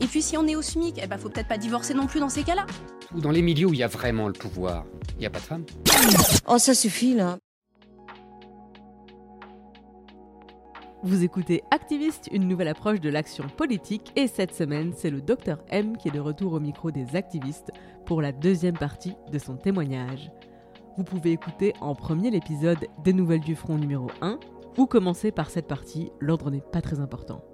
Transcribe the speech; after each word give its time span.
Et 0.00 0.06
puis 0.06 0.22
si 0.22 0.36
on 0.36 0.46
est 0.46 0.54
au 0.54 0.62
SMIC, 0.62 1.00
eh 1.02 1.06
ben 1.06 1.18
faut 1.18 1.28
peut-être 1.28 1.48
pas 1.48 1.58
divorcer 1.58 1.94
non 1.94 2.06
plus 2.06 2.20
dans 2.20 2.28
ces 2.28 2.44
cas-là. 2.44 2.66
Dans 3.14 3.30
les 3.30 3.42
milieux 3.42 3.66
où 3.66 3.74
il 3.74 3.80
y 3.80 3.82
a 3.82 3.88
vraiment 3.88 4.28
le 4.28 4.32
pouvoir, 4.32 4.84
il 5.14 5.20
n'y 5.20 5.26
a 5.26 5.30
pas 5.30 5.40
de 5.40 5.44
femmes. 5.44 5.64
Oh, 6.46 6.58
ça 6.58 6.74
suffit 6.74 7.14
là. 7.14 7.38
Vous 11.04 11.22
écoutez 11.22 11.62
Activiste, 11.70 12.28
une 12.32 12.48
nouvelle 12.48 12.68
approche 12.68 13.00
de 13.00 13.08
l'action 13.08 13.44
politique. 13.48 14.12
Et 14.16 14.26
cette 14.26 14.54
semaine, 14.54 14.92
c'est 14.96 15.10
le 15.10 15.20
docteur 15.20 15.58
M 15.68 15.96
qui 15.96 16.08
est 16.08 16.12
de 16.12 16.18
retour 16.18 16.54
au 16.54 16.60
micro 16.60 16.90
des 16.90 17.14
activistes 17.14 17.70
pour 18.04 18.20
la 18.20 18.32
deuxième 18.32 18.76
partie 18.76 19.14
de 19.30 19.38
son 19.38 19.56
témoignage. 19.56 20.30
Vous 20.96 21.04
pouvez 21.04 21.30
écouter 21.30 21.72
en 21.80 21.94
premier 21.94 22.30
l'épisode 22.30 22.86
des 23.04 23.12
Nouvelles 23.12 23.40
du 23.40 23.54
Front 23.54 23.78
numéro 23.78 24.08
1 24.22 24.40
ou 24.76 24.86
commencer 24.86 25.30
par 25.30 25.50
cette 25.50 25.68
partie, 25.68 26.10
l'ordre 26.18 26.50
n'est 26.50 26.60
pas 26.60 26.80
très 26.80 26.98
important. 26.98 27.44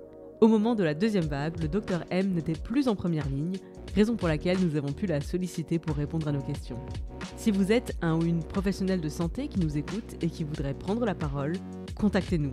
Au 0.44 0.46
moment 0.46 0.74
de 0.74 0.84
la 0.84 0.92
deuxième 0.92 1.24
vague, 1.24 1.58
le 1.62 1.68
docteur 1.68 2.04
M 2.10 2.34
n'était 2.34 2.52
plus 2.52 2.86
en 2.86 2.94
première 2.94 3.26
ligne, 3.30 3.56
raison 3.94 4.14
pour 4.14 4.28
laquelle 4.28 4.58
nous 4.60 4.76
avons 4.76 4.92
pu 4.92 5.06
la 5.06 5.22
solliciter 5.22 5.78
pour 5.78 5.96
répondre 5.96 6.28
à 6.28 6.32
nos 6.32 6.42
questions. 6.42 6.76
Si 7.38 7.50
vous 7.50 7.72
êtes 7.72 7.96
un 8.02 8.18
ou 8.18 8.24
une 8.24 8.44
professionnelle 8.44 9.00
de 9.00 9.08
santé 9.08 9.48
qui 9.48 9.58
nous 9.58 9.78
écoute 9.78 10.16
et 10.20 10.28
qui 10.28 10.44
voudrait 10.44 10.74
prendre 10.74 11.06
la 11.06 11.14
parole, 11.14 11.54
contactez-nous. 11.94 12.52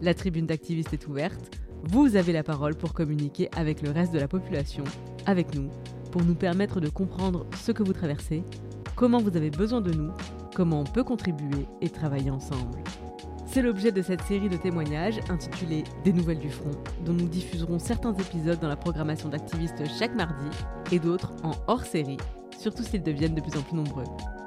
La 0.00 0.14
tribune 0.14 0.46
d'activistes 0.46 0.92
est 0.92 1.08
ouverte. 1.08 1.58
Vous 1.82 2.14
avez 2.14 2.32
la 2.32 2.44
parole 2.44 2.76
pour 2.76 2.92
communiquer 2.92 3.48
avec 3.56 3.82
le 3.82 3.90
reste 3.90 4.14
de 4.14 4.20
la 4.20 4.28
population, 4.28 4.84
avec 5.26 5.52
nous, 5.52 5.68
pour 6.12 6.22
nous 6.22 6.36
permettre 6.36 6.80
de 6.80 6.90
comprendre 6.90 7.44
ce 7.60 7.72
que 7.72 7.82
vous 7.82 7.92
traversez, 7.92 8.44
comment 8.94 9.18
vous 9.18 9.36
avez 9.36 9.50
besoin 9.50 9.80
de 9.80 9.92
nous, 9.92 10.12
comment 10.54 10.82
on 10.82 10.84
peut 10.84 11.02
contribuer 11.02 11.66
et 11.80 11.90
travailler 11.90 12.30
ensemble. 12.30 12.78
C'est 13.52 13.60
l'objet 13.60 13.92
de 13.92 14.00
cette 14.00 14.22
série 14.22 14.48
de 14.48 14.56
témoignages 14.56 15.20
intitulée 15.28 15.84
Des 16.04 16.14
nouvelles 16.14 16.38
du 16.38 16.48
front, 16.48 16.70
dont 17.04 17.12
nous 17.12 17.28
diffuserons 17.28 17.78
certains 17.78 18.14
épisodes 18.14 18.58
dans 18.58 18.68
la 18.68 18.76
programmation 18.76 19.28
d'activistes 19.28 19.84
chaque 19.98 20.14
mardi 20.14 20.46
et 20.90 20.98
d'autres 20.98 21.34
en 21.42 21.50
hors 21.66 21.84
série, 21.84 22.16
surtout 22.56 22.82
s'ils 22.82 23.02
deviennent 23.02 23.34
de 23.34 23.42
plus 23.42 23.58
en 23.58 23.60
plus 23.60 23.76
nombreux. 23.76 24.04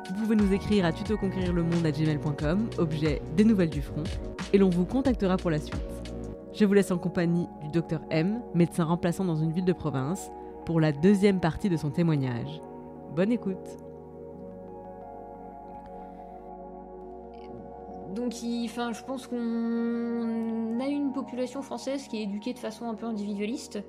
Vous 0.09 0.23
pouvez 0.23 0.35
nous 0.35 0.51
écrire 0.51 0.85
à 0.85 0.91
tutoconquérirlemonde@gmail.com, 0.91 2.67
objet 2.79 3.21
Des 3.37 3.43
nouvelles 3.43 3.69
du 3.69 3.83
front, 3.83 4.01
et 4.53 4.57
l'on 4.57 4.71
vous 4.71 4.85
contactera 4.85 5.37
pour 5.37 5.51
la 5.51 5.59
suite. 5.59 5.77
Je 6.53 6.65
vous 6.65 6.73
laisse 6.73 6.89
en 6.89 6.97
compagnie 6.97 7.47
du 7.61 7.69
docteur 7.69 8.01
M, 8.09 8.41
médecin 8.55 8.85
remplaçant 8.85 9.23
dans 9.23 9.35
une 9.35 9.51
ville 9.51 9.65
de 9.65 9.73
province, 9.73 10.31
pour 10.65 10.79
la 10.79 10.91
deuxième 10.91 11.39
partie 11.39 11.69
de 11.69 11.77
son 11.77 11.91
témoignage. 11.91 12.59
Bonne 13.15 13.31
écoute 13.31 13.84
Donc 18.15 18.33
je 18.93 19.03
pense 19.03 19.27
qu'on 19.27 20.79
a 20.79 20.87
une 20.87 21.11
population 21.13 21.61
française 21.61 22.07
qui 22.07 22.17
est 22.17 22.23
éduquée 22.23 22.53
de 22.53 22.59
façon 22.59 22.85
un 22.85 22.95
peu 22.95 23.05
individualiste, 23.05 23.83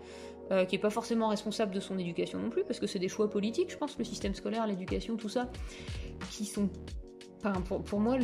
euh, 0.50 0.64
qui 0.64 0.74
est 0.76 0.80
pas 0.80 0.90
forcément 0.90 1.28
responsable 1.28 1.72
de 1.72 1.80
son 1.80 1.98
éducation 1.98 2.38
non 2.40 2.50
plus, 2.50 2.64
parce 2.64 2.80
que 2.80 2.86
c'est 2.86 2.98
des 2.98 3.08
choix 3.08 3.30
politiques, 3.30 3.70
je 3.70 3.76
pense, 3.76 3.96
le 3.98 4.04
système 4.04 4.34
scolaire, 4.34 4.66
l'éducation, 4.66 5.16
tout 5.16 5.28
ça, 5.28 5.48
qui 6.30 6.44
sont... 6.44 6.68
Enfin, 7.44 7.60
pour, 7.60 8.00
moi, 8.00 8.16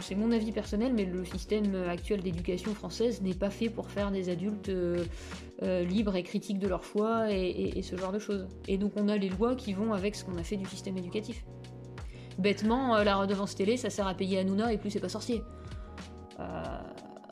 c'est 0.00 0.14
mon 0.14 0.30
avis 0.32 0.52
personnel, 0.52 0.94
mais 0.94 1.04
le 1.04 1.24
système 1.24 1.74
actuel 1.88 2.22
d'éducation 2.22 2.72
française 2.74 3.20
n'est 3.20 3.34
pas 3.34 3.50
fait 3.50 3.68
pour 3.68 3.90
faire 3.90 4.10
des 4.10 4.30
adultes 4.30 4.70
euh, 4.70 5.04
euh, 5.62 5.82
libres 5.84 6.16
et 6.16 6.22
critiques 6.22 6.58
de 6.58 6.68
leur 6.68 6.82
et- 7.28 7.78
et 7.78 7.82
ce 7.82 7.96
genre 7.96 8.12
de 8.12 8.18
choses. 8.18 8.46
Et 8.68 8.78
donc 8.78 8.92
on 8.96 9.08
a 9.08 9.16
les 9.16 9.28
lois 9.28 9.54
qui 9.56 9.74
vont 9.74 9.92
avec 9.92 10.14
ce 10.14 10.24
qu'on 10.24 10.38
a 10.38 10.42
fait 10.44 10.56
du 10.56 10.64
système 10.66 10.96
éducatif. 10.96 11.44
Bêtement, 12.38 12.96
euh, 12.96 13.04
la 13.04 13.16
redevance 13.16 13.54
télé, 13.54 13.76
ça 13.76 13.90
sert 13.90 14.06
à 14.06 14.14
payer 14.14 14.38
Hanouna 14.38 14.72
et 14.72 14.78
plus 14.78 14.90
c'est 14.90 15.00
pas 15.00 15.08
sorcier. 15.08 15.42
Euh, 16.38 16.62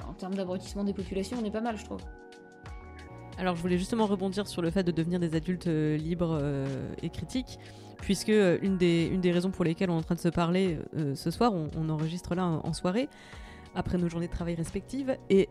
en 0.09 0.15
termes 0.15 0.35
d'abrutissement 0.35 0.85
des 0.85 0.95
populations, 0.95 1.37
on 1.41 1.45
est 1.45 1.51
pas 1.51 1.61
mal, 1.61 1.77
je 1.77 1.85
trouve. 1.85 2.01
Alors 3.37 3.57
je 3.57 3.63
voulais 3.63 3.79
justement 3.79 4.07
rebondir 4.07 4.47
sur 4.47 4.63
le 4.63 4.71
fait 4.71 4.85
de 4.85 4.93
devenir 4.93 5.21
des 5.21 5.35
adultes 5.35 5.67
euh, 5.67 5.97
libres 5.97 6.41
et 7.03 7.11
critiques, 7.11 7.59
puisque 7.99 8.29
une, 8.29 8.77
des, 8.79 9.33
raisons 9.33 9.51
pour 9.51 9.65
lesquelles 9.65 9.91
on 9.91 9.97
est 9.97 9.99
en 9.99 10.03
train 10.03 10.15
de 10.15 10.21
se 10.21 10.29
parler 10.29 10.79
ce 11.15 11.31
soir, 11.31 11.53
on, 11.53 11.89
enregistre 11.89 12.35
là 12.35 12.47
en, 12.47 12.61
en 12.65 12.73
soirée, 12.73 13.09
après 13.75 13.99
nos 13.99 14.09
journées 14.09 14.29
de 14.29 14.33
travail 14.33 14.55
respectives, 14.55 15.17
et 15.31 15.49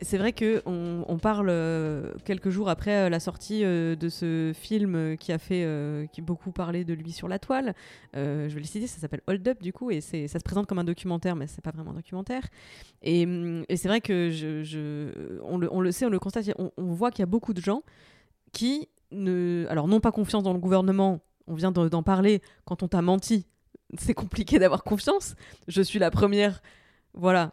c'est 0.00 0.18
vrai 0.18 0.32
que 0.32 0.62
on, 0.66 1.18
parle 1.18 1.48
euh, 1.50 2.12
quelques 2.24 2.50
jours 2.50 2.68
après 2.68 3.04
euh, 3.04 3.08
la 3.08 3.20
sortie 3.20 3.64
euh, 3.64 3.94
de 3.96 4.08
ce 4.08 4.52
film 4.54 5.16
qui 5.16 5.32
a 5.32 5.38
fait 5.38 5.66
qui 6.12 6.20
beaucoup 6.20 6.52
parlé 6.52 6.84
de 6.84 6.94
lui 6.94 7.12
sur 7.12 7.28
la 7.28 7.38
toile. 7.38 7.74
Je 8.14 8.48
vais 8.48 8.60
le 8.60 8.66
citer, 8.66 8.86
ça 8.86 8.98
s'appelle 8.98 9.22
Hold 9.26 9.46
Up 9.48 9.62
du 9.62 9.72
coup, 9.72 9.90
et 9.90 10.00
ça 10.00 10.26
se 10.26 10.44
présente 10.44 10.66
comme 10.66 10.78
un 10.78 10.84
documentaire, 10.84 11.36
mais 11.36 11.46
c'est 11.46 11.62
pas 11.62 11.70
vraiment 11.70 11.92
un 11.92 11.94
documentaire. 11.94 12.42
Et, 13.02 13.22
et 13.68 13.76
c'est 13.76 13.88
vrai 13.88 14.00
que 14.00 14.30
on, 15.42 15.58
le, 15.58 15.92
sait, 15.92 16.06
on 16.06 16.10
le 16.10 16.18
constate, 16.18 16.50
on, 16.58 16.70
voit 16.94 17.10
qu'il 17.10 17.20
y 17.20 17.24
a 17.24 17.26
beaucoup 17.26 17.54
de 17.54 17.60
gens 17.60 17.82
qui 18.52 18.88
ne, 19.10 19.66
alors 19.68 19.88
n'ont 19.88 20.00
pas 20.00 20.12
confiance 20.12 20.42
dans 20.42 20.52
le 20.52 20.58
gouvernement. 20.58 21.20
On 21.46 21.54
vient 21.54 21.72
de- 21.72 21.88
d'en 21.88 22.02
parler. 22.02 22.40
Quand 22.64 22.82
on 22.82 22.88
t'a 22.88 23.02
menti, 23.02 23.46
c'est 23.98 24.14
compliqué 24.14 24.58
d'avoir 24.58 24.82
confiance. 24.84 25.34
Je 25.68 25.82
suis 25.82 25.98
la 25.98 26.10
première, 26.10 26.62
voilà, 27.12 27.52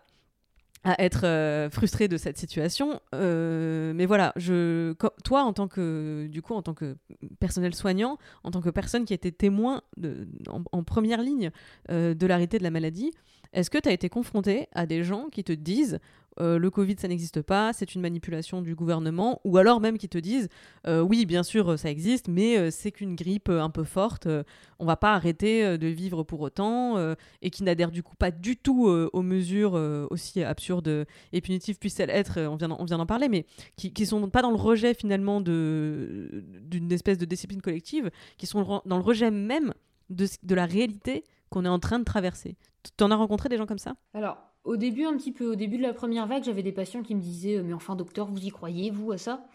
à 0.84 1.02
être 1.04 1.26
euh, 1.26 1.70
frustrée 1.70 2.08
de 2.08 2.18
cette 2.18 2.38
situation. 2.38 3.00
Euh, 3.14 3.94
mais 3.96 4.06
voilà, 4.06 4.34
je, 4.36 4.94
toi, 5.24 5.44
en 5.44 5.54
tant 5.54 5.68
que, 5.68 6.28
du 6.30 6.42
coup, 6.42 6.54
en 6.54 6.62
tant 6.62 6.74
que 6.74 6.98
personnel 7.40 7.76
soignant, 7.76 8.18
en 8.44 8.52
tant 8.52 8.62
que 8.62 8.70
personne 8.70 9.06
qui 9.06 9.14
été 9.14 9.32
témoin 9.32 9.82
de, 9.98 10.28
en, 10.48 10.64
en 10.72 10.84
première 10.84 11.22
ligne 11.22 11.52
euh, 11.92 12.14
de 12.14 12.26
l'arrêté 12.26 12.58
de 12.58 12.64
la 12.64 12.72
maladie, 12.72 13.12
est-ce 13.54 13.70
que 13.70 13.78
tu 13.78 13.90
as 13.90 13.92
été 13.92 14.10
confronté 14.10 14.68
à 14.74 14.86
des 14.86 15.04
gens 15.04 15.28
qui 15.30 15.44
te 15.44 15.52
disent 15.52 16.00
euh, 16.40 16.58
le 16.58 16.70
Covid, 16.70 16.96
ça 16.98 17.08
n'existe 17.08 17.42
pas, 17.42 17.74
c'est 17.74 17.94
une 17.94 18.02
manipulation 18.02 18.62
du 18.62 18.74
gouvernement, 18.76 19.42
ou 19.44 19.58
alors 19.58 19.82
même 19.82 19.98
qui 19.98 20.08
te 20.08 20.18
disent 20.18 20.48
euh, 20.88 21.02
oui, 21.02 21.26
bien 21.26 21.44
sûr, 21.44 21.78
ça 21.78 21.90
existe, 21.90 22.28
mais 22.28 22.58
euh, 22.58 22.72
c'est 22.72 22.92
qu'une 22.92 23.16
grippe 23.16 23.50
euh, 23.50 23.62
un 23.62 23.70
peu 23.70 23.84
forte, 23.84 24.28
euh, 24.28 24.44
on 24.80 24.86
va 24.86 24.96
pas 24.96 25.14
arrêter 25.14 25.66
euh, 25.66 25.78
de 25.78 25.88
vivre 25.88 26.24
pour 26.24 26.42
autant, 26.42 26.98
euh, 26.98 27.16
et 27.42 27.50
qui 27.50 27.64
n'adhèrent 27.64 27.92
du 27.92 28.04
coup 28.04 28.16
pas 28.16 28.32
du 28.32 28.56
tout 28.56 28.88
euh, 28.88 29.10
aux 29.14 29.22
mesures 29.22 29.76
euh, 29.76 30.08
aussi 30.10 30.42
absurdes 30.44 31.06
et 31.34 31.42
punitives 31.42 31.78
puissent-elles 31.78 32.10
être, 32.10 32.38
euh, 32.40 32.48
on 32.48 32.56
vient 32.56 32.72
on 32.72 32.86
vient 32.86 32.98
d'en 32.98 33.06
parler, 33.06 33.28
mais 33.28 33.46
qui, 33.76 33.92
qui 33.92 34.06
sont 34.06 34.30
pas 34.30 34.42
dans 34.42 34.52
le 34.52 34.58
rejet 34.58 34.94
finalement 34.94 35.42
d'une 35.42 36.92
espèce 36.92 37.18
de 37.18 37.26
discipline 37.26 37.62
collective, 37.62 38.10
qui 38.38 38.46
sont 38.46 38.82
dans 38.86 38.98
le 38.98 39.04
rejet 39.04 39.32
même 39.32 39.74
de, 40.10 40.28
de 40.44 40.56
la 40.56 40.66
réalité 40.66 41.24
qu'on 41.50 41.66
est 41.66 41.70
en 41.70 41.80
train 41.80 42.00
de 42.00 42.06
traverser. 42.06 42.56
Tu 42.98 43.04
en 43.04 43.12
as 43.12 43.16
rencontré 43.16 43.50
des 43.50 43.58
gens 43.58 43.66
comme 43.66 43.78
ça? 43.78 43.96
Alors, 44.14 44.38
au 44.64 44.78
début, 44.78 45.06
un 45.06 45.18
petit 45.18 45.32
peu, 45.32 45.52
au 45.52 45.56
début 45.56 45.78
de 45.78 45.84
la 45.84 45.94
première 45.94 46.28
vague, 46.28 46.44
j'avais 46.44 46.64
des 46.64 46.72
patients 46.72 47.04
qui 47.04 47.16
me 47.16 47.22
disaient 47.22 47.58
euh, 47.58 47.64
Mais 47.64 47.74
enfin, 47.74 47.96
docteur, 47.96 48.28
vous 48.28 48.44
y 48.46 48.50
croyez, 48.50 48.92
vous, 48.92 49.12
à 49.12 49.18
ça? 49.18 49.46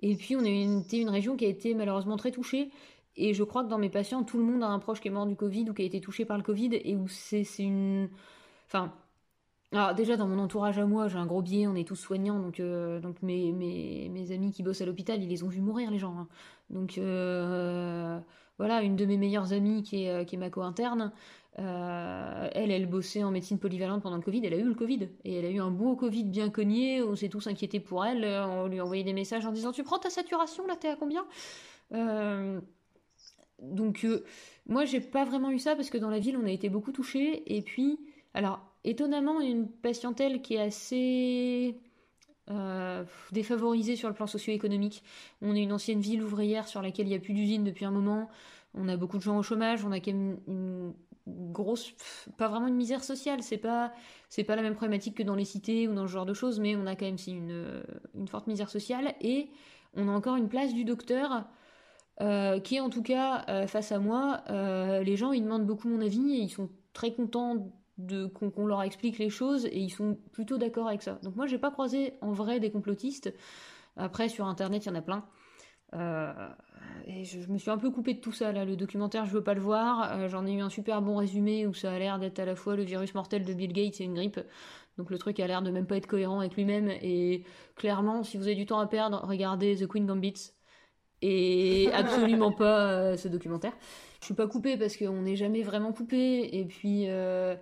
Et 0.00 0.16
puis, 0.16 0.36
on 0.36 0.40
a 0.44 0.48
une- 0.48 0.84
une 0.92 1.08
région 1.10 1.36
qui 1.36 1.44
a 1.46 1.48
été 1.48 1.74
malheureusement 1.74 2.16
très 2.16 2.30
touchée. 2.32 2.70
Et 3.16 3.34
je 3.34 3.44
crois 3.44 3.64
que 3.64 3.68
dans 3.68 3.78
mes 3.78 3.90
patients, 3.90 4.22
tout 4.24 4.38
le 4.38 4.44
monde 4.44 4.62
a 4.62 4.68
un 4.68 4.78
proche 4.78 5.00
qui 5.00 5.08
est 5.08 5.10
mort 5.10 5.26
du 5.26 5.36
Covid 5.36 5.70
ou 5.70 5.74
qui 5.74 5.82
a 5.82 5.84
été 5.84 6.00
touché 6.00 6.24
par 6.24 6.36
le 6.36 6.42
Covid 6.42 6.70
et 6.74 6.96
où 6.96 7.08
c'est 7.08 7.44
une. 7.58 8.08
Enfin. 8.66 8.92
Alors, 9.72 9.94
déjà, 9.94 10.16
dans 10.16 10.26
mon 10.26 10.38
entourage 10.40 10.78
à 10.78 10.86
moi, 10.86 11.06
j'ai 11.08 11.16
un 11.18 11.26
gros 11.26 11.42
biais, 11.42 11.66
on 11.68 11.76
est 11.76 11.86
tous 11.86 11.94
soignants, 11.96 12.40
donc, 12.40 12.58
euh, 12.58 13.00
mes, 13.22 14.32
amis 14.32 14.50
qui 14.52 14.62
bossent 14.64 14.80
à 14.80 14.86
l'hôpital, 14.86 15.22
ils 15.22 15.28
les 15.28 15.44
ont 15.44 15.48
vus 15.48 15.60
mourir, 15.60 15.90
les 15.92 15.98
gens. 15.98 16.16
hein. 16.18 16.28
Donc, 16.70 16.98
euh, 16.98 18.18
voilà, 18.58 18.82
une 18.82 18.96
de 18.96 19.06
mes 19.06 19.16
meilleures 19.16 19.52
amies 19.52 19.82
qui 19.84 20.04
est 20.04 20.36
ma 20.36 20.50
co-interne, 20.50 21.12
Euh, 21.58 22.48
elle, 22.52 22.70
elle 22.70 22.86
bossait 22.86 23.24
en 23.24 23.30
médecine 23.30 23.58
polyvalente 23.58 24.02
pendant 24.02 24.16
le 24.16 24.22
Covid, 24.22 24.40
elle 24.44 24.54
a 24.54 24.56
eu 24.56 24.64
le 24.64 24.74
Covid. 24.74 25.08
Et 25.24 25.34
elle 25.34 25.44
a 25.44 25.50
eu 25.50 25.60
un 25.60 25.70
beau 25.70 25.96
Covid 25.96 26.24
bien 26.24 26.48
cogné, 26.50 27.02
on 27.02 27.16
s'est 27.16 27.28
tous 27.28 27.46
inquiétés 27.48 27.80
pour 27.80 28.04
elle, 28.04 28.24
on 28.24 28.66
lui 28.66 28.78
a 28.78 28.84
envoyé 28.84 29.02
des 29.04 29.12
messages 29.12 29.44
en 29.46 29.52
disant 29.52 29.72
Tu 29.72 29.82
prends 29.82 29.98
ta 29.98 30.10
saturation, 30.10 30.66
là, 30.66 30.76
t'es 30.76 30.88
à 30.88 30.96
combien? 30.96 31.26
Euh, 31.92 32.60
Donc, 33.60 34.04
euh, 34.04 34.24
moi, 34.66 34.84
j'ai 34.84 35.00
pas 35.00 35.24
vraiment 35.24 35.50
eu 35.50 35.58
ça 35.58 35.76
parce 35.76 35.90
que 35.90 35.98
dans 35.98 36.10
la 36.10 36.18
ville, 36.20 36.36
on 36.36 36.46
a 36.46 36.50
été 36.50 36.68
beaucoup 36.68 36.92
touchés. 36.92 37.42
Et 37.54 37.62
puis, 37.62 37.98
alors, 38.34 38.60
étonnamment, 38.84 39.40
une 39.40 39.68
patientèle 39.68 40.40
qui 40.42 40.54
est 40.54 40.60
assez. 40.60 41.76
défavorisée 43.32 43.96
sur 43.96 44.08
le 44.08 44.14
plan 44.14 44.26
socio-économique. 44.26 45.02
On 45.42 45.54
est 45.54 45.62
une 45.62 45.72
ancienne 45.72 46.00
ville 46.00 46.22
ouvrière 46.22 46.66
sur 46.68 46.82
laquelle 46.82 47.06
il 47.06 47.10
n'y 47.10 47.16
a 47.16 47.20
plus 47.20 47.34
d'usine 47.34 47.64
depuis 47.64 47.84
un 47.84 47.90
moment. 47.92 48.28
On 48.74 48.88
a 48.88 48.96
beaucoup 48.96 49.18
de 49.18 49.22
gens 49.22 49.38
au 49.38 49.42
chômage. 49.42 49.84
On 49.84 49.92
a 49.92 50.00
quand 50.00 50.12
même 50.12 50.38
une 50.48 50.92
grosse, 51.52 51.92
pas 52.36 52.48
vraiment 52.48 52.66
une 52.66 52.76
misère 52.76 53.04
sociale, 53.04 53.42
c'est 53.42 53.58
pas, 53.58 53.92
la 54.36 54.62
même 54.62 54.74
problématique 54.74 55.16
que 55.16 55.22
dans 55.22 55.34
les 55.34 55.44
cités 55.44 55.88
ou 55.88 55.94
dans 55.94 56.06
ce 56.06 56.12
genre 56.12 56.26
de 56.26 56.34
choses, 56.34 56.60
mais 56.60 56.76
on 56.76 56.86
a 56.86 56.96
quand 56.96 57.06
même 57.06 57.16
une 58.14 58.28
forte 58.28 58.46
misère 58.46 58.70
sociale 58.70 59.14
et 59.20 59.50
on 59.94 60.08
a 60.08 60.12
encore 60.12 60.36
une 60.36 60.48
place 60.48 60.72
du 60.72 60.84
docteur 60.84 61.44
euh, 62.20 62.60
qui 62.60 62.76
est 62.76 62.80
en 62.80 62.90
tout 62.90 63.02
cas 63.02 63.44
euh, 63.48 63.66
face 63.66 63.92
à 63.92 63.98
moi. 63.98 64.42
Euh, 64.50 65.02
les 65.02 65.16
gens 65.16 65.32
ils 65.32 65.42
demandent 65.42 65.66
beaucoup 65.66 65.88
mon 65.88 66.02
avis 66.02 66.34
et 66.34 66.40
ils 66.40 66.50
sont 66.50 66.68
très 66.92 67.14
contents 67.14 67.72
de 67.96 68.26
qu'on 68.26 68.66
leur 68.66 68.82
explique 68.82 69.18
les 69.18 69.30
choses 69.30 69.66
et 69.66 69.78
ils 69.78 69.90
sont 69.90 70.18
plutôt 70.32 70.58
d'accord 70.58 70.88
avec 70.88 71.02
ça. 71.02 71.18
Donc 71.22 71.36
moi 71.36 71.46
j'ai 71.46 71.58
pas 71.58 71.70
croisé 71.70 72.14
en 72.20 72.32
vrai 72.32 72.60
des 72.60 72.70
complotistes. 72.70 73.32
Après 73.96 74.28
sur 74.28 74.46
internet 74.46 74.84
il 74.84 74.88
y 74.88 74.92
en 74.92 74.96
a 74.96 75.02
plein. 75.02 75.24
Euh, 75.94 76.32
et 77.06 77.24
je, 77.24 77.38
me 77.50 77.58
suis 77.58 77.70
un 77.70 77.78
peu 77.78 77.90
coupée 77.90 78.14
de 78.14 78.20
tout 78.20 78.32
ça 78.32 78.52
là. 78.52 78.64
Le 78.64 78.76
documentaire, 78.76 79.24
je 79.26 79.32
veux 79.32 79.42
pas 79.42 79.54
le 79.54 79.60
voir. 79.60 80.12
Euh, 80.12 80.28
j'en 80.28 80.46
ai 80.46 80.52
eu 80.52 80.60
un 80.60 80.70
super 80.70 81.02
bon 81.02 81.16
résumé 81.16 81.66
où 81.66 81.74
ça 81.74 81.92
a 81.92 81.98
l'air 81.98 82.18
d'être 82.18 82.38
à 82.38 82.44
la 82.44 82.54
fois 82.54 82.76
le 82.76 82.82
virus 82.82 83.14
mortel 83.14 83.44
de 83.44 83.52
Bill 83.52 83.72
Gates 83.72 84.00
et 84.00 84.04
une 84.04 84.14
grippe. 84.14 84.40
Donc 84.98 85.10
le 85.10 85.18
truc 85.18 85.40
a 85.40 85.46
l'air 85.46 85.62
de 85.62 85.70
même 85.70 85.86
pas 85.86 85.96
être 85.96 86.06
cohérent 86.06 86.40
avec 86.40 86.54
lui-même. 86.56 86.90
Et 87.02 87.44
clairement, 87.76 88.22
si 88.22 88.36
vous 88.36 88.44
avez 88.44 88.54
du 88.54 88.66
temps 88.66 88.78
à 88.78 88.86
perdre, 88.86 89.20
regardez 89.24 89.76
The 89.76 89.86
Queen 89.86 90.06
Gambit. 90.06 90.52
Et 91.22 91.90
absolument 91.94 92.52
pas 92.52 92.90
euh, 92.90 93.16
ce 93.16 93.28
documentaire. 93.28 93.72
Je 94.20 94.26
suis 94.26 94.34
pas 94.34 94.46
coupée 94.46 94.76
parce 94.76 94.96
qu'on 94.96 95.22
n'est 95.22 95.36
jamais 95.36 95.62
vraiment 95.62 95.92
coupé. 95.92 96.58
Et 96.58 96.64
puis. 96.64 97.04
Euh, 97.08 97.56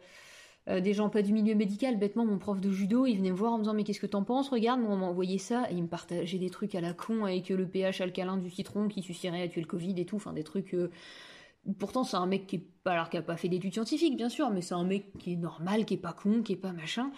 des 0.69 0.93
gens 0.93 1.09
pas 1.09 1.23
du 1.23 1.33
milieu 1.33 1.55
médical. 1.55 1.99
Bêtement, 1.99 2.27
mon 2.27 2.39
prof 2.39 2.61
de 2.61 2.71
judo, 2.71 3.07
il 3.07 3.17
venait 3.17 3.31
me 3.31 3.37
voir 3.37 3.53
en 3.53 3.59
me 3.59 3.63
disant 3.63 3.75
Mais 3.75 3.85
qu'est-ce 3.85 4.01
que 4.01 4.07
t'en 4.07 4.25
penses 4.25 4.51
Regarde, 4.51 4.81
moi, 4.81 4.91
on 4.93 5.15
m'a 5.15 5.39
ça. 5.39 5.71
Et 5.71 5.75
il 5.75 5.83
me 5.83 5.89
partageait 5.89 6.39
des 6.39 6.51
trucs 6.51 6.75
à 6.75 6.81
la 6.81 6.93
con 6.93 7.25
avec 7.25 7.49
le 7.49 7.67
pH 7.67 8.01
alcalin 8.01 8.37
du 8.37 8.51
citron 8.51 8.89
qui 8.89 9.03
suffirait 9.03 9.43
à 9.43 9.49
tuer 9.49 9.61
le 9.63 9.67
Covid 9.67 9.99
et 9.99 10.05
tout. 10.05 10.17
Enfin, 10.17 10.33
des 10.33 10.45
trucs. 10.45 10.75
Euh, 10.75 10.91
pourtant, 11.79 12.05
c'est 12.05 12.17
un 12.17 12.27
mec 12.27 12.47
qui 12.47 12.57
est 12.57 12.67
pas, 12.85 12.93
alors 12.93 13.11
qui 13.11 13.17
a 13.17 13.23
pas 13.23 13.37
fait 13.37 13.49
d'études 13.49 13.73
scientifiques, 13.73 14.17
bien 14.17 14.29
sûr, 14.29 14.51
mais 14.51 14.61
c'est 14.61 14.75
un 14.75 14.85
mec 14.85 15.13
qui 15.19 15.33
est 15.33 15.37
normal, 15.37 15.85
qui 15.85 15.95
est 15.95 15.99
pas 15.99 16.13
con, 16.13 16.43
qui 16.43 16.53
est 16.53 16.57
pas 16.57 16.73
machin, 16.73 17.11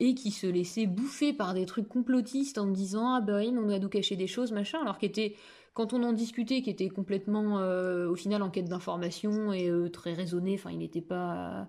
et 0.00 0.14
qui 0.14 0.30
se 0.30 0.46
laissait 0.46 0.86
bouffer 0.86 1.32
par 1.32 1.54
des 1.54 1.66
trucs 1.66 1.88
complotistes 1.88 2.58
en 2.58 2.66
me 2.66 2.74
disant 2.74 3.14
ah 3.14 3.20
bah 3.20 3.40
on 3.52 3.68
a 3.68 3.78
nous 3.78 3.88
cacher 3.88 4.16
des 4.16 4.26
choses, 4.26 4.52
machin, 4.52 4.80
alors 4.80 4.98
qu'était 4.98 5.34
quand 5.74 5.92
on 5.92 6.02
en 6.02 6.12
discutait, 6.12 6.62
qui 6.62 6.70
était 6.70 6.88
complètement 6.88 7.58
euh, 7.58 8.08
au 8.08 8.16
final 8.16 8.42
en 8.42 8.50
quête 8.50 8.68
d'information 8.68 9.52
et 9.52 9.70
très 9.92 10.12
raisonné, 10.12 10.54
enfin 10.54 10.70
il 10.70 10.78
n'était 10.78 11.00
pas 11.00 11.68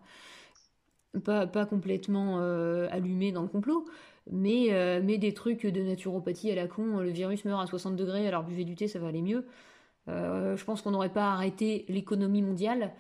pas, 1.23 1.47
pas 1.47 1.65
complètement 1.65 2.38
euh, 2.39 2.88
allumé 2.91 3.31
dans 3.31 3.41
le 3.41 3.47
complot, 3.47 3.85
mais, 4.31 4.67
euh, 4.71 5.01
mais 5.03 5.17
des 5.17 5.33
trucs 5.33 5.65
de 5.65 5.81
naturopathie 5.81 6.51
à 6.51 6.56
la 6.56 6.67
con, 6.67 7.00
le 7.00 7.09
virus 7.09 7.45
meurt 7.45 7.61
à 7.61 7.65
60 7.65 7.95
degrés, 7.95 8.27
alors 8.27 8.44
buvez 8.44 8.63
du 8.63 8.75
thé, 8.75 8.88
ça 8.88 9.00
va 9.00 9.07
aller 9.07 9.21
mieux. 9.21 9.45
Euh, 10.07 10.56
je 10.56 10.65
pense 10.65 10.81
qu'on 10.81 10.91
n'aurait 10.91 11.13
pas 11.13 11.31
arrêté 11.31 11.85
l'économie 11.88 12.41
mondiale 12.41 12.94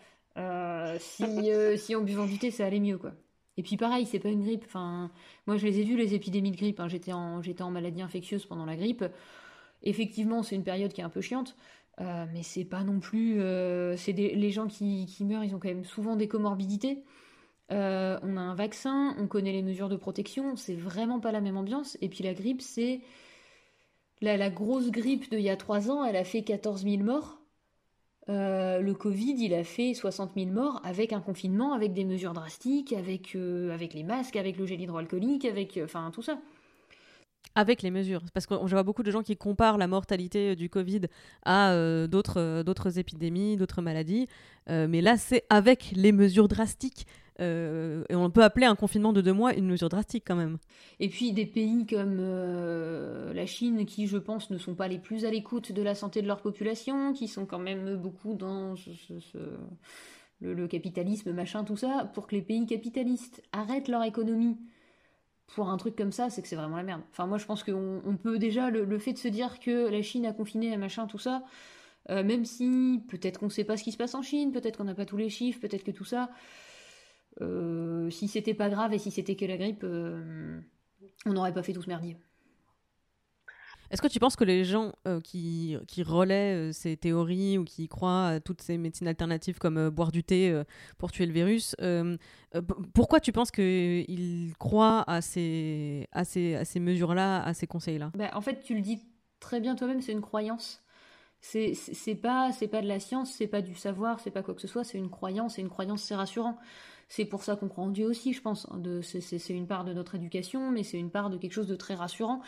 si, 0.99 1.49
si 1.77 1.95
en 1.95 2.01
buvant 2.01 2.25
du 2.25 2.37
thé, 2.37 2.49
ça 2.49 2.65
allait 2.65 2.79
mieux, 2.79 2.97
quoi. 2.97 3.11
Et 3.57 3.63
puis 3.63 3.75
pareil, 3.75 4.05
c'est 4.05 4.19
pas 4.19 4.29
une 4.29 4.41
grippe. 4.41 4.65
Moi, 4.73 5.57
je 5.57 5.65
les 5.65 5.79
ai 5.79 5.83
vus 5.83 5.97
les 5.97 6.15
épidémies 6.15 6.51
de 6.51 6.55
grippe. 6.55 6.79
Hein. 6.79 6.87
J'étais 6.87 7.11
en, 7.11 7.41
en 7.41 7.71
maladie 7.71 8.01
infectieuse 8.01 8.45
pendant 8.45 8.65
la 8.65 8.77
grippe. 8.77 9.03
Effectivement, 9.83 10.43
c'est 10.43 10.55
une 10.55 10.63
période 10.63 10.93
qui 10.93 11.01
est 11.01 11.03
un 11.03 11.09
peu 11.09 11.19
chiante, 11.19 11.57
mais 11.97 12.41
c'est 12.41 12.63
pas 12.63 12.83
non 12.83 13.01
plus. 13.01 13.41
c'est 13.97 14.13
les 14.13 14.51
gens 14.51 14.67
qui, 14.67 15.05
qui, 15.07 15.25
meurent, 15.25 15.43
ils 15.43 15.53
ont 15.53 15.59
quand 15.59 15.67
même 15.67 15.83
souvent 15.83 16.15
des 16.15 16.29
comorbidités. 16.29 17.03
Euh, 17.71 18.17
on 18.23 18.35
a 18.37 18.41
un 18.41 18.55
vaccin, 18.55 19.15
on 19.19 19.27
connaît 19.27 19.51
les 19.51 19.61
mesures 19.61 19.89
de 19.89 19.95
protection, 19.95 20.55
c'est 20.55 20.75
vraiment 20.75 21.19
pas 21.19 21.31
la 21.31 21.41
même 21.41 21.57
ambiance. 21.57 21.97
Et 22.01 22.09
puis 22.09 22.23
la 22.23 22.33
grippe, 22.33 22.61
c'est. 22.61 23.01
La, 24.21 24.49
grosse 24.49 24.91
grippe 24.91 25.29
d'il 25.29 25.39
y 25.39 25.49
a 25.49 25.55
3 25.55 25.89
ans, 25.89 26.03
elle 26.03 26.17
a 26.17 26.25
fait 26.25 26.41
14 26.41 26.83
000 26.83 26.97
morts. 26.97 27.39
Euh, 28.27 28.79
le 28.79 28.93
Covid, 28.93 29.35
il 29.39 29.53
a 29.53 29.63
fait 29.63 29.93
60 29.93 30.31
000 30.35 30.47
morts 30.51 30.81
avec 30.83 31.13
un 31.13 31.21
confinement, 31.21 31.71
avec 31.71 31.93
des 31.93 32.03
mesures 32.03 32.33
drastiques, 32.33 32.91
avec, 32.91 33.33
euh, 33.35 33.73
avec 33.73 33.93
les 33.93 34.03
masques, 34.03 34.35
avec 34.35 34.57
le 34.57 34.65
gel 34.65 34.81
hydroalcoolique, 34.81 35.45
avec. 35.45 35.79
Enfin, 35.81 36.11
tout 36.11 36.21
ça. 36.21 36.37
Avec 37.55 37.81
les 37.81 37.91
mesures. 37.91 38.21
Parce 38.33 38.45
que 38.45 38.55
je 38.65 38.71
vois 38.71 38.83
beaucoup 38.83 39.03
de 39.03 39.09
gens 39.09 39.23
qui 39.23 39.37
comparent 39.37 39.77
la 39.77 39.87
mortalité 39.87 40.57
du 40.57 40.69
Covid 40.69 41.03
à 41.45 41.73
d'autres, 42.07 42.63
d'autres 42.63 42.99
épidémies, 42.99 43.55
d'autres 43.55 43.81
maladies. 43.81 44.27
mais 44.67 45.01
là, 45.01 45.17
c'est 45.17 45.45
avec 45.49 45.91
les 45.95 46.11
mesures 46.11 46.49
drastiques. 46.49 47.07
Euh, 47.39 48.03
et 48.09 48.15
on 48.15 48.29
peut 48.29 48.43
appeler 48.43 48.65
un 48.65 48.75
confinement 48.75 49.13
de 49.13 49.21
deux 49.21 49.33
mois 49.33 49.53
une 49.53 49.67
mesure 49.67 49.89
drastique 49.89 50.23
quand 50.27 50.35
même. 50.35 50.57
Et 50.99 51.09
puis 51.09 51.31
des 51.31 51.45
pays 51.45 51.85
comme 51.85 52.17
euh, 52.19 53.33
la 53.33 53.45
Chine, 53.45 53.85
qui 53.85 54.07
je 54.07 54.17
pense 54.17 54.49
ne 54.49 54.57
sont 54.57 54.75
pas 54.75 54.87
les 54.87 54.99
plus 54.99 55.25
à 55.25 55.31
l'écoute 55.31 55.71
de 55.71 55.81
la 55.81 55.95
santé 55.95 56.21
de 56.21 56.27
leur 56.27 56.41
population, 56.41 57.13
qui 57.13 57.27
sont 57.27 57.45
quand 57.45 57.59
même 57.59 57.95
beaucoup 57.95 58.33
dans 58.33 58.75
le, 60.41 60.67
capitalisme, 60.67 61.31
machin, 61.31 61.63
tout 61.63 61.77
ça, 61.77 62.09
pour 62.13 62.27
que 62.27 62.35
les 62.35 62.41
pays 62.41 62.65
capitalistes 62.65 63.41
arrêtent 63.51 63.87
leur 63.87 64.03
économie 64.03 64.57
pour 65.47 65.69
un 65.69 65.77
truc 65.77 65.95
comme 65.95 66.11
ça, 66.11 66.29
c'est 66.29 66.41
que 66.41 66.47
c'est 66.47 66.55
vraiment 66.55 66.77
la 66.77 66.83
merde. 66.83 67.01
Enfin, 67.11 67.25
moi 67.25 67.37
je 67.37 67.45
pense 67.45 67.63
qu'on 67.63 68.17
peut 68.21 68.37
déjà, 68.37 68.69
le, 68.69 68.99
fait 68.99 69.13
de 69.13 69.17
se 69.17 69.27
dire 69.27 69.59
que 69.59 69.89
la 69.89 70.01
Chine 70.01 70.25
a 70.25 70.33
confiné, 70.33 70.75
machin, 70.77 71.07
tout 71.07 71.17
ça, 71.17 71.43
euh, 72.09 72.23
même 72.23 72.45
si 72.45 73.01
peut-être 73.07 73.39
qu'on 73.39 73.47
ne 73.47 73.51
sait 73.51 73.63
pas 73.63 73.77
ce 73.77 73.83
qui 73.83 73.91
se 73.91 73.97
passe 73.97 74.13
en 74.13 74.21
Chine, 74.21 74.51
peut-être 74.51 74.77
qu'on 74.77 74.83
n'a 74.83 74.93
pas 74.93 75.05
tous 75.05 75.17
les 75.17 75.29
chiffres, 75.29 75.59
peut-être 75.59 75.83
que 75.83 75.91
tout 75.91 76.05
ça 76.05 76.29
euh, 77.41 78.09
si 78.09 78.27
c'était 78.27 78.53
pas 78.53 78.69
grave 78.69 78.93
et 78.93 78.99
si 78.99 79.11
c'était 79.11 79.35
que 79.35 79.45
la 79.45 79.57
grippe, 79.57 79.83
euh, 79.83 80.59
on 81.25 81.33
n'aurait 81.33 81.53
pas 81.53 81.63
fait 81.63 81.73
tout 81.73 81.81
ce 81.81 81.87
merdier. 81.87 82.17
Est-ce 83.91 84.03
que 84.03 84.07
tu 84.07 84.19
penses 84.19 84.35
que 84.35 84.43
les 84.43 84.65
gens 84.65 84.91
euh, 85.07 85.19
qui, 85.19 85.75
qui, 85.87 86.03
relaient 86.03 86.71
ces 86.73 86.95
théories 86.95 87.57
ou 87.57 87.63
qui 87.63 87.87
croient 87.87 88.27
à 88.27 88.39
toutes 88.39 88.61
ces 88.61 88.77
médecines 88.77 89.07
alternatives 89.07 89.57
comme 89.57 89.89
boire 89.89 90.11
du 90.11 90.23
thé 90.23 90.61
pour 90.99 91.11
tuer 91.11 91.25
le 91.25 91.33
virus, 91.33 91.75
pourquoi 92.93 93.19
tu 93.19 93.31
penses 93.31 93.49
qu'ils 93.49 94.53
croient 94.59 95.03
à 95.07 95.21
ces, 95.21 96.07
à 96.11 96.23
ces, 96.23 96.55
à 96.55 96.65
ces 96.65 96.79
mesures-là, 96.79 97.41
à 97.41 97.55
ces 97.55 97.65
conseils-là? 97.65 98.11
Bah, 98.15 98.29
En 98.33 98.41
fait, 98.41 98.61
tu 98.61 98.75
le 98.75 98.81
dis 98.81 99.01
très 99.39 99.59
bien 99.59 99.75
toi-même, 99.75 100.01
c'est 100.01 100.11
une 100.11 100.21
croyance. 100.21 100.83
C'est 101.41 102.15
pas, 102.21 102.51
pas 102.69 102.81
de 102.81 102.87
la 102.87 102.99
science, 102.99 103.31
c'est 103.31 103.47
pas 103.47 103.61
du 103.61 103.73
savoir, 103.73 104.19
c'est 104.19 104.31
pas 104.31 104.43
quoi 104.43 104.53
que 104.53 104.61
ce 104.61 104.67
soit, 104.67 104.83
c'est 104.83 104.97
une 104.97 105.09
croyance, 105.09 105.57
et 105.57 105.61
une 105.61 105.69
croyance 105.69 106.03
c'est 106.03 106.15
rassurant. 106.15 106.57
C'est 107.09 107.25
pour 107.25 107.43
ça 107.43 107.55
qu'on 107.55 107.67
croit 107.67 107.83
en 107.83 107.89
Dieu 107.89 108.05
aussi, 108.07 108.33
je 108.33 108.41
pense. 108.41 108.67
C'est 109.01 109.49
une 109.49 109.67
part 109.67 109.83
de 109.83 109.93
notre 109.93 110.15
éducation, 110.15 110.71
mais 110.71 110.83
c'est 110.83 110.99
une 110.99 111.09
part 111.09 111.29
de 111.29 111.37
quelque 111.37 111.53
chose 111.53 111.67
de 111.67 111.75
très 111.75 111.95
rassurant. 111.95 112.41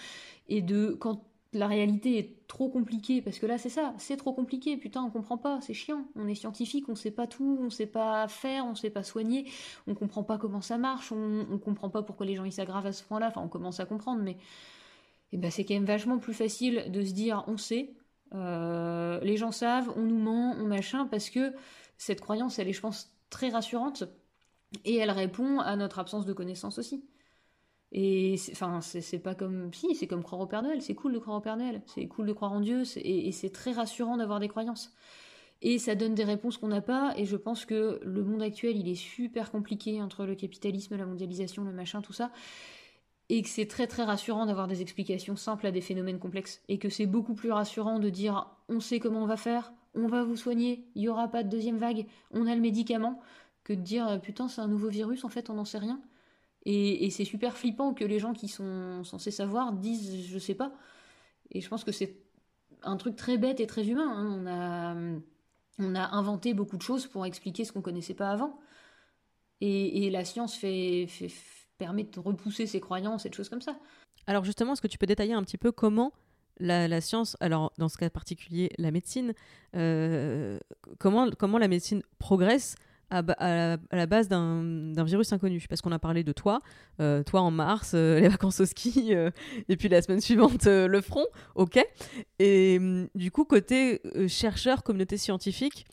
Et 0.48 0.62
de 0.62 0.96
quand 1.00 1.26
la 1.54 1.68
réalité 1.68 2.18
est 2.18 2.48
trop 2.48 2.70
compliquée, 2.70 3.22
parce 3.22 3.40
que 3.40 3.46
là 3.46 3.58
c'est 3.58 3.70
ça, 3.70 3.94
c'est 3.98 4.16
trop 4.18 4.34
compliqué, 4.34 4.78
putain 4.78 5.04
on 5.04 5.10
comprend 5.10 5.38
pas, 5.38 5.60
c'est 5.62 5.74
chiant, 5.74 6.06
on 6.16 6.28
est 6.28 6.36
scientifique, 6.36 6.88
on 6.88 6.96
sait 6.96 7.12
pas 7.12 7.28
tout, 7.28 7.60
on 7.62 7.70
sait 7.70 7.88
pas 7.88 8.28
faire, 8.30 8.66
on 8.66 8.76
sait 8.76 8.90
pas 8.90 9.04
soigner, 9.04 9.52
on 9.88 9.94
comprend 9.94 10.24
pas 10.24 10.38
comment 10.38 10.62
ça 10.62 10.78
marche, 10.78 11.12
on, 11.12 11.46
on 11.52 11.58
comprend 11.58 11.90
pas 11.90 12.04
pourquoi 12.04 12.26
les 12.26 12.36
gens 12.36 12.46
ils 12.46 12.54
s'aggravent 12.54 12.86
à 12.86 12.94
ce 12.94 13.04
point-là, 13.04 13.28
enfin 13.28 13.42
on 13.42 13.50
commence 13.50 13.82
à 13.82 13.86
comprendre, 13.86 14.22
mais 14.24 14.38
eh 15.34 15.38
ben, 15.38 15.52
c'est 15.52 15.66
quand 15.66 15.74
même 15.74 15.86
vachement 15.86 16.20
plus 16.20 16.34
facile 16.34 16.86
de 16.90 17.04
se 17.04 17.12
dire 17.14 17.44
on 17.48 17.58
sait, 17.58 17.96
euh, 18.34 19.20
les 19.22 19.38
gens 19.38 19.52
savent, 19.52 19.92
on 19.98 20.04
nous 20.04 20.20
ment, 20.20 20.56
on 20.58 20.66
machin, 20.66 21.06
parce 21.06 21.30
que 21.30 21.54
cette 21.98 22.22
croyance 22.22 22.60
elle 22.60 22.70
est 22.70 22.74
je 22.74 22.82
pense 22.82 23.14
très 23.30 23.50
rassurante 23.50 24.06
et 24.86 24.96
elle 24.98 25.12
répond 25.12 25.60
à 25.60 25.76
notre 25.76 26.00
absence 26.00 26.26
de 26.26 26.34
connaissance 26.34 26.78
aussi. 26.78 27.04
Et 27.94 28.36
enfin, 28.52 28.80
c'est 28.82 29.20
pas 29.20 29.36
comme. 29.36 29.74
Si, 29.74 29.96
c'est 29.96 30.08
comme 30.08 30.24
croire 30.24 30.42
au 30.42 30.48
Père 30.48 30.64
Noël. 30.64 30.82
C'est 30.82 30.96
cool 30.96 31.14
de 31.14 31.20
croire 31.20 31.38
au 31.38 31.42
Père 31.42 31.58
Noël. 31.58 31.82
C'est 31.88 32.08
cool 32.08 32.26
de 32.26 32.34
croire 32.34 32.54
en 32.54 32.62
Dieu. 32.62 32.84
Et, 32.96 33.32
c'est 33.34 33.50
très 33.50 33.74
rassurant 33.74 34.18
d'avoir 34.18 34.40
des 34.40 34.48
croyances. 34.48 34.94
Et 35.62 35.78
ça 35.78 35.94
donne 35.94 36.16
des 36.16 36.24
réponses 36.24 36.58
qu'on 36.58 36.70
n'a 36.70 36.82
pas. 36.82 37.14
Et 37.18 37.26
je 37.26 37.36
pense 37.36 37.66
que 37.66 38.00
le 38.04 38.24
monde 38.24 38.42
actuel, 38.42 38.78
il 38.78 38.88
est 38.88 38.96
super 38.96 39.52
compliqué 39.52 40.02
entre 40.02 40.26
le 40.26 40.36
capitalisme, 40.36 40.96
la 40.96 41.06
mondialisation, 41.06 41.64
le 41.66 41.74
machin, 41.74 42.02
tout 42.02 42.14
ça. 42.14 42.32
Et 43.28 43.42
que 43.42 43.50
c'est 43.50 43.68
très 43.68 43.88
très 43.88 44.04
rassurant 44.04 44.46
d'avoir 44.46 44.68
des 44.68 44.82
explications 44.82 45.36
simples 45.36 45.68
à 45.68 45.72
des 45.72 45.82
phénomènes 45.82 46.20
complexes. 46.20 46.62
Et 46.70 46.80
que 46.80 46.90
c'est 46.90 47.06
beaucoup 47.08 47.34
plus 47.34 47.52
rassurant 47.52 48.00
de 48.00 48.10
dire 48.10 48.48
on 48.70 48.80
sait 48.80 49.00
comment 49.00 49.24
on 49.24 49.28
va 49.28 49.38
faire, 49.38 49.74
on 49.96 50.08
va 50.08 50.24
vous 50.24 50.38
soigner, 50.38 50.86
il 50.96 51.02
n'y 51.02 51.10
aura 51.10 51.28
pas 51.28 51.44
de 51.44 51.50
deuxième 51.50 51.78
vague, 51.78 52.06
on 52.32 52.48
a 52.48 52.56
le 52.56 52.62
médicament 52.62 53.22
que 53.64 53.74
de 53.74 53.82
dire 53.82 54.08
euh, 54.08 54.18
putain 54.18 54.48
c'est 54.48 54.62
un 54.62 54.68
nouveau 54.68 54.90
virus, 54.90 55.24
en 55.24 55.30
fait 55.30 55.50
on 55.50 55.56
n'en 55.56 55.66
sait 55.66 55.78
rien. 55.78 56.02
Et, 56.66 57.10
c'est 57.10 57.26
super 57.26 57.58
flippant 57.58 57.94
que 57.94 58.04
les 58.04 58.20
gens 58.20 58.34
qui 58.34 58.48
sont 58.48 59.04
censés 59.04 59.32
savoir 59.32 59.74
disent 59.74 60.28
je 60.28 60.38
sais 60.38 60.54
pas. 60.54 60.72
Et 61.52 61.62
je 61.62 61.68
pense 61.68 61.84
que 61.84 61.92
c'est 61.92 62.18
un 62.84 62.98
truc 62.98 63.16
très 63.16 63.38
bête 63.38 63.60
et 63.60 63.68
très 63.68 63.88
humain. 63.88 64.14
Hein. 64.16 65.22
On, 65.80 65.96
a, 65.96 66.16
inventé 66.16 66.54
beaucoup 66.54 66.78
de 66.78 66.82
choses 66.84 67.08
pour 67.08 67.26
expliquer 67.26 67.66
ce 67.66 67.72
qu'on 67.72 67.82
connaissait 67.82 68.14
pas 68.14 68.30
avant. 68.30 68.60
Et, 69.60 70.10
la 70.12 70.24
science 70.24 70.56
fait, 70.56 71.08
permet 71.80 72.04
de 72.04 72.20
repousser 72.20 72.68
ces 72.68 72.80
croyances 72.80 73.26
et 73.26 73.30
de 73.30 73.34
choses 73.34 73.50
comme 73.50 73.62
ça. 73.62 73.80
Alors 74.28 74.44
justement, 74.44 74.74
est-ce 74.74 74.82
que 74.82 74.88
tu 74.88 75.00
peux 75.00 75.08
détailler 75.08 75.34
un 75.34 75.44
petit 75.44 75.58
peu 75.58 75.72
comment 75.72 76.14
la, 76.60 77.02
science, 77.02 77.36
alors 77.40 77.74
dans 77.80 77.90
ce 77.90 77.98
cas 77.98 78.10
particulier, 78.12 78.72
la 78.78 78.92
médecine, 78.92 79.34
euh, 79.76 80.60
comment 81.00 81.58
la 81.58 81.68
médecine 81.68 82.04
progresse 82.20 82.76
à, 83.12 83.78
la, 83.92 84.06
base 84.08 84.28
d'un 84.28 85.04
virus 85.04 85.32
inconnu 85.34 85.64
Parce 85.70 85.82
qu'on 85.82 85.92
a 85.92 86.00
parlé 86.00 86.24
de 86.24 86.32
toi, 86.32 86.62
euh, 87.00 87.24
toi 87.24 87.42
en 87.42 87.52
mars, 87.52 87.92
euh, 87.94 88.20
les 88.22 88.30
vacances 88.30 88.60
au 88.60 88.66
ski, 88.66 89.14
et 89.70 89.78
puis 89.78 89.90
la 89.90 90.02
semaine 90.02 90.22
suivante, 90.22 90.66
le 90.66 91.02
front, 91.02 91.26
ok. 91.56 91.80
Et 92.40 92.78
hum, 92.80 93.08
du 93.14 93.32
coup, 93.32 93.44
côté 93.44 94.02
chercheur, 94.28 94.84
communauté 94.84 95.18
scientifique, 95.18 95.86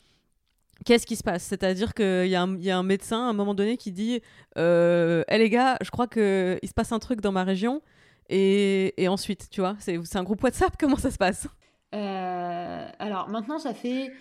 Qu'est-ce 0.85 1.05
qui 1.05 1.15
se 1.15 1.23
passe? 1.23 1.43
C'est-à-dire 1.43 1.93
qu'il 1.93 2.27
y, 2.27 2.35
a 2.35 2.41
un 2.77 2.83
médecin 2.83 3.27
à 3.27 3.29
un 3.29 3.33
moment 3.33 3.53
donné 3.53 3.75
qui 3.75 3.91
dit 3.91 4.21
euh, 4.57 5.23
hey, 5.27 5.39
les 5.39 5.49
gars, 5.49 5.77
je 5.81 5.91
crois 5.91 6.07
qu'il 6.07 6.67
se 6.67 6.73
passe 6.73 6.91
un 6.91 6.99
truc 6.99 7.21
dans 7.21 7.31
ma 7.31 7.43
région. 7.43 7.81
Et, 8.29 9.07
ensuite, 9.09 9.49
tu 9.49 9.59
vois, 9.59 9.75
c'est 9.79 10.15
un 10.15 10.23
groupe 10.23 10.41
WhatsApp, 10.43 10.75
comment 10.79 10.97
ça 10.97 11.11
se 11.11 11.17
passe? 11.17 11.47
Euh, 11.93 12.87
Alors 12.99 13.27
maintenant, 13.29 13.59
ça 13.59 13.73
fait. 13.73 14.11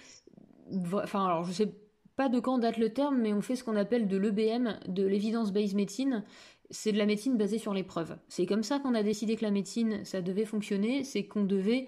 Enfin, 0.92 1.26
alors 1.26 1.44
je 1.44 1.52
sais 1.52 1.72
pas 2.18 2.28
de 2.28 2.40
quand 2.40 2.58
date 2.58 2.78
le 2.78 2.92
terme, 2.92 3.18
mais 3.18 3.32
on 3.32 3.40
fait 3.40 3.54
ce 3.54 3.62
qu'on 3.62 3.76
appelle 3.76 4.08
de 4.08 4.16
l'EBM, 4.16 4.80
de 4.88 5.06
l'evidence-based 5.06 5.76
medicine. 5.76 6.24
C'est 6.68 6.90
de 6.90 6.98
la 6.98 7.06
médecine 7.06 7.36
basée 7.36 7.58
sur 7.58 7.72
les 7.72 7.84
preuves. 7.84 8.18
C'est 8.26 8.44
comme 8.44 8.64
ça 8.64 8.80
qu'on 8.80 8.94
a 8.94 9.04
décidé 9.04 9.36
que 9.36 9.44
la 9.44 9.52
médecine, 9.52 10.04
ça 10.04 10.20
devait 10.20 10.44
fonctionner, 10.44 11.04
c'est 11.04 11.26
qu'on 11.26 11.44
devait 11.44 11.86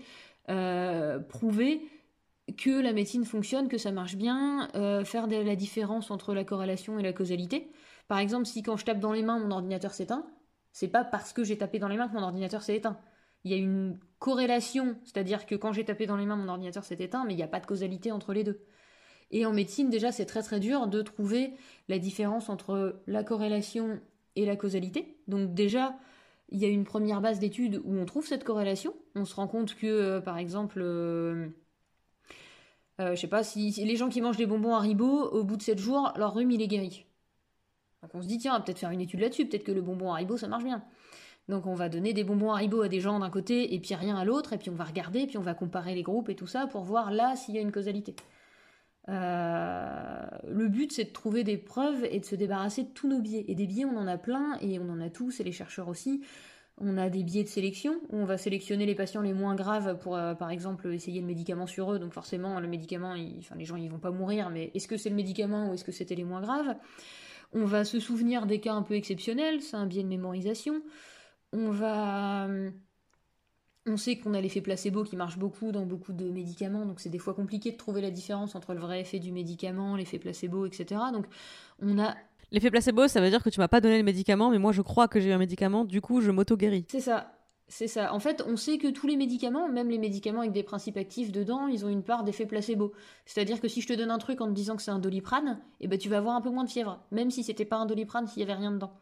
euh, 0.48 1.18
prouver 1.18 1.82
que 2.56 2.80
la 2.80 2.92
médecine 2.92 3.24
fonctionne, 3.24 3.66
que 3.66 3.76
ça 3.76 3.90
marche 3.90 4.14
bien, 4.14 4.68
euh, 4.76 5.04
faire 5.04 5.26
de 5.26 5.34
la 5.34 5.56
différence 5.56 6.12
entre 6.12 6.32
la 6.32 6.44
corrélation 6.44 7.00
et 7.00 7.02
la 7.02 7.12
causalité. 7.12 7.68
Par 8.06 8.18
exemple, 8.18 8.46
si 8.46 8.62
quand 8.62 8.76
je 8.76 8.84
tape 8.84 9.00
dans 9.00 9.12
les 9.12 9.24
mains, 9.24 9.40
mon 9.40 9.50
ordinateur 9.50 9.92
s'éteint, 9.92 10.24
c'est 10.72 10.88
pas 10.88 11.02
parce 11.02 11.32
que 11.32 11.42
j'ai 11.42 11.58
tapé 11.58 11.80
dans 11.80 11.88
les 11.88 11.96
mains 11.96 12.08
que 12.08 12.14
mon 12.14 12.22
ordinateur 12.22 12.62
s'est 12.62 12.76
éteint. 12.76 13.00
Il 13.42 13.50
y 13.50 13.54
a 13.54 13.56
une 13.56 13.98
corrélation, 14.20 14.96
c'est-à-dire 15.04 15.44
que 15.44 15.56
quand 15.56 15.72
j'ai 15.72 15.84
tapé 15.84 16.06
dans 16.06 16.16
les 16.16 16.26
mains, 16.26 16.36
mon 16.36 16.48
ordinateur 16.48 16.84
s'est 16.84 16.98
éteint, 17.00 17.24
mais 17.26 17.34
il 17.34 17.36
n'y 17.36 17.42
a 17.42 17.48
pas 17.48 17.58
de 17.58 17.66
causalité 17.66 18.12
entre 18.12 18.32
les 18.32 18.44
deux. 18.44 18.64
Et 19.30 19.46
en 19.46 19.52
médecine, 19.52 19.90
déjà, 19.90 20.12
c'est 20.12 20.26
très 20.26 20.42
très 20.42 20.60
dur 20.60 20.86
de 20.86 21.02
trouver 21.02 21.52
la 21.88 21.98
différence 21.98 22.48
entre 22.48 23.00
la 23.06 23.22
corrélation 23.22 24.00
et 24.36 24.44
la 24.44 24.56
causalité. 24.56 25.16
Donc 25.28 25.54
déjà, 25.54 25.96
il 26.50 26.58
y 26.58 26.64
a 26.64 26.68
une 26.68 26.84
première 26.84 27.20
base 27.20 27.38
d'études 27.38 27.80
où 27.84 27.94
on 27.94 28.04
trouve 28.04 28.26
cette 28.26 28.44
corrélation. 28.44 28.94
On 29.14 29.24
se 29.24 29.34
rend 29.34 29.46
compte 29.46 29.74
que, 29.74 29.86
euh, 29.86 30.20
par 30.20 30.38
exemple, 30.38 30.80
euh, 30.82 31.48
euh, 33.00 33.14
je 33.14 33.20
sais 33.20 33.28
pas, 33.28 33.42
si, 33.44 33.70
les 33.70 33.96
gens 33.96 34.08
qui 34.08 34.20
mangent 34.20 34.36
des 34.36 34.46
bonbons 34.46 34.74
Haribo, 34.74 35.28
au 35.30 35.44
bout 35.44 35.56
de 35.56 35.62
7 35.62 35.78
jours, 35.78 36.12
leur 36.16 36.34
rhume 36.34 36.50
il 36.50 36.60
est 36.60 36.68
guéri. 36.68 37.06
Donc 38.02 38.14
on 38.14 38.22
se 38.22 38.26
dit, 38.26 38.38
tiens, 38.38 38.52
on 38.52 38.58
va 38.58 38.62
peut-être 38.62 38.78
faire 38.78 38.90
une 38.90 39.00
étude 39.00 39.20
là-dessus, 39.20 39.46
peut-être 39.46 39.64
que 39.64 39.72
le 39.72 39.82
bonbon 39.82 40.12
Haribo 40.12 40.36
ça 40.36 40.48
marche 40.48 40.64
bien. 40.64 40.82
Donc 41.48 41.66
on 41.66 41.74
va 41.74 41.88
donner 41.88 42.12
des 42.12 42.24
bonbons 42.24 42.52
Haribo 42.52 42.82
à 42.82 42.88
des 42.88 43.00
gens 43.00 43.18
d'un 43.18 43.30
côté 43.30 43.74
et 43.74 43.80
puis 43.80 43.94
rien 43.94 44.16
à 44.16 44.24
l'autre, 44.24 44.52
et 44.52 44.58
puis 44.58 44.70
on 44.70 44.74
va 44.74 44.84
regarder, 44.84 45.26
puis 45.26 45.38
on 45.38 45.42
va 45.42 45.54
comparer 45.54 45.94
les 45.94 46.02
groupes 46.02 46.28
et 46.28 46.34
tout 46.34 46.46
ça 46.46 46.66
pour 46.66 46.82
voir 46.82 47.10
là 47.10 47.36
s'il 47.36 47.54
y 47.54 47.58
a 47.58 47.60
une 47.60 47.72
causalité. 47.72 48.14
Euh, 49.08 50.26
le 50.46 50.68
but 50.68 50.92
c'est 50.92 51.04
de 51.04 51.10
trouver 51.10 51.42
des 51.42 51.56
preuves 51.56 52.04
et 52.04 52.20
de 52.20 52.24
se 52.24 52.34
débarrasser 52.34 52.84
de 52.84 52.88
tous 52.88 53.08
nos 53.08 53.20
biais. 53.20 53.44
Et 53.48 53.54
des 53.54 53.66
biais 53.66 53.84
on 53.84 53.96
en 53.96 54.06
a 54.06 54.18
plein 54.18 54.58
et 54.60 54.78
on 54.78 54.88
en 54.90 55.00
a 55.00 55.10
tous 55.10 55.40
et 55.40 55.44
les 55.44 55.52
chercheurs 55.52 55.88
aussi. 55.88 56.22
On 56.82 56.96
a 56.96 57.10
des 57.10 57.22
biais 57.22 57.44
de 57.44 57.48
sélection 57.48 58.00
où 58.08 58.16
on 58.16 58.24
va 58.24 58.38
sélectionner 58.38 58.86
les 58.86 58.94
patients 58.94 59.20
les 59.20 59.34
moins 59.34 59.54
graves 59.54 59.98
pour, 59.98 60.16
euh, 60.16 60.34
par 60.34 60.50
exemple, 60.50 60.90
essayer 60.92 61.20
le 61.20 61.26
médicament 61.26 61.66
sur 61.66 61.92
eux. 61.92 61.98
Donc 61.98 62.14
forcément, 62.14 62.58
le 62.58 62.68
médicament, 62.68 63.14
enfin, 63.38 63.54
les 63.56 63.66
gens 63.66 63.76
ils 63.76 63.90
vont 63.90 63.98
pas 63.98 64.10
mourir, 64.10 64.48
mais 64.48 64.70
est-ce 64.74 64.88
que 64.88 64.96
c'est 64.96 65.10
le 65.10 65.16
médicament 65.16 65.70
ou 65.70 65.74
est-ce 65.74 65.84
que 65.84 65.92
c'était 65.92 66.14
les 66.14 66.24
moins 66.24 66.40
graves? 66.40 66.74
On 67.52 67.64
va 67.64 67.84
se 67.84 68.00
souvenir 68.00 68.46
des 68.46 68.60
cas 68.60 68.72
un 68.72 68.82
peu 68.82 68.94
exceptionnels, 68.94 69.60
c'est 69.60 69.76
un 69.76 69.86
biais 69.86 70.02
de 70.02 70.08
mémorisation. 70.08 70.82
On 71.52 71.70
va 71.70 72.48
on 73.90 73.96
sait 73.96 74.16
qu'on 74.16 74.34
a 74.34 74.40
l'effet 74.40 74.60
placebo 74.60 75.04
qui 75.04 75.16
marche 75.16 75.38
beaucoup 75.38 75.72
dans 75.72 75.84
beaucoup 75.84 76.12
de 76.12 76.30
médicaments, 76.30 76.86
donc 76.86 77.00
c'est 77.00 77.08
des 77.08 77.18
fois 77.18 77.34
compliqué 77.34 77.72
de 77.72 77.76
trouver 77.76 78.00
la 78.00 78.10
différence 78.10 78.54
entre 78.54 78.74
le 78.74 78.80
vrai 78.80 79.00
effet 79.00 79.18
du 79.18 79.32
médicament, 79.32 79.96
l'effet 79.96 80.18
placebo, 80.18 80.66
etc. 80.66 81.00
Donc 81.12 81.26
on 81.80 81.98
a 81.98 82.14
L'effet 82.52 82.70
placebo, 82.70 83.06
ça 83.06 83.20
veut 83.20 83.30
dire 83.30 83.44
que 83.44 83.50
tu 83.50 83.60
m'as 83.60 83.68
pas 83.68 83.80
donné 83.80 83.98
le 83.98 84.02
médicament, 84.02 84.50
mais 84.50 84.58
moi 84.58 84.72
je 84.72 84.82
crois 84.82 85.06
que 85.06 85.20
j'ai 85.20 85.32
un 85.32 85.38
médicament, 85.38 85.84
du 85.84 86.00
coup 86.00 86.20
je 86.20 86.30
m'auto-guéris. 86.30 86.86
C'est 86.88 87.00
ça. 87.00 87.32
C'est 87.68 87.86
ça. 87.86 88.12
En 88.12 88.18
fait, 88.18 88.42
on 88.48 88.56
sait 88.56 88.78
que 88.78 88.88
tous 88.88 89.06
les 89.06 89.16
médicaments, 89.16 89.68
même 89.68 89.88
les 89.88 89.98
médicaments 89.98 90.40
avec 90.40 90.50
des 90.50 90.64
principes 90.64 90.96
actifs 90.96 91.30
dedans, 91.30 91.68
ils 91.68 91.84
ont 91.86 91.88
une 91.88 92.02
part 92.02 92.24
d'effet 92.24 92.44
placebo. 92.44 92.92
C'est-à-dire 93.26 93.60
que 93.60 93.68
si 93.68 93.80
je 93.80 93.86
te 93.86 93.92
donne 93.92 94.10
un 94.10 94.18
truc 94.18 94.40
en 94.40 94.48
te 94.48 94.52
disant 94.52 94.74
que 94.74 94.82
c'est 94.82 94.90
un 94.90 94.98
doliprane, 94.98 95.60
eh 95.78 95.86
ben 95.86 95.96
tu 95.96 96.08
vas 96.08 96.18
avoir 96.18 96.34
un 96.34 96.40
peu 96.40 96.50
moins 96.50 96.64
de 96.64 96.68
fièvre, 96.68 96.98
même 97.12 97.30
si 97.30 97.44
c'était 97.44 97.64
pas 97.64 97.76
un 97.76 97.86
doliprane, 97.86 98.26
s'il 98.26 98.40
y 98.40 98.42
avait 98.42 98.54
rien 98.54 98.72
dedans. 98.72 98.92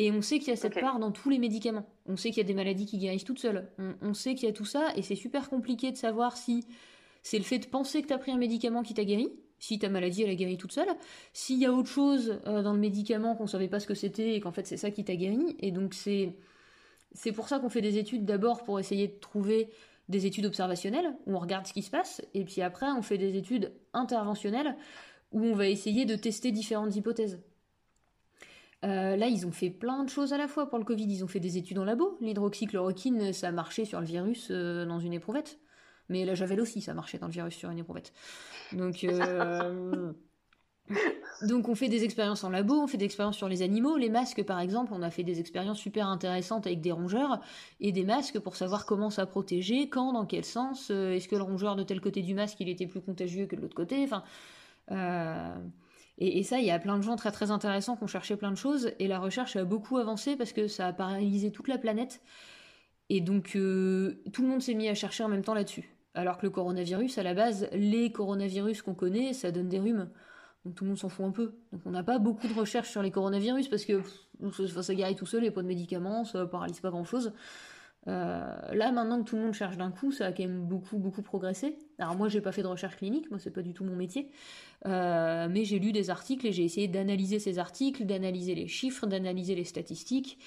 Et 0.00 0.12
on 0.12 0.22
sait 0.22 0.38
qu'il 0.38 0.48
y 0.48 0.52
a 0.52 0.56
cette 0.56 0.78
part 0.78 1.00
dans 1.00 1.10
tous 1.10 1.28
les 1.28 1.40
médicaments. 1.40 1.84
On 2.06 2.16
sait 2.16 2.28
qu'il 2.30 2.38
y 2.38 2.46
a 2.46 2.46
des 2.46 2.54
maladies 2.54 2.86
qui 2.86 2.98
guérissent 2.98 3.24
toutes 3.24 3.40
seules. 3.40 3.68
On, 4.00 4.14
sait 4.14 4.36
qu'il 4.36 4.46
y 4.46 4.48
a 4.48 4.54
tout 4.54 4.64
ça, 4.64 4.92
et 4.94 5.02
c'est 5.02 5.16
super 5.16 5.50
compliqué 5.50 5.90
de 5.90 5.96
savoir 5.96 6.36
si 6.36 6.64
c'est 7.24 7.36
le 7.36 7.42
fait 7.42 7.58
de 7.58 7.66
penser 7.66 8.00
que 8.02 8.06
tu 8.06 8.12
as 8.12 8.18
pris 8.18 8.30
un 8.30 8.36
médicament 8.36 8.84
qui 8.84 8.94
t'a 8.94 9.04
guéri, 9.04 9.28
si 9.58 9.80
ta 9.80 9.88
maladie 9.88 10.22
elle 10.22 10.30
a 10.30 10.36
guéri 10.36 10.56
toute 10.56 10.70
seule, 10.70 10.86
s'il 11.32 11.58
y 11.58 11.66
a 11.66 11.72
autre 11.72 11.88
chose 11.88 12.38
euh, 12.46 12.62
dans 12.62 12.74
le 12.74 12.78
médicament 12.78 13.34
qu'on 13.34 13.48
savait 13.48 13.66
pas 13.66 13.80
ce 13.80 13.88
que 13.88 13.94
c'était 13.94 14.36
et 14.36 14.40
qu'en 14.40 14.52
fait 14.52 14.68
c'est 14.68 14.76
ça 14.76 14.92
qui 14.92 15.02
t'a 15.02 15.16
guéri, 15.16 15.56
et 15.58 15.72
donc 15.72 15.94
c'est 15.94 16.36
c'est 17.10 17.32
pour 17.32 17.48
ça 17.48 17.58
qu'on 17.58 17.68
fait 17.68 17.80
des 17.80 17.98
études 17.98 18.24
d'abord 18.24 18.62
pour 18.62 18.78
essayer 18.78 19.08
de 19.08 19.18
trouver 19.18 19.68
des 20.08 20.26
études 20.26 20.46
observationnelles 20.46 21.12
où 21.26 21.34
on 21.34 21.40
regarde 21.40 21.66
ce 21.66 21.72
qui 21.72 21.82
se 21.82 21.90
passe, 21.90 22.22
et 22.34 22.44
puis 22.44 22.62
après 22.62 22.86
on 22.86 23.02
fait 23.02 23.18
des 23.18 23.36
études 23.36 23.72
interventionnelles 23.94 24.76
où 25.32 25.42
on 25.42 25.54
va 25.54 25.66
essayer 25.66 26.04
de 26.04 26.14
tester 26.14 26.52
différentes 26.52 26.94
hypothèses. 26.94 27.40
Euh, 28.84 29.16
là, 29.16 29.26
ils 29.26 29.46
ont 29.46 29.50
fait 29.50 29.70
plein 29.70 30.04
de 30.04 30.08
choses 30.08 30.32
à 30.32 30.38
la 30.38 30.46
fois 30.46 30.68
pour 30.68 30.78
le 30.78 30.84
Covid. 30.84 31.04
Ils 31.04 31.24
ont 31.24 31.28
fait 31.28 31.40
des 31.40 31.56
études 31.56 31.78
en 31.78 31.84
labo. 31.84 32.16
L'hydroxychloroquine, 32.20 33.32
ça 33.32 33.48
a 33.48 33.52
marché 33.52 33.84
sur 33.84 34.00
le 34.00 34.06
virus 34.06 34.48
euh, 34.50 34.86
dans 34.86 35.00
une 35.00 35.12
éprouvette. 35.12 35.58
Mais 36.08 36.24
la 36.24 36.34
javel 36.34 36.60
aussi, 36.60 36.80
ça 36.80 36.94
marchait 36.94 37.18
dans 37.18 37.26
le 37.26 37.32
virus 37.32 37.54
sur 37.54 37.70
une 37.70 37.78
éprouvette. 37.78 38.12
Donc, 38.72 39.04
euh, 39.04 40.12
donc 41.42 41.68
on 41.68 41.74
fait 41.74 41.88
des 41.88 42.04
expériences 42.04 42.44
en 42.44 42.50
labo, 42.50 42.80
on 42.80 42.86
fait 42.86 42.96
des 42.96 43.04
expériences 43.04 43.36
sur 43.36 43.48
les 43.48 43.62
animaux. 43.62 43.96
Les 43.96 44.08
masques, 44.08 44.44
par 44.44 44.60
exemple, 44.60 44.92
on 44.94 45.02
a 45.02 45.10
fait 45.10 45.24
des 45.24 45.40
expériences 45.40 45.78
super 45.78 46.06
intéressantes 46.06 46.66
avec 46.66 46.80
des 46.80 46.92
rongeurs 46.92 47.40
et 47.80 47.90
des 47.90 48.04
masques 48.04 48.38
pour 48.38 48.56
savoir 48.56 48.86
comment 48.86 49.10
ça 49.10 49.26
protégeait, 49.26 49.88
quand, 49.88 50.12
dans 50.12 50.24
quel 50.24 50.44
sens. 50.44 50.90
Est-ce 50.90 51.28
que 51.28 51.36
le 51.36 51.42
rongeur 51.42 51.74
de 51.74 51.82
tel 51.82 52.00
côté 52.00 52.22
du 52.22 52.34
masque, 52.34 52.58
il 52.60 52.68
était 52.68 52.86
plus 52.86 53.02
contagieux 53.02 53.46
que 53.46 53.56
de 53.56 53.60
l'autre 53.60 53.76
côté? 53.76 54.04
Enfin. 54.04 54.22
Euh, 56.20 56.24
et, 56.24 56.42
ça, 56.42 56.58
il 56.58 56.66
y 56.66 56.70
a 56.70 56.78
plein 56.78 56.98
de 56.98 57.02
gens 57.02 57.16
très 57.16 57.32
très 57.32 57.50
intéressants 57.50 57.96
qui 57.96 58.04
ont 58.04 58.08
cherché 58.08 58.36
plein 58.36 58.50
de 58.50 58.56
choses, 58.56 58.92
et 58.98 59.08
la 59.08 59.18
recherche 59.18 59.56
a 59.56 59.64
beaucoup 59.64 59.98
avancé 59.98 60.36
parce 60.36 60.52
que 60.52 60.68
ça 60.68 60.86
a 60.86 60.92
paralysé 60.92 61.50
toute 61.50 61.68
la 61.68 61.78
planète. 61.78 62.20
Et 63.10 63.20
donc 63.20 63.52
tout 63.52 63.58
le 64.42 64.48
monde 64.48 64.60
s'est 64.60 64.74
mis 64.74 64.88
à 64.88 64.94
chercher 64.94 65.24
en 65.24 65.28
même 65.28 65.42
temps 65.42 65.54
là-dessus. 65.54 65.94
Alors 66.14 66.36
que 66.36 66.44
le 66.46 66.50
coronavirus, 66.50 67.16
à 67.18 67.22
la 67.22 67.34
base, 67.34 67.68
les 67.72 68.12
coronavirus 68.12 68.82
qu'on 68.82 68.94
connaît, 68.94 69.32
ça 69.32 69.50
donne 69.50 69.68
des 69.68 69.78
rhumes. 69.78 70.10
Donc 70.64 70.74
tout 70.74 70.84
le 70.84 70.88
monde 70.88 70.98
s'en 70.98 71.08
fout 71.08 71.24
un 71.24 71.30
peu. 71.30 71.54
Donc 71.72 71.82
on 71.86 71.90
n'a 71.90 72.02
pas 72.02 72.18
beaucoup 72.18 72.46
de 72.48 72.54
recherches 72.54 72.90
sur 72.90 73.02
les 73.02 73.10
coronavirus 73.10 73.68
parce 73.68 73.84
que 73.84 74.02
ça, 74.82 74.94
guérit 74.94 75.14
tout 75.14 75.26
seul, 75.26 75.40
il 75.40 75.44
n'y 75.44 75.48
a 75.48 75.52
pas 75.52 75.62
de 75.62 75.68
médicaments, 75.68 76.24
ça 76.24 76.44
paralyse 76.46 76.80
pas 76.80 76.90
grand-chose. 76.90 77.32
Euh, 78.06 78.56
là, 78.72 78.92
maintenant 78.92 79.22
que 79.22 79.28
tout 79.28 79.36
le 79.36 79.42
monde 79.42 79.52
cherche 79.52 79.76
d'un 79.76 79.90
coup, 79.90 80.12
ça 80.12 80.26
a 80.26 80.32
quand 80.32 80.44
même 80.44 80.64
beaucoup, 80.64 80.98
beaucoup 80.98 81.22
progressé. 81.22 81.78
Alors 81.98 82.16
moi, 82.16 82.28
j'ai 82.28 82.40
pas 82.40 82.52
fait 82.52 82.62
de 82.62 82.66
recherche 82.68 82.96
clinique, 82.96 83.30
moi 83.30 83.38
c'est 83.38 83.50
pas 83.50 83.62
du 83.62 83.74
tout 83.74 83.84
mon 83.84 83.96
métier, 83.96 84.30
euh, 84.86 85.48
mais 85.50 85.64
j'ai 85.64 85.78
lu 85.78 85.92
des 85.92 86.10
articles 86.10 86.46
et 86.46 86.52
j'ai 86.52 86.64
essayé 86.64 86.88
d'analyser 86.88 87.38
ces 87.38 87.58
articles, 87.58 88.06
d'analyser 88.06 88.54
les 88.54 88.68
chiffres, 88.68 89.06
d'analyser 89.06 89.54
les 89.54 89.64
statistiques. 89.64 90.38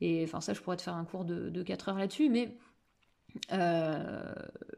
Et 0.00 0.24
enfin 0.24 0.40
ça, 0.40 0.54
je 0.54 0.60
pourrais 0.60 0.76
te 0.76 0.82
faire 0.82 0.94
un 0.94 1.04
cours 1.04 1.24
de, 1.24 1.50
de 1.50 1.62
4 1.62 1.90
heures 1.90 1.98
là-dessus, 1.98 2.30
mais 2.30 2.56
euh, 3.52 4.32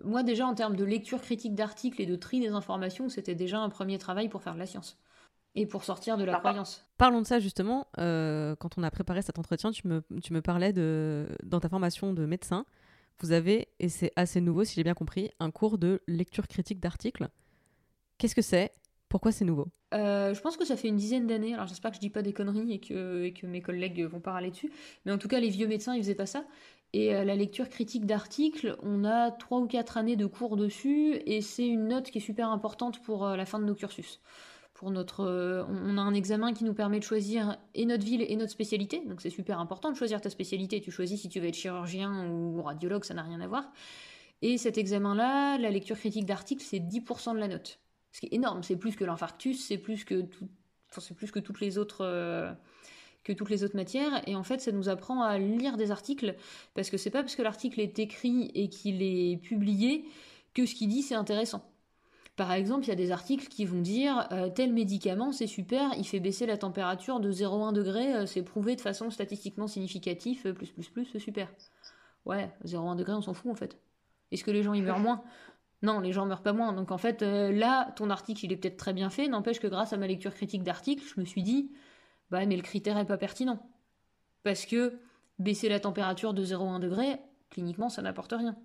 moi 0.04 0.22
déjà 0.22 0.46
en 0.46 0.54
termes 0.54 0.76
de 0.76 0.84
lecture 0.84 1.20
critique 1.22 1.54
d'articles 1.54 2.00
et 2.02 2.06
de 2.06 2.16
tri 2.16 2.40
des 2.40 2.48
informations, 2.50 3.08
c'était 3.08 3.34
déjà 3.34 3.58
un 3.60 3.68
premier 3.70 3.98
travail 3.98 4.28
pour 4.28 4.42
faire 4.42 4.54
de 4.54 4.58
la 4.58 4.66
science 4.66 4.98
et 5.54 5.66
pour 5.66 5.84
sortir 5.84 6.16
de 6.16 6.24
la 6.24 6.38
croyance. 6.38 6.86
Parlons 6.96 7.20
de 7.20 7.26
ça 7.26 7.38
justement. 7.40 7.86
Euh, 7.98 8.56
quand 8.56 8.78
on 8.78 8.82
a 8.82 8.90
préparé 8.90 9.22
cet 9.22 9.38
entretien, 9.38 9.70
tu 9.70 9.86
me, 9.86 10.02
tu 10.22 10.32
me 10.32 10.40
parlais 10.40 10.72
de 10.72 11.28
dans 11.42 11.60
ta 11.60 11.68
formation 11.68 12.12
de 12.12 12.24
médecin, 12.26 12.64
vous 13.20 13.32
avez 13.32 13.68
et 13.78 13.88
c'est 13.88 14.12
assez 14.16 14.40
nouveau 14.40 14.64
si 14.64 14.74
j'ai 14.74 14.84
bien 14.84 14.94
compris, 14.94 15.30
un 15.40 15.50
cours 15.50 15.78
de 15.78 16.02
lecture 16.06 16.48
critique 16.48 16.80
d'articles. 16.80 17.28
Qu'est-ce 18.18 18.34
que 18.34 18.42
c'est? 18.42 18.72
Pourquoi 19.08 19.30
c'est 19.30 19.44
nouveau? 19.44 19.68
Euh, 19.92 20.32
Je 20.32 20.40
pense 20.40 20.56
que 20.56 20.64
ça 20.64 20.76
fait 20.76 20.88
une 20.88 20.96
dizaine 20.96 21.26
d'années. 21.26 21.52
Alors 21.52 21.66
j'espère 21.66 21.90
que 21.90 21.96
je 21.96 22.00
dis 22.00 22.08
pas 22.08 22.22
des 22.22 22.32
conneries 22.32 22.72
et 22.72 22.80
que, 22.80 23.24
et 23.24 23.32
que 23.34 23.46
mes 23.46 23.60
collègues 23.60 24.04
vont 24.04 24.20
parler 24.20 24.50
dessus. 24.50 24.72
Mais 25.04 25.12
en 25.12 25.18
tout 25.18 25.28
cas, 25.28 25.38
les 25.38 25.50
vieux 25.50 25.68
médecins, 25.68 25.94
ils 25.94 26.02
faisaient 26.02 26.14
pas 26.14 26.26
ça. 26.26 26.44
Et 26.94 27.14
euh, 27.14 27.24
la 27.24 27.34
lecture 27.34 27.68
critique 27.68 28.06
d'articles, 28.06 28.76
on 28.82 29.04
a 29.04 29.30
trois 29.30 29.60
ou 29.60 29.66
quatre 29.66 29.96
années 29.96 30.16
de 30.16 30.26
cours 30.26 30.56
dessus, 30.56 31.14
et 31.26 31.40
c'est 31.40 31.66
une 31.66 31.88
note 31.88 32.10
qui 32.10 32.18
est 32.18 32.22
super 32.22 32.50
importante 32.50 33.02
pour 33.02 33.26
euh, 33.26 33.36
la 33.36 33.46
fin 33.46 33.58
de 33.58 33.64
nos 33.64 33.74
cursus. 33.74 34.20
Euh, 34.84 35.64
on 35.68 35.98
a 35.98 36.00
un 36.00 36.14
examen 36.14 36.52
qui 36.52 36.64
nous 36.64 36.74
permet 36.74 36.98
de 36.98 37.04
choisir 37.04 37.56
et 37.74 37.86
notre 37.86 38.04
ville 38.04 38.22
et 38.22 38.36
notre 38.36 38.50
spécialité, 38.50 39.02
donc 39.06 39.20
c'est 39.20 39.30
super 39.30 39.60
important 39.60 39.90
de 39.90 39.96
choisir 39.96 40.20
ta 40.20 40.30
spécialité. 40.30 40.80
Tu 40.80 40.90
choisis 40.90 41.20
si 41.20 41.28
tu 41.28 41.40
veux 41.40 41.48
être 41.48 41.56
chirurgien 41.56 42.28
ou 42.28 42.62
radiologue, 42.62 43.04
ça 43.04 43.14
n'a 43.14 43.22
rien 43.22 43.40
à 43.40 43.46
voir. 43.46 43.72
Et 44.42 44.58
cet 44.58 44.78
examen-là, 44.78 45.58
la 45.58 45.70
lecture 45.70 45.96
critique 45.96 46.26
d'articles, 46.26 46.64
c'est 46.64 46.80
10% 46.80 47.34
de 47.34 47.38
la 47.38 47.48
note. 47.48 47.78
Ce 48.10 48.20
qui 48.20 48.26
est 48.26 48.34
énorme, 48.34 48.62
c'est 48.62 48.76
plus 48.76 48.96
que 48.96 49.04
l'infarctus, 49.04 49.64
c'est 49.64 49.78
plus 49.78 50.04
que 50.04 50.22
tout, 50.22 50.48
c'est 50.98 51.14
plus 51.14 51.30
que 51.30 51.38
toutes 51.38 51.60
les 51.60 51.78
autres 51.78 52.56
que 53.24 53.32
toutes 53.32 53.50
les 53.50 53.62
autres 53.62 53.76
matières. 53.76 54.28
Et 54.28 54.34
en 54.34 54.42
fait, 54.42 54.60
ça 54.60 54.72
nous 54.72 54.88
apprend 54.88 55.22
à 55.22 55.38
lire 55.38 55.76
des 55.76 55.92
articles, 55.92 56.34
parce 56.74 56.90
que 56.90 56.96
c'est 56.96 57.10
pas 57.10 57.22
parce 57.22 57.36
que 57.36 57.42
l'article 57.42 57.80
est 57.80 57.98
écrit 58.00 58.50
et 58.54 58.68
qu'il 58.68 59.00
est 59.02 59.36
publié 59.36 60.04
que 60.54 60.66
ce 60.66 60.74
qu'il 60.74 60.88
dit 60.88 61.02
c'est 61.02 61.14
intéressant. 61.14 61.71
Par 62.36 62.52
exemple, 62.52 62.86
il 62.86 62.88
y 62.88 62.92
a 62.92 62.96
des 62.96 63.10
articles 63.10 63.48
qui 63.48 63.66
vont 63.66 63.80
dire 63.80 64.26
euh, 64.32 64.48
tel 64.48 64.72
médicament 64.72 65.32
c'est 65.32 65.46
super, 65.46 65.90
il 65.98 66.06
fait 66.06 66.20
baisser 66.20 66.46
la 66.46 66.56
température 66.56 67.20
de 67.20 67.30
0,1 67.30 67.72
degré, 67.72 68.14
euh, 68.14 68.26
c'est 68.26 68.42
prouvé 68.42 68.74
de 68.74 68.80
façon 68.80 69.10
statistiquement 69.10 69.66
significative, 69.66 70.40
euh, 70.46 70.52
plus 70.54 70.70
plus 70.70 70.88
plus, 70.88 71.04
c'est 71.12 71.18
super. 71.18 71.52
Ouais, 72.24 72.50
0,1 72.64 72.96
degré, 72.96 73.12
on 73.12 73.20
s'en 73.20 73.34
fout 73.34 73.52
en 73.52 73.54
fait. 73.54 73.78
Est-ce 74.30 74.44
que 74.44 74.50
les 74.50 74.62
gens 74.62 74.72
y 74.72 74.80
meurent 74.80 74.98
moins? 74.98 75.22
Non, 75.82 76.00
les 76.00 76.12
gens 76.12 76.24
meurent 76.24 76.42
pas 76.42 76.54
moins. 76.54 76.72
Donc 76.72 76.90
en 76.90 76.98
fait, 76.98 77.22
là, 77.22 77.92
ton 77.96 78.08
article 78.08 78.44
il 78.46 78.52
est 78.52 78.56
peut-être 78.56 78.76
très 78.76 78.92
bien 78.94 79.10
fait, 79.10 79.28
n'empêche 79.28 79.60
que 79.60 79.66
grâce 79.66 79.92
à 79.92 79.96
ma 79.98 80.06
lecture 80.06 80.32
critique 80.32 80.62
d'articles, 80.62 81.04
je 81.04 81.20
me 81.20 81.26
suis 81.26 81.42
dit 81.42 81.72
bah, 82.30 82.46
mais 82.46 82.56
le 82.56 82.62
critère 82.62 82.96
est 82.96 83.04
pas 83.04 83.18
pertinent. 83.18 83.58
Parce 84.42 84.64
que 84.64 84.98
baisser 85.38 85.68
la 85.68 85.80
température 85.80 86.32
de 86.32 86.44
0,1 86.44 86.80
degré, 86.80 87.20
cliniquement, 87.50 87.90
ça 87.90 88.00
n'apporte 88.00 88.32
rien. 88.32 88.56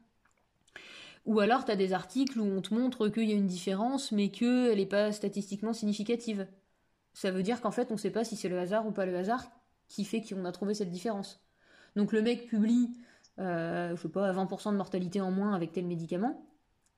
Ou 1.27 1.39
alors, 1.41 1.65
tu 1.65 1.71
as 1.71 1.75
des 1.75 1.93
articles 1.93 2.39
où 2.39 2.45
on 2.45 2.61
te 2.61 2.73
montre 2.73 3.09
qu'il 3.09 3.29
y 3.29 3.33
a 3.33 3.35
une 3.35 3.47
différence, 3.47 4.11
mais 4.11 4.29
qu'elle 4.29 4.77
n'est 4.77 4.85
pas 4.85 5.11
statistiquement 5.11 5.73
significative. 5.73 6.47
Ça 7.13 7.31
veut 7.31 7.43
dire 7.43 7.61
qu'en 7.61 7.71
fait, 7.71 7.91
on 7.91 7.95
ne 7.95 7.99
sait 7.99 8.11
pas 8.11 8.23
si 8.23 8.35
c'est 8.35 8.49
le 8.49 8.57
hasard 8.57 8.87
ou 8.87 8.91
pas 8.91 9.05
le 9.05 9.15
hasard 9.15 9.45
qui 9.89 10.05
fait 10.05 10.21
qu'on 10.21 10.45
a 10.45 10.51
trouvé 10.51 10.73
cette 10.73 10.89
différence. 10.89 11.45
Donc 11.95 12.13
le 12.13 12.21
mec 12.21 12.47
publie, 12.47 12.91
euh, 13.39 13.95
je 13.95 14.01
sais 14.01 14.09
pas, 14.09 14.31
20% 14.31 14.71
de 14.71 14.77
mortalité 14.77 15.19
en 15.21 15.31
moins 15.31 15.53
avec 15.53 15.73
tel 15.73 15.85
médicament, 15.85 16.47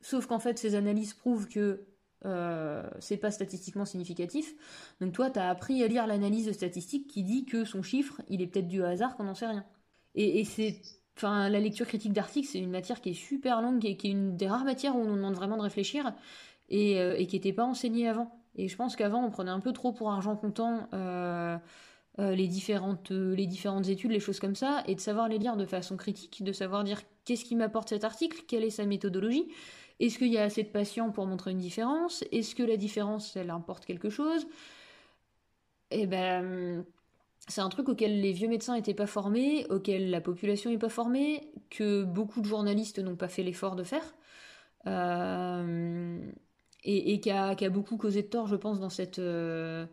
sauf 0.01 0.27
qu'en 0.27 0.39
fait, 0.39 0.57
ces 0.57 0.75
analyses 0.75 1.13
prouvent 1.13 1.48
que 1.48 1.88
euh, 2.25 2.88
c'est 3.00 3.17
pas 3.17 3.31
statistiquement 3.31 3.86
significatif. 3.86 4.53
Donc 5.00 5.13
toi, 5.13 5.29
tu 5.29 5.39
as 5.39 5.50
appris 5.50 5.83
à 5.83 5.88
lire 5.88 6.05
l'analyse 6.05 6.51
statistique 6.51 7.07
qui 7.07 7.24
dit 7.24 7.45
que 7.45 7.65
son 7.65 7.81
chiffre, 7.81 8.21
il 8.27 8.41
est 8.41 8.48
peut-être 8.48 8.67
dû 8.67 8.81
au 8.81 8.86
hasard, 8.86 9.15
qu'on 9.15 9.24
n'en 9.24 9.36
sait 9.36 9.48
rien. 9.48 9.65
Et, 10.15 10.43
c'est, 10.43 10.81
enfin, 11.17 11.49
la 11.49 11.59
lecture 11.59 11.87
critique 11.87 12.13
d'articles, 12.13 12.47
c'est 12.47 12.59
une 12.59 12.71
matière 12.71 13.01
qui 13.01 13.09
est 13.09 13.13
super 13.13 13.61
longue 13.61 13.85
et 13.85 13.97
qui 13.97 14.07
est 14.07 14.11
une 14.11 14.37
des 14.37 14.47
rares 14.47 14.65
matières 14.65 14.95
où 14.95 14.99
on 14.99 15.05
nous 15.05 15.15
demande 15.15 15.35
vraiment 15.35 15.57
de 15.57 15.61
réfléchir 15.61 16.13
et, 16.69 16.99
euh, 16.99 17.23
qui 17.25 17.35
n'était 17.35 17.53
pas 17.53 17.65
enseignée 17.65 18.07
avant. 18.07 18.31
Et 18.55 18.67
je 18.67 18.75
pense 18.75 18.95
qu'avant, 18.95 19.23
on 19.23 19.29
prenait 19.29 19.51
un 19.51 19.59
peu 19.59 19.71
trop 19.71 19.91
pour 19.91 20.11
argent 20.11 20.35
comptant 20.35 20.87
euh, 20.93 21.57
les, 22.17 22.47
différentes, 22.47 23.11
les 23.11 23.47
différentes 23.47 23.87
études, 23.87 24.11
les 24.11 24.19
choses 24.19 24.39
comme 24.39 24.55
ça, 24.55 24.83
et 24.87 24.95
de 24.95 24.99
savoir 24.99 25.29
les 25.29 25.37
lire 25.37 25.55
de 25.55 25.65
façon 25.65 25.95
critique, 25.97 26.43
de 26.43 26.51
savoir 26.51 26.83
dire 26.83 27.01
qu'est-ce 27.25 27.45
qui 27.45 27.55
m'apporte 27.55 27.89
cet 27.89 28.03
article, 28.03 28.43
quelle 28.47 28.63
est 28.63 28.69
sa 28.71 28.85
méthodologie, 28.85 29.47
est-ce 29.99 30.17
qu'il 30.17 30.29
y 30.29 30.37
a 30.37 30.43
assez 30.43 30.63
de 30.63 30.69
patients 30.69 31.11
pour 31.11 31.25
montrer 31.25 31.51
une 31.51 31.57
différence 31.57 32.23
Est-ce 32.31 32.55
que 32.55 32.63
la 32.63 32.77
différence, 32.77 33.35
elle 33.35 33.49
importe 33.49 33.85
quelque 33.85 34.09
chose? 34.09 34.47
Eh 35.91 36.07
ben, 36.07 36.85
c'est 37.48 37.62
un 37.62 37.69
truc 37.69 37.89
auquel 37.89 38.22
les 38.22 38.31
vieux 38.31 38.48
médecins 38.48 38.75
n'étaient 38.75 38.93
pas 38.93 39.08
formés, 39.08 39.65
auquel 39.69 40.10
la 40.10 40.22
population 40.22 40.69
n'est 40.69 40.77
pas 40.77 40.89
formée, 40.89 41.51
que 41.69 42.03
beaucoup 42.03 42.41
de 42.41 42.46
journalistes 42.46 43.00
n'ont 43.00 43.15
pas 43.15 43.27
fait 43.27 43.43
l'effort 43.43 43.75
de 43.75 43.84
faire, 43.84 44.15
euh, 44.88 46.19
et, 46.84 47.19
qui, 47.19 47.31
a, 47.31 47.69
beaucoup 47.69 47.98
causé 47.98 48.22
de 48.22 48.27
tort, 48.27 48.48
je 48.48 48.55
pense, 48.55 48.79
dans 48.79 48.89
cette, 48.89 49.19
euh, 49.19 49.86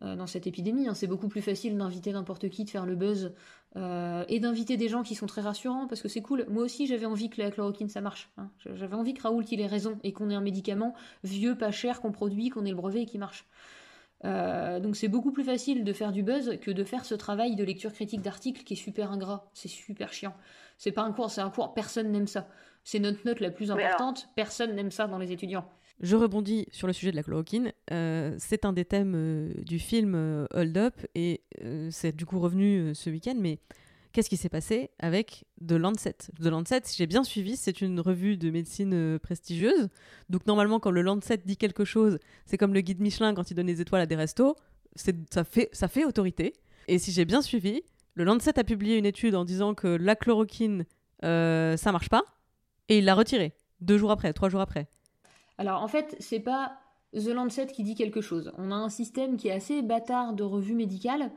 dans 0.00 0.26
cette 0.26 0.46
épidémie. 0.46 0.88
Hein. 0.88 0.94
C'est 0.94 1.06
beaucoup 1.06 1.28
plus 1.28 1.42
facile 1.42 1.76
d'inviter 1.76 2.12
n'importe 2.12 2.48
qui, 2.48 2.64
de 2.64 2.70
faire 2.70 2.86
le 2.86 2.94
buzz 2.94 3.32
euh, 3.76 4.24
et 4.28 4.40
d'inviter 4.40 4.76
des 4.76 4.88
gens 4.88 5.02
qui 5.02 5.14
sont 5.14 5.26
très 5.26 5.40
rassurants 5.40 5.86
parce 5.88 6.00
que 6.02 6.08
c'est 6.08 6.22
cool. 6.22 6.46
Moi 6.48 6.62
aussi, 6.62 6.86
j'avais 6.86 7.06
envie 7.06 7.30
que 7.30 7.40
la 7.40 7.50
chloroquine 7.50 7.88
ça 7.88 8.00
marche. 8.00 8.30
Hein. 8.38 8.50
J'avais 8.74 8.94
envie 8.94 9.14
que 9.14 9.22
Raoul 9.22 9.44
qu'il 9.44 9.60
ait 9.60 9.66
raison 9.66 9.98
et 10.04 10.12
qu'on 10.12 10.30
ait 10.30 10.34
un 10.34 10.40
médicament 10.40 10.94
vieux, 11.24 11.56
pas 11.56 11.70
cher, 11.70 12.00
qu'on 12.00 12.12
produit, 12.12 12.48
qu'on 12.48 12.64
ait 12.64 12.70
le 12.70 12.76
brevet 12.76 13.02
et 13.02 13.06
qui 13.06 13.18
marche. 13.18 13.46
Euh, 14.24 14.80
donc 14.80 14.96
c'est 14.96 15.08
beaucoup 15.08 15.30
plus 15.30 15.44
facile 15.44 15.84
de 15.84 15.92
faire 15.92 16.10
du 16.10 16.22
buzz 16.22 16.58
que 16.60 16.70
de 16.70 16.84
faire 16.84 17.04
ce 17.04 17.14
travail 17.14 17.54
de 17.54 17.64
lecture 17.64 17.92
critique 17.92 18.20
d'articles 18.20 18.64
qui 18.64 18.74
est 18.74 18.76
super 18.76 19.12
ingrat, 19.12 19.50
c'est 19.54 19.68
super 19.68 20.12
chiant. 20.12 20.34
C'est 20.76 20.92
pas 20.92 21.02
un 21.02 21.12
cours, 21.12 21.30
c'est 21.30 21.40
un 21.40 21.50
cours, 21.50 21.74
personne 21.74 22.10
n'aime 22.10 22.26
ça. 22.26 22.48
C'est 22.84 22.98
notre 22.98 23.24
note 23.26 23.40
la 23.40 23.50
plus 23.50 23.70
importante, 23.70 24.28
personne 24.34 24.74
n'aime 24.74 24.90
ça 24.90 25.06
dans 25.06 25.18
les 25.18 25.32
étudiants. 25.32 25.68
Je 26.00 26.14
rebondis 26.14 26.66
sur 26.70 26.86
le 26.86 26.92
sujet 26.92 27.10
de 27.10 27.16
la 27.16 27.24
chloroquine. 27.24 27.72
Euh, 27.90 28.36
c'est 28.38 28.64
un 28.64 28.72
des 28.72 28.84
thèmes 28.84 29.14
euh, 29.16 29.52
du 29.64 29.80
film 29.80 30.14
euh, 30.14 30.46
Hold 30.54 30.78
Up 30.78 30.94
et 31.14 31.42
c'est 31.90 32.14
du 32.14 32.24
coup 32.24 32.38
revenu 32.38 32.94
ce 32.94 33.10
week-end. 33.10 33.34
Mais 33.36 33.58
qu'est-ce 34.18 34.28
qui 34.28 34.36
s'est 34.36 34.48
passé 34.48 34.90
avec 34.98 35.44
The 35.64 35.74
Lancet? 35.74 36.16
The 36.42 36.46
Lancet, 36.46 36.80
si 36.82 36.96
j'ai 36.96 37.06
bien 37.06 37.22
suivi, 37.22 37.56
c'est 37.56 37.80
une 37.80 38.00
revue 38.00 38.36
de 38.36 38.50
médecine 38.50 39.16
prestigieuse. 39.20 39.90
Donc 40.28 40.44
normalement, 40.44 40.80
quand 40.80 40.90
le 40.90 41.02
Lancet 41.02 41.40
dit 41.44 41.56
quelque 41.56 41.84
chose, 41.84 42.18
c'est 42.44 42.56
comme 42.56 42.74
le 42.74 42.80
guide 42.80 42.98
Michelin 43.00 43.32
quand 43.32 43.52
il 43.52 43.54
donne 43.54 43.68
les 43.68 43.80
étoiles 43.80 44.00
à 44.00 44.06
des 44.06 44.16
restos. 44.16 44.56
Ça 44.96 45.44
fait, 45.44 46.04
autorité. 46.04 46.52
Et 46.88 46.98
si 46.98 47.12
j'ai 47.12 47.24
bien 47.26 47.42
suivi, 47.42 47.82
le 48.14 48.24
Lancet 48.24 48.58
a 48.58 48.64
publié 48.64 48.98
une 48.98 49.06
étude 49.06 49.36
en 49.36 49.44
disant 49.44 49.74
que 49.74 49.86
la 49.86 50.16
chloroquine, 50.16 50.84
ça 51.22 51.92
marche 51.92 52.08
pas. 52.08 52.24
Et 52.88 52.98
il 52.98 53.04
l'a 53.04 53.14
retirée 53.14 53.52
deux 53.80 53.98
jours 53.98 54.10
après, 54.10 54.32
trois 54.32 54.48
jours 54.48 54.62
après. 54.62 54.88
Alors 55.58 55.80
en 55.80 55.86
fait, 55.86 56.16
c'est 56.18 56.40
pas 56.40 56.76
The 57.14 57.28
Lancet 57.28 57.68
qui 57.68 57.84
dit 57.84 57.94
quelque 57.94 58.20
chose. 58.20 58.50
On 58.58 58.72
a 58.72 58.74
un 58.74 58.88
système 58.88 59.36
qui 59.36 59.46
est 59.46 59.52
assez 59.52 59.80
bâtard 59.80 60.32
de 60.32 60.42
revues 60.42 60.74
médicales 60.74 61.30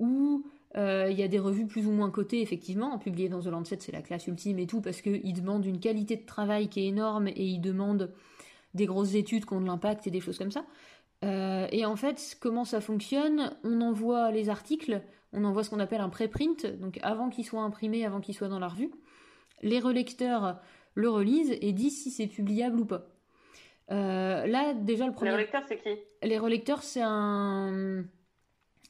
où 0.00 0.42
euh, 0.44 0.57
il 0.78 1.18
y 1.18 1.22
a 1.22 1.28
des 1.28 1.38
revues 1.38 1.66
plus 1.66 1.86
ou 1.86 1.90
moins 1.90 2.10
cotées, 2.10 2.40
effectivement. 2.40 2.98
Publiées 2.98 3.28
dans 3.28 3.40
The 3.40 3.46
Lancet, 3.46 3.78
c'est 3.80 3.92
la 3.92 4.02
classe 4.02 4.26
ultime 4.28 4.58
et 4.58 4.66
tout, 4.66 4.80
parce 4.80 5.00
qu'ils 5.02 5.34
demandent 5.34 5.66
une 5.66 5.80
qualité 5.80 6.16
de 6.16 6.24
travail 6.24 6.68
qui 6.68 6.80
est 6.80 6.86
énorme 6.86 7.28
et 7.28 7.44
ils 7.44 7.60
demandent 7.60 8.12
des 8.74 8.86
grosses 8.86 9.14
études 9.14 9.44
qui 9.44 9.52
ont 9.52 9.60
de 9.60 9.66
l'impact 9.66 10.06
et 10.06 10.10
des 10.10 10.20
choses 10.20 10.38
comme 10.38 10.52
ça. 10.52 10.64
Euh, 11.24 11.66
et 11.72 11.84
en 11.84 11.96
fait, 11.96 12.36
comment 12.40 12.64
ça 12.64 12.80
fonctionne 12.80 13.56
On 13.64 13.80
envoie 13.80 14.30
les 14.30 14.48
articles, 14.48 15.02
on 15.32 15.44
envoie 15.44 15.64
ce 15.64 15.70
qu'on 15.70 15.80
appelle 15.80 16.00
un 16.00 16.08
préprint, 16.08 16.64
donc 16.66 16.98
avant 17.02 17.28
qu'ils 17.28 17.44
soient 17.44 17.62
imprimés, 17.62 18.04
avant 18.04 18.20
qu'ils 18.20 18.34
soient 18.34 18.48
dans 18.48 18.60
la 18.60 18.68
revue. 18.68 18.90
Les 19.62 19.80
relecteurs 19.80 20.60
le 20.94 21.10
relisent 21.10 21.56
et 21.60 21.72
disent 21.72 22.02
si 22.02 22.10
c'est 22.10 22.28
publiable 22.28 22.80
ou 22.80 22.84
pas. 22.84 23.08
Euh, 23.90 24.46
là, 24.46 24.74
déjà, 24.74 25.06
le 25.06 25.12
premier. 25.12 25.30
Les 25.30 25.36
relecteurs, 25.36 25.62
c'est 25.66 25.78
qui? 25.78 25.96
Les 26.22 26.38
relecteurs, 26.38 26.82
c'est 26.82 27.02
un. 27.02 28.04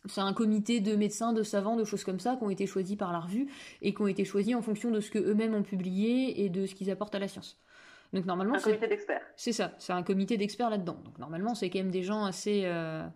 C'est 0.07 0.21
un 0.21 0.33
comité 0.33 0.81
de 0.81 0.95
médecins, 0.95 1.33
de 1.33 1.43
savants, 1.43 1.77
de 1.77 1.85
choses 1.85 2.05
comme 2.05 2.21
ça 2.21 2.37
qui 2.37 2.45
ont 2.45 2.51
été 2.51 2.67
choisis 2.67 2.97
par 2.97 3.13
la 3.13 3.21
revue 3.21 3.49
et 3.83 3.93
qui 3.93 4.03
ont 4.03 4.07
été 4.07 4.25
choisis 4.25 4.55
en 4.55 4.63
fonction 4.63 4.91
de 4.91 5.01
ce 5.01 5.11
que 5.11 5.19
eux-mêmes 5.19 5.55
ont 5.55 5.63
publié 5.63 6.45
et 6.45 6.49
de 6.49 6.67
ce 6.67 6.75
qu'ils 6.75 6.91
apportent 6.91 7.15
à 7.15 7.19
la 7.19 7.29
science. 7.29 7.61
Donc 8.13 8.25
normalement, 8.25 8.55
un 8.55 8.61
comité 8.61 8.89
d'experts. 8.89 9.23
C'est 9.37 9.53
ça, 9.53 9.75
c'est 9.79 9.93
un 9.93 10.03
comité 10.03 10.37
d'experts 10.37 10.71
là-dedans. 10.71 10.99
Donc 11.05 11.19
normalement, 11.19 11.55
c'est 11.55 11.69
quand 11.69 11.79
même 11.79 11.91
des 11.91 12.03
gens 12.03 12.25
assez. 12.25 12.63
Euh, 12.65 13.07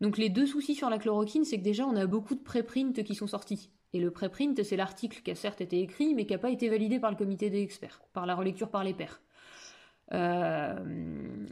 donc 0.00 0.18
les 0.18 0.28
deux 0.28 0.46
soucis 0.46 0.74
sur 0.74 0.90
la 0.90 0.98
chloroquine, 0.98 1.44
c'est 1.44 1.58
que 1.58 1.62
déjà 1.62 1.86
on 1.86 1.96
a 1.96 2.06
beaucoup 2.06 2.34
de 2.34 2.42
préprints 2.42 3.04
qui 3.04 3.14
sont 3.14 3.26
sortis. 3.26 3.70
Et 3.92 4.00
le 4.00 4.10
préprint, 4.10 4.62
c'est 4.62 4.76
l'article 4.76 5.22
qui 5.22 5.30
a 5.30 5.34
certes 5.34 5.60
été 5.60 5.80
écrit, 5.80 6.14
mais 6.14 6.26
qui 6.26 6.32
n'a 6.32 6.38
pas 6.38 6.50
été 6.50 6.68
validé 6.68 7.00
par 7.00 7.10
le 7.10 7.16
comité 7.16 7.48
d'experts, 7.48 8.02
par 8.12 8.26
la 8.26 8.34
relecture 8.34 8.70
par 8.70 8.84
les 8.84 8.92
pairs. 8.92 9.20
Euh, 10.12 10.74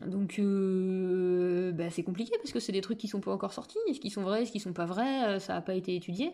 donc 0.07 0.39
euh, 0.39 1.73
bah, 1.73 1.91
c'est 1.91 2.03
compliqué 2.03 2.33
parce 2.39 2.53
que 2.53 2.61
c'est 2.61 2.73
des 2.73 2.81
trucs 2.81 2.99
qui 2.99 3.09
sont 3.09 3.21
pas 3.21 3.33
encore 3.33 3.53
sortis, 3.53 3.79
ce 3.93 4.01
qui 4.01 4.11
sont 4.11 4.23
vrais, 4.23 4.47
ce 4.47 4.53
qui 4.53 4.61
sont 4.61 4.73
pas 4.73 4.87
vrais, 4.87 5.25
euh, 5.27 5.39
ça 5.39 5.55
n'a 5.55 5.61
pas 5.61 5.75
été 5.75 5.95
étudié. 5.95 6.33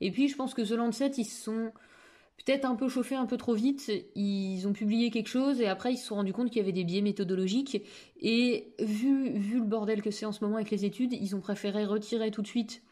Et 0.00 0.10
puis 0.10 0.28
je 0.28 0.36
pense 0.36 0.54
que 0.54 0.62
The 0.62 0.72
Lancet, 0.72 1.10
ils 1.18 1.24
se 1.24 1.42
sont 1.42 1.72
peut-être 2.36 2.64
un 2.64 2.76
peu 2.76 2.88
chauffés 2.88 3.16
un 3.16 3.26
peu 3.26 3.36
trop 3.36 3.54
vite, 3.54 3.90
ils 4.14 4.66
ont 4.66 4.72
publié 4.72 5.10
quelque 5.10 5.28
chose 5.28 5.60
et 5.60 5.66
après 5.66 5.92
ils 5.92 5.96
se 5.96 6.06
sont 6.06 6.16
rendus 6.16 6.32
compte 6.32 6.48
qu'il 6.48 6.58
y 6.58 6.60
avait 6.60 6.72
des 6.72 6.84
biais 6.84 7.00
méthodologiques 7.00 7.82
et 8.20 8.74
vu 8.80 9.58
le 9.58 9.64
bordel 9.64 10.02
que 10.02 10.10
c'est 10.10 10.26
en 10.26 10.32
ce 10.32 10.44
moment 10.44 10.56
avec 10.56 10.70
les 10.70 10.84
études, 10.84 11.12
ils 11.12 11.34
ont 11.34 11.40
préféré 11.40 11.84
retirer 11.84 12.30
tout 12.30 12.42
de 12.42 12.46
suite 12.46 12.82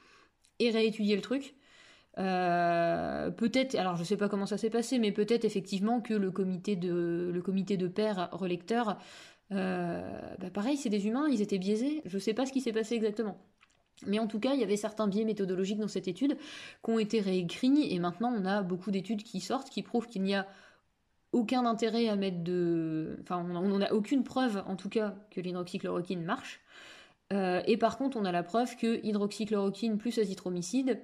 et 0.59 0.71
réétudier 0.71 1.17
le 1.17 1.23
truc. 1.23 1.55
Euh, 2.19 3.31
peut-être, 3.31 3.75
alors 3.75 3.97
je 3.97 4.05
sais 4.05 4.17
pas 4.17 4.29
comment 4.29 4.47
ça 4.47 4.59
s'est 4.59 4.71
passé, 4.71 4.99
mais 4.99 5.13
peut-être 5.13 5.45
effectivement 5.45 6.01
que 6.01 6.15
le 6.15 6.31
comité 6.31 6.77
de, 6.77 7.31
le 7.33 7.43
comité 7.43 7.77
de 7.77 7.89
pairs 7.89 8.29
relecteurs, 8.33 8.99
euh, 9.53 10.35
bah 10.39 10.51
pareil, 10.51 10.77
c'est 10.77 10.91
des 10.91 11.07
humains, 11.07 11.29
ils 11.29 11.43
étaient 11.43 11.59
biaisés. 11.59 12.03
Je 12.05 12.19
sais 12.19 12.35
pas 12.35 12.47
ce 12.47 12.53
qui 12.53 12.61
s'est 12.61 12.73
passé 12.73 12.95
exactement. 12.95 13.39
Mais 14.07 14.19
en 14.19 14.27
tout 14.27 14.41
cas, 14.41 14.55
il 14.55 14.61
y 14.61 14.65
avait 14.65 14.77
certains 14.77 15.07
biais 15.07 15.25
méthodologiques 15.25 15.79
dans 15.79 15.89
cette 15.89 16.09
étude 16.09 16.37
qui 16.85 16.91
ont 16.91 16.99
été 16.99 17.21
réécrits, 17.21 17.93
et 17.95 17.99
maintenant 17.99 18.33
on 18.37 18.45
a 18.45 18.63
beaucoup 18.63 18.91
d'études 18.91 19.23
qui 19.23 19.41
sortent 19.41 19.71
qui 19.71 19.83
prouvent 19.83 20.07
qu'il 20.07 20.23
n'y 20.23 20.35
a 20.35 20.47
aucun 21.33 21.65
intérêt 21.65 22.09
à 22.09 22.17
mettre 22.17 22.43
de. 22.43 23.17
Enfin, 23.23 23.45
on 23.49 23.79
n'a 23.79 23.95
aucune 23.95 24.23
preuve, 24.23 24.63
en 24.67 24.77
tout 24.77 24.89
cas, 24.91 25.15
que 25.31 25.41
l'hydroxychloroquine 25.41 26.25
marche. 26.25 26.61
Euh, 27.33 27.63
et 27.67 27.79
par 27.79 27.97
contre, 27.97 28.19
on 28.19 28.25
a 28.25 28.33
la 28.33 28.43
preuve 28.43 28.77
que 28.77 29.05
hydroxychloroquine 29.05 29.97
plus 29.97 30.19
azithromycine 30.19 30.99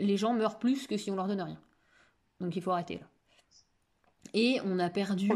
les 0.00 0.16
gens 0.16 0.32
meurent 0.32 0.58
plus 0.58 0.86
que 0.86 0.96
si 0.96 1.10
on 1.10 1.16
leur 1.16 1.28
donne 1.28 1.42
rien. 1.42 1.60
Donc 2.40 2.56
il 2.56 2.62
faut 2.62 2.70
arrêter 2.70 2.96
là. 2.96 3.06
Et 4.34 4.58
on 4.64 4.78
a 4.78 4.90
perdu 4.90 5.30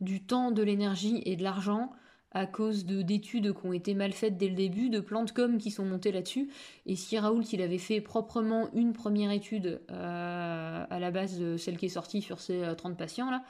du 0.00 0.22
temps, 0.22 0.50
de 0.50 0.62
l'énergie 0.62 1.22
et 1.24 1.36
de 1.36 1.42
l'argent 1.42 1.92
à 2.32 2.46
cause 2.46 2.84
de 2.84 3.00
d'études 3.00 3.54
qui 3.54 3.66
ont 3.66 3.72
été 3.72 3.94
mal 3.94 4.12
faites 4.12 4.36
dès 4.36 4.48
le 4.48 4.54
début, 4.54 4.90
de 4.90 5.00
plantes 5.00 5.32
com 5.32 5.56
qui 5.56 5.70
sont 5.70 5.84
montées 5.84 6.12
là-dessus. 6.12 6.50
Et 6.84 6.94
si 6.94 7.18
Raoul 7.18 7.44
il 7.50 7.62
avait 7.62 7.78
fait 7.78 8.00
proprement 8.00 8.68
une 8.74 8.92
première 8.92 9.30
étude 9.30 9.80
euh, 9.90 10.84
à 10.88 10.98
la 10.98 11.10
base 11.10 11.38
de 11.38 11.56
celle 11.56 11.78
qui 11.78 11.86
est 11.86 11.90
sortie 11.90 12.20
sur 12.20 12.40
ces 12.40 12.62
30 12.76 12.92
euh, 12.92 12.94
patients 12.94 13.30
là, 13.30 13.42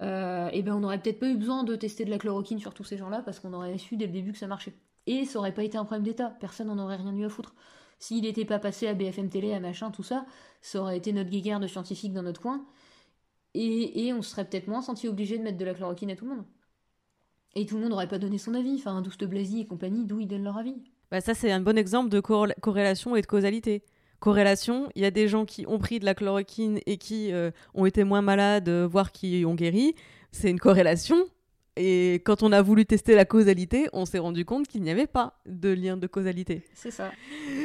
et 0.00 0.04
euh, 0.04 0.48
eh 0.52 0.62
ben 0.62 0.74
on 0.74 0.80
n'aurait 0.80 0.98
peut-être 0.98 1.18
pas 1.18 1.28
eu 1.28 1.36
besoin 1.36 1.62
de 1.62 1.76
tester 1.76 2.06
de 2.06 2.10
la 2.10 2.18
chloroquine 2.18 2.58
sur 2.58 2.72
tous 2.72 2.84
ces 2.84 2.96
gens-là 2.96 3.20
parce 3.22 3.38
qu'on 3.38 3.52
aurait 3.52 3.76
su 3.76 3.96
dès 3.96 4.06
le 4.06 4.12
début 4.12 4.32
que 4.32 4.38
ça 4.38 4.46
marchait. 4.46 4.72
Et 5.06 5.24
ça 5.24 5.38
aurait 5.38 5.52
pas 5.52 5.64
été 5.64 5.76
un 5.76 5.84
problème 5.84 6.04
d'État, 6.04 6.32
personne 6.40 6.68
n'en 6.68 6.78
aurait 6.78 6.96
rien 6.96 7.14
eu 7.14 7.24
à 7.26 7.28
foutre. 7.28 7.54
S'il 8.00 8.22
n'était 8.24 8.44
pas 8.44 8.58
passé 8.58 8.88
à 8.88 8.94
BFM 8.94 9.30
Télé, 9.30 9.54
à 9.54 9.60
machin, 9.60 9.92
tout 9.92 10.02
ça, 10.02 10.26
ça 10.62 10.80
aurait 10.80 10.96
été 10.98 11.12
notre 11.12 11.30
guéguerre 11.30 11.60
de 11.60 11.68
scientifiques 11.68 12.12
dans 12.12 12.22
notre 12.24 12.40
coin. 12.40 12.66
Et, 13.54 14.06
et 14.06 14.12
on 14.14 14.22
serait 14.22 14.44
peut-être 14.48 14.68
moins 14.68 14.82
senti 14.82 15.08
obligé 15.08 15.38
de 15.38 15.44
mettre 15.44 15.58
de 15.58 15.64
la 15.64 15.74
chloroquine 15.74 16.10
à 16.10 16.16
tout 16.16 16.26
le 16.26 16.36
monde. 16.36 16.44
Et 17.54 17.66
tout 17.66 17.76
le 17.76 17.82
monde 17.82 17.90
n'aurait 17.90 18.08
pas 18.08 18.18
donné 18.18 18.38
son 18.38 18.54
avis. 18.54 18.74
Enfin, 18.76 19.02
Douste 19.02 19.24
Blazy 19.24 19.60
et 19.60 19.66
compagnie, 19.66 20.04
d'où 20.04 20.20
ils 20.20 20.26
donnent 20.28 20.44
leur 20.44 20.56
avis? 20.58 20.82
Bah, 21.10 21.20
ça, 21.20 21.34
c'est 21.34 21.50
un 21.50 21.60
bon 21.60 21.76
exemple 21.76 22.08
de 22.08 22.20
corréla- 22.20 22.54
corrélation 22.60 23.16
et 23.16 23.22
de 23.22 23.26
causalité. 23.26 23.82
Corrélation, 24.20 24.88
il 24.94 25.02
y 25.02 25.04
a 25.04 25.10
des 25.10 25.28
gens 25.28 25.44
qui 25.44 25.66
ont 25.66 25.78
pris 25.78 25.98
de 25.98 26.04
la 26.04 26.14
chloroquine 26.14 26.78
et 26.86 26.98
qui 26.98 27.32
euh, 27.32 27.50
ont 27.74 27.86
été 27.86 28.04
moins 28.04 28.22
malades, 28.22 28.68
euh, 28.68 28.86
voire 28.86 29.12
qui 29.12 29.44
ont 29.46 29.54
guéri. 29.54 29.94
C'est 30.30 30.50
une 30.50 30.60
corrélation. 30.60 31.16
Et 31.76 32.14
quand 32.24 32.42
on 32.42 32.52
a 32.52 32.62
voulu 32.62 32.84
tester 32.84 33.14
la 33.14 33.24
causalité, 33.24 33.88
on 33.92 34.04
s'est 34.04 34.18
rendu 34.18 34.44
compte 34.44 34.66
qu'il 34.66 34.82
n'y 34.82 34.90
avait 34.90 35.06
pas 35.06 35.40
de 35.46 35.70
lien 35.70 35.96
de 35.96 36.06
causalité. 36.06 36.62
C'est 36.74 36.90
ça. 36.90 37.10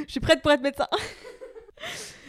Je 0.06 0.12
suis 0.12 0.20
prête 0.20 0.42
pour 0.42 0.52
être 0.52 0.62
médecin. 0.62 0.88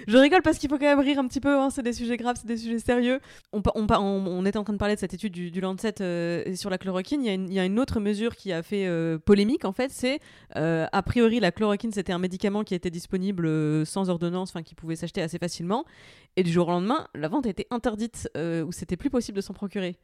Je 0.07 0.17
rigole 0.19 0.43
parce 0.43 0.59
qu'il 0.59 0.69
faut 0.69 0.79
quand 0.79 0.85
même 0.85 1.01
rire 1.01 1.19
un 1.19 1.27
petit 1.27 1.41
peu, 1.41 1.59
hein, 1.59 1.71
c'est 1.71 1.83
des 1.83 1.93
sujets 1.93 2.17
graves, 2.17 2.37
c'est 2.41 2.47
des 2.47 2.57
sujets 2.57 2.79
sérieux. 2.79 3.21
On, 3.53 3.63
on, 3.75 4.47
était 4.47 4.57
en 4.57 4.65
train 4.65 4.73
de 4.73 4.79
parler 4.79 4.95
de 4.95 5.01
cette 5.01 5.15
étude 5.15 5.33
du, 5.33 5.51
du 5.51 5.61
Lancet 5.61 5.95
euh, 6.01 6.55
sur 6.55 6.71
la 6.71 6.79
chloroquine. 6.79 7.25
Il 7.25 7.27
y, 7.27 7.31
a 7.31 7.33
une, 7.33 7.49
il 7.49 7.55
y 7.55 7.59
a 7.59 7.65
une 7.65 7.81
autre 7.81 7.99
mesure 7.99 8.37
qui 8.37 8.53
a 8.53 8.63
fait 8.63 8.87
euh, 8.87 9.19
polémique 9.19 9.65
en 9.65 9.73
fait, 9.73 9.91
c'est 9.91 10.21
euh, 10.57 10.87
a 10.93 11.03
priori 11.03 11.41
la 11.41 11.51
chloroquine 11.51 11.91
c'était 11.93 12.13
un 12.13 12.19
médicament 12.19 12.63
qui 12.63 12.75
était 12.75 12.91
disponible 12.91 13.87
sans 13.87 14.09
ordonnance, 14.09 14.51
enfin 14.51 14.63
qui 14.63 14.75
pouvait 14.75 14.97
s'acheter 14.97 15.23
assez 15.23 15.39
facilement. 15.39 15.85
Et 16.37 16.43
du 16.43 16.53
jour 16.53 16.69
au 16.69 16.71
lendemain, 16.71 17.09
la 17.15 17.29
vente 17.29 17.47
a 17.47 17.49
été 17.49 17.67
interdite 17.71 18.29
ou 18.37 18.71
c'était 18.71 18.97
plus 18.97 19.11
possible 19.11 19.37
de 19.37 19.43
s'en 19.43 19.55
procurer. 19.55 19.99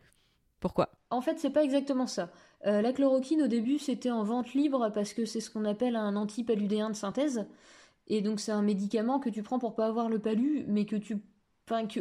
Pourquoi? 0.62 0.90
En 1.10 1.20
fait, 1.20 1.40
c'est 1.40 1.50
pas 1.50 1.64
exactement 1.64 2.06
ça. 2.06 2.30
Euh, 2.66 2.80
la 2.80 2.92
chloroquine, 2.92 3.42
au 3.42 3.48
début, 3.48 3.80
c'était 3.80 4.12
en 4.12 4.22
vente 4.22 4.54
libre 4.54 4.90
parce 4.94 5.12
que 5.12 5.24
c'est 5.24 5.40
ce 5.40 5.50
qu'on 5.50 5.64
appelle 5.64 5.96
un 5.96 6.14
antipaludéen 6.14 6.88
de 6.88 6.94
synthèse. 6.94 7.46
Et 8.06 8.22
donc, 8.22 8.38
c'est 8.38 8.52
un 8.52 8.62
médicament 8.62 9.18
que 9.18 9.28
tu 9.28 9.42
prends 9.42 9.58
pour 9.58 9.74
pas 9.74 9.86
avoir 9.86 10.08
le 10.08 10.20
palu, 10.20 10.64
mais 10.68 10.86
que 10.86 10.96
tu. 10.96 11.18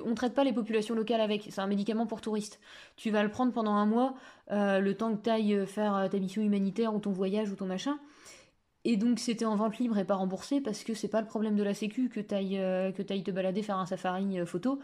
On 0.06 0.15
traite 0.15 0.34
pas 0.34 0.43
les 0.43 0.54
populations 0.54 0.93
locales 0.93 1.21
avec. 1.21 1.47
C'est 1.50 1.62
un 1.62 1.67
médicament 1.67 2.06
pour 2.06 2.21
touristes. 2.21 2.60
Tu 2.97 3.10
vas 3.10 3.24
le 3.24 3.30
prendre 3.30 3.52
pendant 3.52 3.74
un 3.74 3.86
mois, 3.88 4.13
euh, 4.52 4.80
le 4.80 4.95
temps 4.95 5.15
que 5.15 5.24
tu 5.24 5.30
ailles 5.30 5.65
faire 5.65 5.95
euh, 5.95 6.08
ta 6.08 6.19
mission 6.19 6.43
humanitaire 6.43 6.93
ou 6.93 7.00
ton 7.00 7.12
voyage 7.12 7.50
ou 7.52 7.56
ton 7.56 7.65
machin. 7.65 7.97
Et 8.84 8.95
donc, 8.95 9.17
c'était 9.17 9.45
en 9.45 9.56
vente 9.56 9.80
libre 9.80 9.97
et 9.97 10.06
pas 10.06 10.15
remboursé 10.15 10.62
parce 10.62 10.84
que 10.84 10.93
c'est 10.93 11.08
pas 11.08 11.21
le 11.21 11.28
problème 11.28 11.56
de 11.56 11.63
la 11.63 11.74
Sécu 11.74 12.10
que 12.10 12.19
tu 12.19 12.36
ailles, 12.36 13.24
te 13.24 13.32
balader 13.32 13.63
faire 13.63 13.78
un 13.78 13.88
safari 13.88 14.39
euh, 14.39 14.45
photo. 14.45 14.80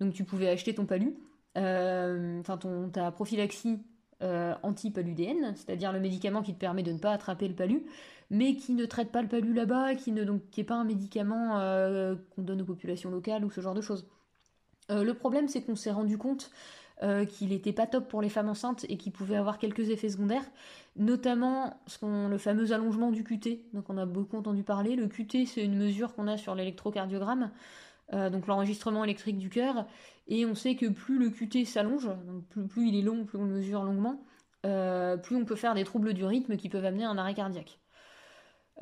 Donc, 0.00 0.14
tu 0.14 0.24
pouvais 0.24 0.48
acheter 0.48 0.74
ton 0.74 0.86
palu 0.86 1.08
euh, 1.08 1.29
enfin 1.56 2.56
ton, 2.56 2.88
ta 2.90 3.10
prophylaxie 3.10 3.80
euh, 4.22 4.54
antipaludéenne, 4.62 5.54
c'est-à-dire 5.56 5.92
le 5.92 6.00
médicament 6.00 6.42
qui 6.42 6.52
te 6.52 6.58
permet 6.58 6.82
de 6.82 6.92
ne 6.92 6.98
pas 6.98 7.12
attraper 7.12 7.48
le 7.48 7.54
palu, 7.54 7.84
mais 8.30 8.54
qui 8.54 8.74
ne 8.74 8.84
traite 8.84 9.10
pas 9.10 9.22
le 9.22 9.28
palu 9.28 9.52
là-bas, 9.52 9.94
qui 9.94 10.12
ne 10.12 10.24
donc 10.24 10.42
qui 10.50 10.62
pas 10.62 10.74
un 10.74 10.84
médicament 10.84 11.58
euh, 11.58 12.14
qu'on 12.34 12.42
donne 12.42 12.62
aux 12.62 12.66
populations 12.66 13.10
locales 13.10 13.44
ou 13.44 13.50
ce 13.50 13.60
genre 13.60 13.74
de 13.74 13.80
choses. 13.80 14.06
Euh, 14.90 15.04
le 15.04 15.14
problème, 15.14 15.48
c'est 15.48 15.62
qu'on 15.62 15.76
s'est 15.76 15.90
rendu 15.90 16.18
compte 16.18 16.50
euh, 17.02 17.24
qu'il 17.24 17.48
n'était 17.48 17.72
pas 17.72 17.86
top 17.86 18.08
pour 18.08 18.20
les 18.20 18.28
femmes 18.28 18.50
enceintes 18.50 18.84
et 18.88 18.98
qu'il 18.98 19.10
pouvait 19.12 19.36
avoir 19.36 19.58
quelques 19.58 19.88
effets 19.88 20.10
secondaires, 20.10 20.44
notamment 20.96 21.80
le 22.02 22.36
fameux 22.36 22.72
allongement 22.72 23.10
du 23.10 23.24
QT. 23.24 23.62
Donc 23.72 23.88
on 23.88 23.96
a 23.96 24.04
beaucoup 24.04 24.36
entendu 24.36 24.62
parler. 24.62 24.96
Le 24.96 25.06
QT, 25.06 25.46
c'est 25.46 25.64
une 25.64 25.76
mesure 25.76 26.14
qu'on 26.14 26.28
a 26.28 26.36
sur 26.36 26.54
l'électrocardiogramme, 26.54 27.50
euh, 28.12 28.30
donc 28.30 28.46
l'enregistrement 28.46 29.04
électrique 29.04 29.38
du 29.38 29.50
cœur, 29.50 29.86
et 30.28 30.46
on 30.46 30.54
sait 30.54 30.76
que 30.76 30.86
plus 30.86 31.18
le 31.18 31.30
QT 31.30 31.64
s'allonge, 31.64 32.08
donc 32.26 32.68
plus, 32.68 32.88
il 32.88 32.96
est 32.96 33.02
long, 33.02 33.24
plus 33.24 33.38
on 33.38 33.44
le 33.44 33.50
mesure 33.50 33.82
longuement, 33.82 34.22
euh, 34.66 35.16
plus 35.16 35.36
on 35.36 35.44
peut 35.44 35.56
faire 35.56 35.74
des 35.74 35.84
troubles 35.84 36.14
du 36.14 36.24
rythme 36.24 36.56
qui 36.56 36.68
peuvent 36.68 36.84
amener 36.84 37.04
un 37.04 37.18
arrêt 37.18 37.34
cardiaque. 37.34 37.80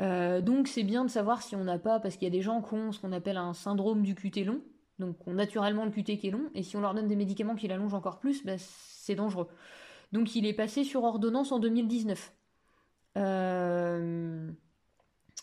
Euh, 0.00 0.40
donc 0.40 0.68
c'est 0.68 0.84
bien 0.84 1.04
de 1.04 1.10
savoir 1.10 1.42
si 1.42 1.56
on 1.56 1.64
n'a 1.64 1.78
pas, 1.78 2.00
parce 2.00 2.16
qu'il 2.16 2.24
y 2.24 2.30
a 2.30 2.36
des 2.36 2.42
gens 2.42 2.62
qui 2.62 2.74
ont 2.74 2.92
ce 2.92 3.00
qu'on 3.00 3.12
appelle 3.12 3.36
un 3.36 3.52
syndrome 3.52 4.02
du 4.02 4.14
QT 4.14 4.44
long, 4.44 4.62
donc 4.98 5.26
ont 5.26 5.34
naturellement 5.34 5.84
le 5.84 5.90
QT 5.90 6.18
qui 6.18 6.28
est 6.28 6.30
long, 6.30 6.50
et 6.54 6.62
si 6.62 6.76
on 6.76 6.80
leur 6.80 6.94
donne 6.94 7.08
des 7.08 7.16
médicaments 7.16 7.54
qui 7.54 7.68
l'allongent 7.68 7.94
encore 7.94 8.18
plus, 8.18 8.44
bah, 8.44 8.58
c'est 8.58 9.14
dangereux. 9.14 9.48
Donc 10.12 10.34
il 10.34 10.46
est 10.46 10.54
passé 10.54 10.84
sur 10.84 11.04
ordonnance 11.04 11.52
en 11.52 11.58
2019. 11.58 12.32
Euh, 13.16 14.50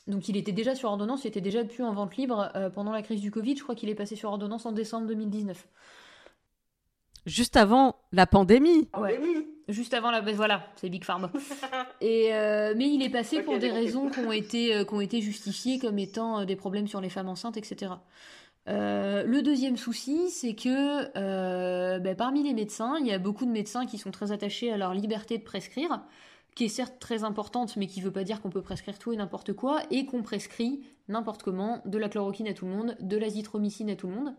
Donc 0.07 0.29
il 0.29 0.37
était 0.37 0.51
déjà 0.51 0.75
sur 0.75 0.89
ordonnance, 0.89 1.23
il 1.23 1.27
était 1.27 1.41
déjà 1.41 1.63
plus 1.63 1.83
en 1.83 1.93
vente 1.93 2.15
libre 2.15 2.51
euh, 2.55 2.69
pendant 2.69 2.91
la 2.91 3.01
crise 3.01 3.21
du 3.21 3.31
Covid, 3.31 3.55
je 3.55 3.63
crois 3.63 3.75
qu'il 3.75 3.89
est 3.89 3.95
passé 3.95 4.15
sur 4.15 4.29
ordonnance 4.29 4.65
en 4.65 4.71
décembre 4.71 5.07
2019. 5.07 5.67
Juste 7.25 7.57
avant 7.57 7.95
la 8.11 8.27
pandémie. 8.27 8.87
Ouais. 8.95 9.19
Juste 9.67 9.95
avant 9.95 10.11
la 10.11 10.21
ben 10.21 10.35
voilà, 10.35 10.67
c'est 10.75 10.89
Big 10.89 11.03
Pharma. 11.03 11.31
Et 12.01 12.35
euh, 12.35 12.75
mais 12.77 12.87
il 12.87 13.01
est 13.01 13.09
passé 13.09 13.41
pour 13.41 13.57
des 13.57 13.71
raisons 13.71 14.11
qui 14.11 14.19
ont 14.19 14.31
été 14.31 14.75
euh, 14.75 14.85
qui 14.85 14.93
ont 14.93 15.01
été 15.01 15.21
justifiées 15.21 15.79
comme 15.79 15.97
étant 15.97 16.41
euh, 16.41 16.45
des 16.45 16.55
problèmes 16.55 16.87
sur 16.87 17.01
les 17.01 17.09
femmes 17.09 17.29
enceintes, 17.29 17.57
etc. 17.57 17.93
Euh, 18.67 19.23
le 19.23 19.41
deuxième 19.41 19.77
souci, 19.77 20.29
c'est 20.29 20.55
que 20.55 21.17
euh, 21.17 21.99
ben, 21.99 22.15
parmi 22.15 22.43
les 22.43 22.53
médecins, 22.53 22.97
il 22.99 23.05
y 23.05 23.11
a 23.11 23.19
beaucoup 23.19 23.45
de 23.45 23.51
médecins 23.51 23.85
qui 23.85 23.97
sont 23.97 24.11
très 24.11 24.31
attachés 24.31 24.71
à 24.71 24.77
leur 24.77 24.93
liberté 24.93 25.37
de 25.37 25.43
prescrire, 25.43 26.01
qui 26.55 26.65
est 26.65 26.69
certes 26.69 26.99
très 26.99 27.23
importante, 27.23 27.75
mais 27.75 27.87
qui 27.87 28.01
veut 28.01 28.11
pas 28.11 28.23
dire 28.23 28.41
qu'on 28.41 28.49
peut 28.49 28.61
prescrire 28.61 28.97
tout 28.97 29.11
et 29.11 29.17
n'importe 29.17 29.53
quoi, 29.53 29.81
et 29.91 30.05
qu'on 30.05 30.23
prescrit 30.23 30.81
n'importe 31.09 31.43
comment 31.43 31.81
de 31.85 31.97
la 31.97 32.09
chloroquine 32.09 32.47
à 32.47 32.53
tout 32.53 32.65
le 32.65 32.71
monde, 32.71 32.97
de 33.01 33.17
l'azithromycine 33.17 33.89
à 33.89 33.95
tout 33.95 34.07
le 34.07 34.13
monde. 34.15 34.35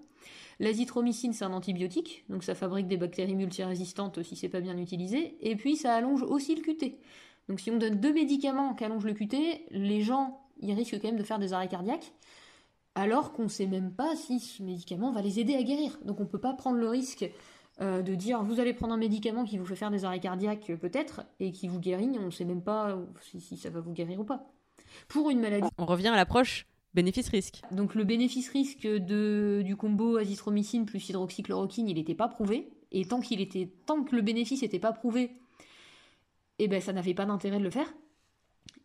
L'azithromycine, 0.58 1.34
c'est 1.34 1.44
un 1.44 1.52
antibiotique, 1.52 2.24
donc 2.30 2.42
ça 2.42 2.54
fabrique 2.54 2.88
des 2.88 2.96
bactéries 2.96 3.36
multirésistantes 3.36 4.22
si 4.22 4.34
c'est 4.34 4.48
pas 4.48 4.60
bien 4.60 4.78
utilisé, 4.78 5.36
et 5.42 5.54
puis 5.56 5.76
ça 5.76 5.94
allonge 5.94 6.22
aussi 6.22 6.54
le 6.54 6.62
QT. 6.62 6.98
Donc 7.48 7.60
si 7.60 7.70
on 7.70 7.76
donne 7.76 8.00
deux 8.00 8.12
médicaments 8.12 8.74
qui 8.74 8.84
allongent 8.84 9.04
le 9.04 9.12
QT, 9.12 9.66
les 9.70 10.00
gens, 10.00 10.40
ils 10.60 10.72
risquent 10.72 11.00
quand 11.00 11.08
même 11.08 11.18
de 11.18 11.22
faire 11.22 11.38
des 11.38 11.52
arrêts 11.52 11.68
cardiaques, 11.68 12.12
alors 12.94 13.32
qu'on 13.34 13.48
sait 13.48 13.66
même 13.66 13.92
pas 13.92 14.16
si 14.16 14.40
ce 14.40 14.62
médicament 14.62 15.12
va 15.12 15.20
les 15.20 15.38
aider 15.38 15.54
à 15.54 15.62
guérir. 15.62 15.98
Donc 16.06 16.18
on 16.18 16.24
peut 16.24 16.40
pas 16.40 16.54
prendre 16.54 16.78
le 16.78 16.88
risque 16.88 17.30
euh, 17.80 18.02
de 18.02 18.14
dire 18.14 18.42
vous 18.42 18.60
allez 18.60 18.72
prendre 18.72 18.94
un 18.94 18.98
médicament 18.98 19.44
qui 19.44 19.58
vous 19.58 19.66
fait 19.66 19.76
faire 19.76 19.90
des 19.90 20.04
arrêts 20.04 20.20
cardiaques 20.20 20.72
peut-être, 20.80 21.22
et 21.40 21.52
qui 21.52 21.68
vous 21.68 21.80
guérit, 21.80 22.16
on 22.18 22.30
sait 22.30 22.44
même 22.44 22.62
pas 22.62 22.98
si, 23.22 23.40
si 23.40 23.56
ça 23.56 23.70
va 23.70 23.80
vous 23.80 23.92
guérir 23.92 24.20
ou 24.20 24.24
pas. 24.24 24.46
Pour 25.08 25.30
une 25.30 25.40
maladie 25.40 25.68
On 25.78 25.86
revient 25.86 26.08
à 26.08 26.16
l'approche 26.16 26.66
bénéfice-risque. 26.94 27.60
donc 27.72 27.94
le 27.94 28.04
bénéfice-risque 28.04 28.86
de, 28.86 29.62
du 29.64 29.76
combo 29.76 30.16
azithromycine 30.16 30.86
plus 30.86 31.06
hydroxychloroquine, 31.08 31.88
il 31.88 31.94
n'était 31.94 32.14
pas 32.14 32.28
prouvé. 32.28 32.70
Et 32.92 33.04
tant, 33.04 33.20
qu'il 33.20 33.40
était, 33.40 33.68
tant 33.84 34.04
que 34.04 34.16
le 34.16 34.22
bénéfice 34.22 34.62
n'était 34.62 34.78
pas 34.78 34.92
prouvé, 34.92 35.32
eh 36.58 36.68
ben, 36.68 36.80
ça 36.80 36.92
n'avait 36.92 37.14
pas 37.14 37.26
d'intérêt 37.26 37.58
de 37.58 37.64
le 37.64 37.70
faire. 37.70 37.92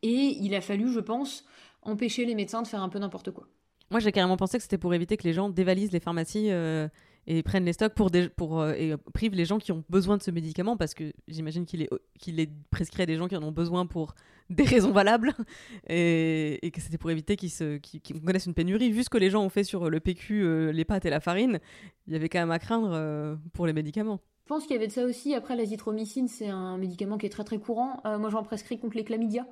Et 0.01 0.37
il 0.39 0.53
a 0.55 0.61
fallu, 0.61 0.91
je 0.91 0.99
pense, 0.99 1.45
empêcher 1.81 2.25
les 2.25 2.35
médecins 2.35 2.61
de 2.61 2.67
faire 2.67 2.81
un 2.81 2.89
peu 2.89 2.99
n'importe 2.99 3.31
quoi. 3.31 3.47
Moi, 3.89 3.99
j'ai 3.99 4.11
carrément 4.11 4.37
pensé 4.37 4.57
que 4.57 4.63
c'était 4.63 4.77
pour 4.77 4.93
éviter 4.93 5.17
que 5.17 5.23
les 5.23 5.33
gens 5.33 5.49
dévalisent 5.49 5.91
les 5.91 5.99
pharmacies 5.99 6.49
euh, 6.49 6.87
et 7.27 7.43
prennent 7.43 7.65
les 7.65 7.73
stocks 7.73 7.93
pour, 7.93 8.09
des, 8.09 8.29
pour 8.29 8.61
euh, 8.61 8.73
et 8.73 8.95
privent 9.13 9.35
les 9.35 9.45
gens 9.45 9.59
qui 9.59 9.71
ont 9.71 9.83
besoin 9.89 10.17
de 10.17 10.23
ce 10.23 10.31
médicament 10.31 10.77
parce 10.77 10.93
que 10.93 11.13
j'imagine 11.27 11.65
qu'il 11.65 11.83
est, 11.83 11.89
qu'il 12.19 12.39
est 12.39 12.49
prescrit 12.69 13.03
à 13.03 13.05
des 13.05 13.15
gens 13.15 13.27
qui 13.27 13.35
en 13.35 13.43
ont 13.43 13.51
besoin 13.51 13.85
pour 13.85 14.15
des 14.49 14.63
raisons 14.63 14.91
valables 14.91 15.33
et, 15.87 16.71
que 16.73 16.81
c'était 16.81 16.97
pour 16.97 17.09
éviter 17.11 17.35
qu'ils, 17.35 17.51
se, 17.51 17.77
qu'ils, 17.77 18.01
qu'ils 18.01 18.17
une 18.17 18.53
pénurie. 18.53 18.91
Vu 18.91 19.03
ce 19.03 19.09
que 19.09 19.17
les 19.17 19.29
gens 19.29 19.43
ont 19.43 19.49
fait 19.49 19.63
sur 19.63 19.89
le 19.89 19.99
PQ, 19.99 20.43
euh, 20.43 20.71
les 20.71 20.85
pâtes 20.85 21.05
et 21.05 21.09
la 21.09 21.19
farine, 21.19 21.59
il 22.07 22.13
y 22.13 22.15
avait 22.15 22.29
quand 22.29 22.39
même 22.39 22.51
à 22.51 22.59
craindre 22.59 22.91
euh, 22.93 23.35
pour 23.53 23.65
les 23.65 23.73
médicaments. 23.73 24.19
Je 24.43 24.49
pense 24.49 24.63
qu'il 24.63 24.75
y 24.75 24.77
avait 24.77 24.87
de 24.87 24.91
ça 24.91 25.05
aussi. 25.05 25.33
Après, 25.33 25.55
l'azithromycine, 25.55 26.27
c'est 26.27 26.49
un 26.49 26.77
médicament 26.77 27.17
qui 27.17 27.25
est 27.25 27.29
très 27.29 27.45
très 27.45 27.57
courant. 27.57 28.01
Euh, 28.05 28.17
moi, 28.17 28.29
j'en 28.29 28.43
prescris 28.43 28.79
contre 28.79 28.97
les 28.97 29.05
chlamydia. 29.05 29.47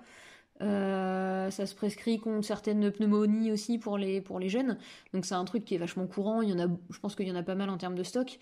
Euh, 0.62 1.50
ça 1.52 1.66
se 1.66 1.74
prescrit 1.74 2.20
contre 2.20 2.46
certaines 2.46 2.92
pneumonies 2.92 3.52
aussi 3.52 3.78
pour 3.78 3.98
les, 3.98 4.22
pour 4.22 4.40
les 4.40 4.50
jeunes. 4.50 4.78
Donc 5.14 5.26
c'est 5.26 5.36
un 5.36 5.46
truc 5.46 5.64
qui 5.64 5.76
est 5.76 5.78
vachement 5.78 6.08
courant. 6.08 6.42
Il 6.42 6.50
y 6.50 6.54
en 6.54 6.60
a, 6.60 6.68
je 6.90 7.00
pense 7.00 7.16
qu'il 7.16 7.28
y 7.28 7.32
en 7.32 7.36
a 7.36 7.44
pas 7.44 7.56
mal 7.56 7.70
en 7.70 7.78
termes 7.78 7.96
de 7.96 8.04
stock. 8.04 8.38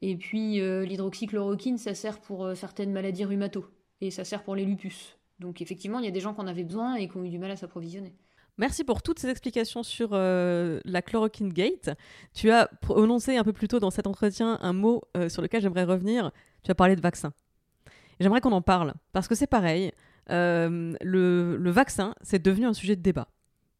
Et 0.00 0.16
puis 0.16 0.60
euh, 0.60 0.84
l'hydroxychloroquine, 0.84 1.78
ça 1.78 1.94
sert 1.94 2.20
pour 2.20 2.44
euh, 2.44 2.54
certaines 2.54 2.92
maladies 2.92 3.24
rhumato. 3.24 3.66
Et 4.00 4.10
ça 4.10 4.24
sert 4.24 4.44
pour 4.44 4.54
les 4.54 4.64
lupus. 4.64 5.18
Donc 5.40 5.60
effectivement, 5.60 5.98
il 5.98 6.04
y 6.04 6.08
a 6.08 6.12
des 6.12 6.20
gens 6.20 6.34
qui 6.34 6.40
en 6.40 6.46
avaient 6.46 6.64
besoin 6.64 6.94
et 6.94 7.08
qui 7.08 7.16
ont 7.16 7.24
eu 7.24 7.30
du 7.30 7.38
mal 7.38 7.50
à 7.50 7.56
s'approvisionner. 7.56 8.14
Merci 8.58 8.84
pour 8.84 9.02
toutes 9.02 9.18
ces 9.18 9.28
explications 9.28 9.82
sur 9.82 10.12
la 10.12 11.02
chloroquine 11.02 11.52
gate. 11.52 11.90
Tu 12.32 12.50
as 12.50 12.68
prononcé 12.80 13.36
un 13.36 13.44
peu 13.44 13.52
plus 13.52 13.68
tôt 13.68 13.80
dans 13.80 13.90
cet 13.90 14.06
entretien 14.06 14.58
un 14.62 14.72
mot 14.72 15.02
sur 15.28 15.42
lequel 15.42 15.60
j'aimerais 15.60 15.84
revenir. 15.84 16.30
Tu 16.62 16.70
as 16.70 16.74
parlé 16.74 16.96
de 16.96 17.02
vaccin. 17.02 17.34
J'aimerais 18.18 18.40
qu'on 18.40 18.52
en 18.52 18.62
parle 18.62 18.94
parce 19.12 19.28
que 19.28 19.34
c'est 19.34 19.46
pareil. 19.46 19.92
Euh, 20.30 20.94
le, 21.00 21.56
le 21.56 21.70
vaccin, 21.70 22.14
c'est 22.22 22.42
devenu 22.42 22.66
un 22.66 22.74
sujet 22.74 22.96
de 22.96 23.02
débat. 23.02 23.28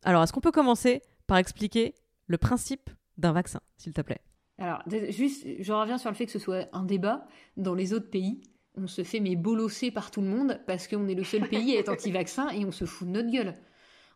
Alors, 0.04 0.22
est-ce 0.22 0.32
qu'on 0.32 0.40
peut 0.40 0.52
commencer 0.52 1.02
par 1.26 1.38
expliquer 1.38 1.94
le 2.26 2.38
principe 2.38 2.90
d'un 3.18 3.32
vaccin, 3.32 3.60
s'il 3.76 3.92
te 3.92 4.00
plaît? 4.00 4.20
Alors, 4.58 4.82
juste, 5.10 5.46
je 5.60 5.72
reviens 5.72 5.98
sur 5.98 6.10
le 6.10 6.16
fait 6.16 6.26
que 6.26 6.32
ce 6.32 6.38
soit 6.38 6.68
un 6.72 6.84
débat. 6.84 7.26
Dans 7.56 7.74
les 7.74 7.92
autres 7.92 8.10
pays, 8.10 8.40
on 8.74 8.86
se 8.86 9.02
fait 9.04 9.20
mais 9.20 9.36
bolosser 9.36 9.90
par 9.90 10.10
tout 10.10 10.20
le 10.20 10.28
monde 10.28 10.60
parce 10.66 10.88
qu'on 10.88 11.08
est 11.08 11.14
le 11.14 11.24
seul 11.24 11.48
pays 11.48 11.76
à 11.76 11.80
être 11.80 11.90
anti-vaccin 11.90 12.48
et 12.50 12.64
on 12.64 12.72
se 12.72 12.84
fout 12.84 13.06
de 13.08 13.12
notre 13.12 13.30
gueule. 13.30 13.54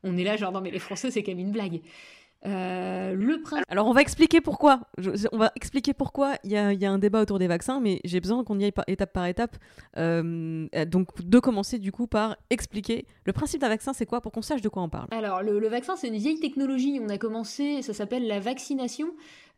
On 0.03 0.17
est 0.17 0.25
là 0.25 0.37
genre, 0.37 0.53
non 0.53 0.61
mais 0.61 0.71
les 0.71 0.79
Français, 0.79 1.11
c'est 1.11 1.23
quand 1.23 1.33
même 1.33 1.41
une 1.41 1.53
blague. 1.53 1.83
Euh, 2.47 3.15
le 3.15 3.43
principe. 3.43 3.67
Alors 3.69 3.87
on 3.87 3.93
va 3.93 4.01
expliquer 4.01 4.41
pourquoi. 4.41 4.81
Je- 4.97 5.27
on 5.33 5.37
va 5.37 5.53
expliquer 5.57 5.93
pourquoi 5.93 6.37
il 6.43 6.51
y 6.53 6.57
a, 6.57 6.73
il 6.73 6.81
y 6.81 6.87
a 6.87 6.91
un 6.91 6.99
débat 6.99 7.21
autour 7.21 7.39
des 7.39 7.47
vaccins, 7.49 7.81
mais 7.81 8.01
j'ai 8.05 8.19
besoin 8.19 8.45
qu'on 8.45 8.59
y 8.59 8.65
aille 8.65 8.73
par- 8.73 8.87
étape 8.89 9.13
par 9.13 9.27
étape. 9.27 9.57
Euh, 9.99 10.67
euh, 10.75 10.85
donc 10.87 11.09
de 11.23 11.39
commencer 11.39 11.79
du 11.79 11.93
coup 11.93 12.07
par 12.07 12.37
expliquer 12.49 13.07
le 13.27 13.33
principe 13.35 13.61
d'un 13.61 13.69
vaccin, 13.69 13.93
c'est 13.93 14.07
quoi 14.07 14.23
pour 14.23 14.33
qu'on 14.33 14.41
sache 14.43 14.63
de 14.63 14.69
quoi 14.71 14.83
on 14.83 14.89
parle. 14.89 15.09
Alors, 15.11 15.43
le, 15.43 15.59
le 15.61 15.69
vaccin, 15.69 15.97
c'est 15.97 16.09
une 16.09 16.17
vieille 16.17 16.41
technologie. 16.41 16.99
On 17.03 17.09
a 17.11 17.19
commencé, 17.19 17.83
ça 17.83 17.93
s'appelle 17.93 18.27
la 18.27 18.41
vaccination, 18.41 19.11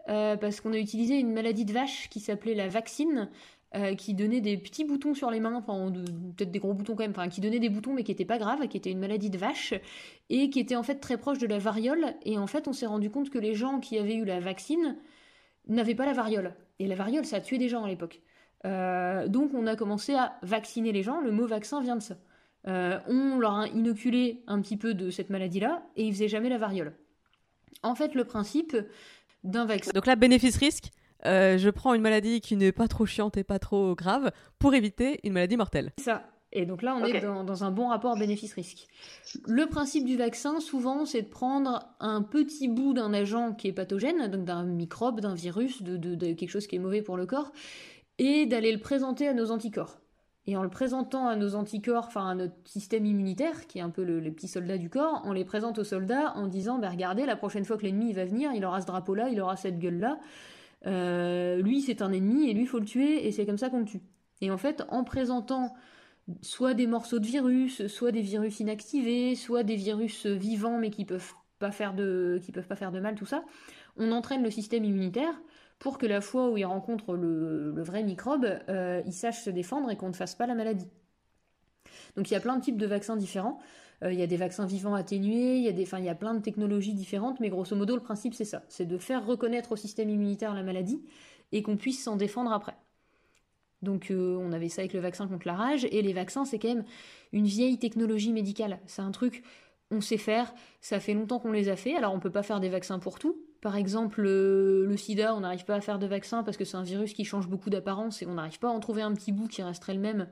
euh, 0.09 0.37
parce 0.37 0.61
qu'on 0.61 0.73
a 0.73 0.79
utilisé 0.79 1.19
une 1.21 1.33
maladie 1.33 1.65
de 1.65 1.73
vache 1.73 2.09
qui 2.11 2.19
s'appelait 2.19 2.55
la 2.57 2.67
vaccine, 2.67 3.29
euh, 3.75 3.95
qui 3.95 4.15
donnait 4.15 4.41
des 4.41 4.57
petits 4.59 4.85
boutons 4.85 5.15
sur 5.15 5.31
les 5.31 5.41
mains, 5.41 5.63
peut-être 5.63 6.51
des 6.51 6.59
gros 6.59 6.75
boutons 6.75 6.95
quand 6.95 7.09
même, 7.09 7.31
qui 7.31 7.41
donnait 7.41 7.59
des 7.59 7.71
boutons, 7.71 7.95
mais 7.95 8.05
qui 8.05 8.11
n'étaient 8.11 8.25
pas 8.25 8.39
graves, 8.39 8.67
qui 8.69 8.77
était 8.77 8.91
une 8.91 8.99
maladie 8.99 9.31
de 9.31 9.39
vache, 9.39 9.75
et 10.29 10.51
qui 10.51 10.61
était 10.61 10.77
en 10.77 10.83
fait 10.83 10.97
très 10.97 11.17
proche 11.17 11.39
de 11.39 11.47
la 11.47 11.59
variole. 11.59 12.15
Et 12.25 12.37
en 12.37 12.47
fait, 12.47 12.69
on 12.69 12.73
s'est 12.73 12.87
rendu 12.87 13.11
compte 13.11 13.31
que 13.31 13.39
les 13.39 13.55
gens 13.55 13.81
qui 13.81 13.99
avaient 13.99 14.17
eu 14.17 14.25
la 14.25 14.41
vaccine 14.41 14.97
n'avaient 15.69 15.95
pas 15.95 16.07
la 16.07 16.13
variole. 16.13 16.55
Et 16.79 16.87
la 16.87 16.95
variole, 16.95 17.25
ça 17.25 17.37
a 17.37 17.41
tué 17.41 17.59
des 17.59 17.69
gens 17.69 17.85
à 17.85 17.89
l'époque. 17.89 18.21
Euh, 18.65 19.27
donc, 19.29 19.55
on 19.55 19.67
a 19.67 19.77
commencé 19.77 20.15
à 20.15 20.37
vacciner 20.43 20.93
les 20.93 21.03
gens. 21.03 21.21
Le 21.21 21.31
mot 21.31 21.47
vaccin 21.47 21.81
vient 21.81 21.97
de 21.97 22.03
ça. 22.03 22.17
Euh, 22.69 22.99
on 23.09 23.39
leur 23.39 23.55
a 23.55 23.69
inoculé 23.69 24.43
un 24.47 24.61
petit 24.61 24.77
peu 24.77 24.95
de 24.95 25.11
cette 25.11 25.31
maladie-là 25.31 25.83
et 25.97 26.05
ils 26.05 26.13
faisaient 26.13 26.29
jamais 26.29 26.49
la 26.49 26.59
variole. 26.59 26.93
En 27.83 27.95
fait, 27.95 28.15
le 28.15 28.25
principe 28.25 28.77
d'un 29.45 29.65
vaccin. 29.65 29.91
Donc 29.95 30.07
là, 30.07 30.15
bénéfice-risque, 30.15 30.91
euh, 31.27 31.59
je 31.59 31.71
prends 31.71 31.95
une 31.95 32.03
maladie 32.03 32.41
qui 32.41 32.57
n'est 32.57 32.73
pas 32.73 32.89
trop 32.89 33.07
chiante 33.07 33.37
et 33.37 33.45
pas 33.45 33.59
trop 33.59 33.95
grave 33.95 34.31
pour 34.59 34.75
éviter 34.75 35.21
une 35.25 35.33
maladie 35.33 35.57
mortelle. 35.57 35.93
Ça. 35.99 36.23
Et 36.55 36.67
donc 36.67 36.83
là, 36.83 36.95
on 36.95 37.05
est 37.07 37.19
dans, 37.21 37.45
dans 37.45 37.65
un 37.65 37.71
bon 37.71 37.89
rapport 37.89 38.15
bénéfice-risque. 38.19 38.87
Le 39.47 39.65
principe 39.67 40.05
du 40.05 40.19
vaccin, 40.19 40.61
souvent, 40.61 41.07
c'est 41.07 41.23
de 41.23 41.29
prendre 41.29 41.81
un 41.99 42.21
petit 42.21 42.69
bout 42.69 42.93
d'un 42.93 43.15
agent 43.15 43.55
qui 43.55 43.69
est 43.69 43.73
pathogène, 43.73 44.29
donc 44.29 44.45
d'un 44.45 44.65
microbe, 44.65 45.21
d'un 45.21 45.35
virus, 45.35 45.83
de, 45.83 45.97
de- 45.97 46.15
de 46.15 46.35
quelque 46.35 46.51
chose 46.51 46.67
qui 46.67 46.77
est 46.77 46.79
mauvais 46.79 47.01
pour 47.01 47.17
le 47.17 47.25
corps, 47.25 47.53
et 48.19 48.45
d'aller 48.45 48.71
le 48.71 48.81
présenter 48.81 49.27
à 49.29 49.33
nos 49.33 49.51
anticorps. 49.51 49.99
Et 50.47 50.55
en 50.57 50.63
le 50.63 50.69
présentant 50.69 51.27
à 51.27 51.37
nos 51.37 51.55
anticorps, 51.55 52.05
enfin 52.09 52.29
à 52.29 52.35
notre 52.35 52.57
système 52.67 53.07
immunitaire, 53.07 53.67
qui 53.67 53.79
est 53.79 53.83
un 53.83 53.89
peu 53.91 54.05
le, 54.05 54.21
les 54.21 54.31
petits 54.31 54.49
soldats 54.49 54.77
du 54.77 54.91
corps, 54.91 55.23
on 55.25 55.33
les 55.33 55.47
présente 55.47 55.79
aux 55.79 55.85
soldats 55.85 56.35
en 56.37 56.49
disant, 56.49 56.79
bah, 56.79 56.91
regardez, 56.91 57.25
la 57.25 57.37
prochaine 57.37 57.65
fois 57.65 57.79
que 57.79 57.85
l'ennemi 57.85 58.13
va 58.13 58.27
venir, 58.27 58.53
il 58.53 58.63
aura 58.67 58.83
ce 58.83 58.87
drapeau-là, 58.87 59.31
il 59.31 59.41
aura 59.41 59.57
cette 59.57 59.79
gueule-là. 59.79 60.19
Euh, 60.87 61.61
lui, 61.63 61.81
c'est 61.83 62.03
un 62.03 62.13
ennemi 62.13 62.51
et 62.51 62.55
lui, 62.55 62.67
faut 62.67 62.79
le 62.79 62.85
tuer, 62.85 63.27
et 63.27 63.33
c'est 63.33 63.47
comme 63.47 63.59
ça 63.59 63.71
qu'on 63.71 63.81
le 63.81 63.85
tue. 63.85 64.03
Et 64.41 64.51
en 64.51 64.59
fait, 64.59 64.85
en 64.89 65.05
présentant 65.05 65.75
soit 66.41 66.75
des 66.75 66.87
morceaux 66.87 67.19
de 67.19 67.27
virus, 67.27 67.87
soit 67.89 68.13
des 68.13 68.23
virus 68.23 68.61
inactivés, 68.61 69.35
soit 69.35 69.63
des 69.63 69.77
virus 69.77 70.27
vivants 70.27 70.79
mais 70.79 70.91
qui 70.91 71.05
peuvent 71.05 71.33
peuvent 71.59 71.71
pas 71.71 72.77
faire 72.77 72.93
de 72.93 73.01
mal, 73.01 73.15
tout 73.15 73.27
ça, 73.27 73.45
on 73.97 74.11
entraîne 74.11 74.43
le 74.43 74.51
système 74.51 74.85
immunitaire 74.85 75.41
pour 75.79 75.99
que 75.99 76.07
la 76.07 76.21
fois 76.21 76.51
où 76.51 76.57
il 76.57 76.65
rencontre 76.65 77.15
le, 77.15 77.73
le 77.73 77.83
vrai 77.83 78.03
microbe, 78.03 78.47
euh, 78.69 79.03
il 79.07 79.13
sache 79.13 79.43
se 79.43 79.51
défendre 79.51 79.91
et 79.91 79.97
qu'on 79.97 80.09
ne 80.09 80.15
fasse 80.15 80.35
pas 80.35 80.47
la 80.47 80.55
maladie. 80.55 80.89
Donc 82.17 82.31
il 82.31 82.35
y 82.35 82.37
a 82.37 82.41
plein 82.41 82.57
de 82.57 82.63
types 82.63 82.77
de 82.77 82.87
vaccins 82.87 83.17
différents. 83.17 83.59
Euh, 84.03 84.13
il 84.13 84.19
y 84.19 84.23
a 84.23 84.27
des 84.27 84.37
vaccins 84.37 84.67
vivants 84.67 84.95
atténués, 84.95 85.57
il 85.57 85.63
y, 85.63 85.69
a 85.69 85.73
des, 85.73 85.85
enfin, 85.85 85.99
il 85.99 86.11
y 86.11 86.15
plein 86.15 86.35
de 86.35 86.41
technologies 86.41 86.95
différentes, 86.95 87.41
mais 87.41 87.49
grosso 87.49 87.77
modo, 87.77 87.95
le 87.95 88.03
principe 88.03 88.35
c'est 88.35 88.45
ça, 88.45 88.63
c'est 88.69 88.87
de 88.87 88.99
faire 88.99 89.25
reconnaître 89.25 89.73
au 89.73 89.77
système 89.77 90.11
immunitaire 90.11 90.55
la 90.55 90.63
maladie 90.63 91.03
et 91.53 91.63
qu'on 91.63 91.77
puisse 91.77 92.03
s'en 92.03 92.17
défendre 92.17 92.53
après. 92.53 92.77
Donc 93.83 94.11
euh, 94.11 94.37
on 94.41 94.53
avait 94.53 94.69
ça 94.69 94.83
avec 94.83 94.93
le 94.93 95.01
vaccin 95.01 95.29
contre 95.29 95.47
la 95.47 95.55
rage, 95.55 95.87
et 95.91 96.03
les 96.03 96.13
vaccins 96.13 96.45
c'est 96.45 96.59
quand 96.59 96.69
même 96.69 96.85
une 97.33 97.47
vieille 97.47 97.79
technologie 97.79 98.33
médicale. 98.33 98.81
C'est 98.87 99.03
un 99.03 99.11
truc, 99.13 99.45
on 99.91 100.01
sait 100.01 100.19
faire, 100.19 100.53
ça 100.81 100.99
fait 100.99 101.15
longtemps 101.15 101.39
qu'on 101.39 101.53
les 101.53 101.69
a 101.69 101.77
fait, 101.77 101.95
alors 101.95 102.13
on 102.13 102.21
peut 102.21 102.31
pas 102.31 102.43
faire 102.43 102.61
des 102.61 102.69
vaccins 102.69 102.99
pour 102.99 103.19
tout. 103.19 103.37
Par 103.61 103.77
exemple, 103.77 104.25
euh, 104.27 104.85
le 104.87 104.97
sida, 104.97 105.37
on 105.37 105.41
n'arrive 105.41 105.65
pas 105.65 105.77
à 105.77 105.81
faire 105.81 106.01
de 106.01 106.07
vaccin 106.07 106.43
parce 106.43 106.57
que 106.57 106.65
c'est 106.65 106.77
un 106.77 106.83
virus 106.83 107.13
qui 107.13 107.25
change 107.25 107.49
beaucoup 107.49 107.71
d'apparence 107.71 108.21
et 108.21 108.27
on 108.27 108.35
n'arrive 108.35 108.59
pas 108.59 108.69
à 108.69 108.73
en 108.73 108.81
trouver 108.81 109.03
un 109.03 109.15
petit 109.15 109.31
bout 109.31 109.47
qui 109.47 109.63
resterait 109.63 109.95
le 109.95 110.01
même 110.01 110.27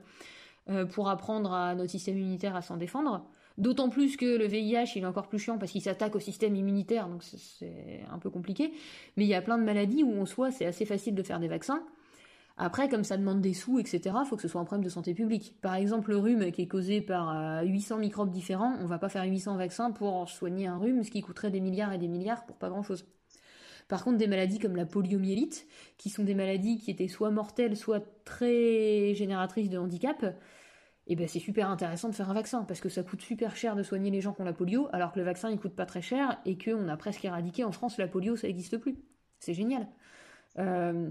pour 0.91 1.09
apprendre 1.09 1.53
à 1.53 1.73
notre 1.73 1.89
système 1.89 2.17
immunitaire 2.17 2.55
à 2.55 2.61
s'en 2.61 2.77
défendre. 2.77 3.25
D'autant 3.61 3.89
plus 3.89 4.17
que 4.17 4.25
le 4.25 4.47
VIH, 4.47 4.93
il 4.95 5.03
est 5.03 5.05
encore 5.05 5.27
plus 5.27 5.37
chiant 5.37 5.59
parce 5.59 5.71
qu'il 5.71 5.83
s'attaque 5.83 6.15
au 6.15 6.19
système 6.19 6.55
immunitaire, 6.55 7.07
donc 7.07 7.21
c'est- 7.21 8.01
un 8.11 8.17
peu 8.17 8.31
compliqué. 8.31 8.73
Mais 9.17 9.23
il 9.25 9.27
y 9.27 9.35
a 9.35 9.41
plein 9.43 9.59
de 9.59 9.63
maladies 9.63 10.01
où 10.01 10.19
en 10.19 10.25
soi 10.25 10.49
c'est 10.49 10.65
assez 10.65 10.83
facile 10.83 11.13
de 11.13 11.21
faire 11.21 11.39
des 11.39 11.47
vaccins. 11.47 11.83
Après, 12.57 12.89
comme 12.89 13.03
ça 13.03 13.17
demande 13.17 13.39
des 13.39 13.53
sous, 13.53 13.77
etc., 13.77 14.15
faut 14.27 14.35
que 14.35 14.41
ce 14.41 14.47
soit 14.47 14.59
un 14.61 14.65
problème 14.65 14.83
de 14.83 14.89
santé 14.89 15.13
publique. 15.13 15.55
Par 15.61 15.75
exemple, 15.75 16.09
le 16.09 16.17
rhume 16.17 16.51
qui 16.51 16.63
est 16.63 16.67
causé 16.67 17.01
par 17.01 17.37
euh, 17.37 17.61
800 17.63 17.99
microbes 17.99 18.31
différents, 18.31 18.75
on 18.81 18.87
va 18.87 18.97
pas 18.97 19.09
faire 19.09 19.25
800 19.25 19.57
vaccins 19.57 19.91
pour 19.91 20.27
soigner 20.27 20.65
un 20.65 20.77
rhume, 20.77 21.03
ce 21.03 21.11
qui 21.11 21.21
coûterait 21.21 21.51
des 21.51 21.59
milliards 21.61 21.93
et 21.93 21.99
des 21.99 22.07
milliards 22.07 22.45
pour 22.47 22.57
pas 22.57 22.69
grand-chose. 22.69 23.05
Par 23.87 24.03
contre, 24.03 24.17
des 24.17 24.27
maladies 24.27 24.57
comme 24.57 24.75
la 24.75 24.87
poliomyélite, 24.87 25.67
qui 25.97 26.09
sont 26.09 26.23
des 26.23 26.33
maladies 26.35 26.79
qui 26.79 26.89
étaient 26.89 27.07
soit 27.07 27.29
mortelles, 27.29 27.77
soit 27.77 28.03
très 28.25 29.13
génératrices 29.13 29.69
de 29.69 29.77
handicap, 29.77 30.25
et 31.07 31.15
ben 31.15 31.27
c'est 31.27 31.39
super 31.39 31.69
intéressant 31.69 32.09
de 32.09 32.15
faire 32.15 32.29
un 32.29 32.33
vaccin 32.33 32.63
parce 32.63 32.79
que 32.79 32.89
ça 32.89 33.03
coûte 33.03 33.21
super 33.21 33.55
cher 33.55 33.75
de 33.75 33.83
soigner 33.83 34.11
les 34.11 34.21
gens 34.21 34.33
qui 34.33 34.41
ont 34.41 34.45
la 34.45 34.53
polio, 34.53 34.87
alors 34.93 35.11
que 35.11 35.19
le 35.19 35.25
vaccin 35.25 35.49
il 35.49 35.59
coûte 35.59 35.75
pas 35.75 35.85
très 35.85 36.01
cher 36.01 36.39
et 36.45 36.57
qu'on 36.57 36.87
a 36.87 36.97
presque 36.97 37.25
éradiqué 37.25 37.63
en 37.63 37.71
France 37.71 37.97
la 37.97 38.07
polio, 38.07 38.35
ça 38.35 38.47
n'existe 38.47 38.77
plus. 38.77 38.97
C'est 39.39 39.53
génial. 39.53 39.87
Euh, 40.59 41.09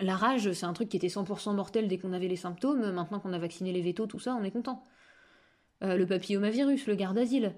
la 0.00 0.16
rage, 0.16 0.52
c'est 0.52 0.66
un 0.66 0.72
truc 0.72 0.88
qui 0.88 0.96
était 0.96 1.08
100% 1.08 1.54
mortel 1.54 1.88
dès 1.88 1.98
qu'on 1.98 2.12
avait 2.12 2.28
les 2.28 2.36
symptômes. 2.36 2.90
Maintenant 2.92 3.18
qu'on 3.20 3.32
a 3.32 3.38
vacciné 3.38 3.72
les 3.72 3.80
vétos, 3.82 4.06
tout 4.06 4.18
ça, 4.20 4.34
on 4.34 4.44
est 4.44 4.50
content. 4.50 4.84
Euh, 5.82 5.96
le 5.96 6.06
papillomavirus, 6.06 6.86
le 6.86 6.94
garde 6.94 7.18
asile. 7.18 7.54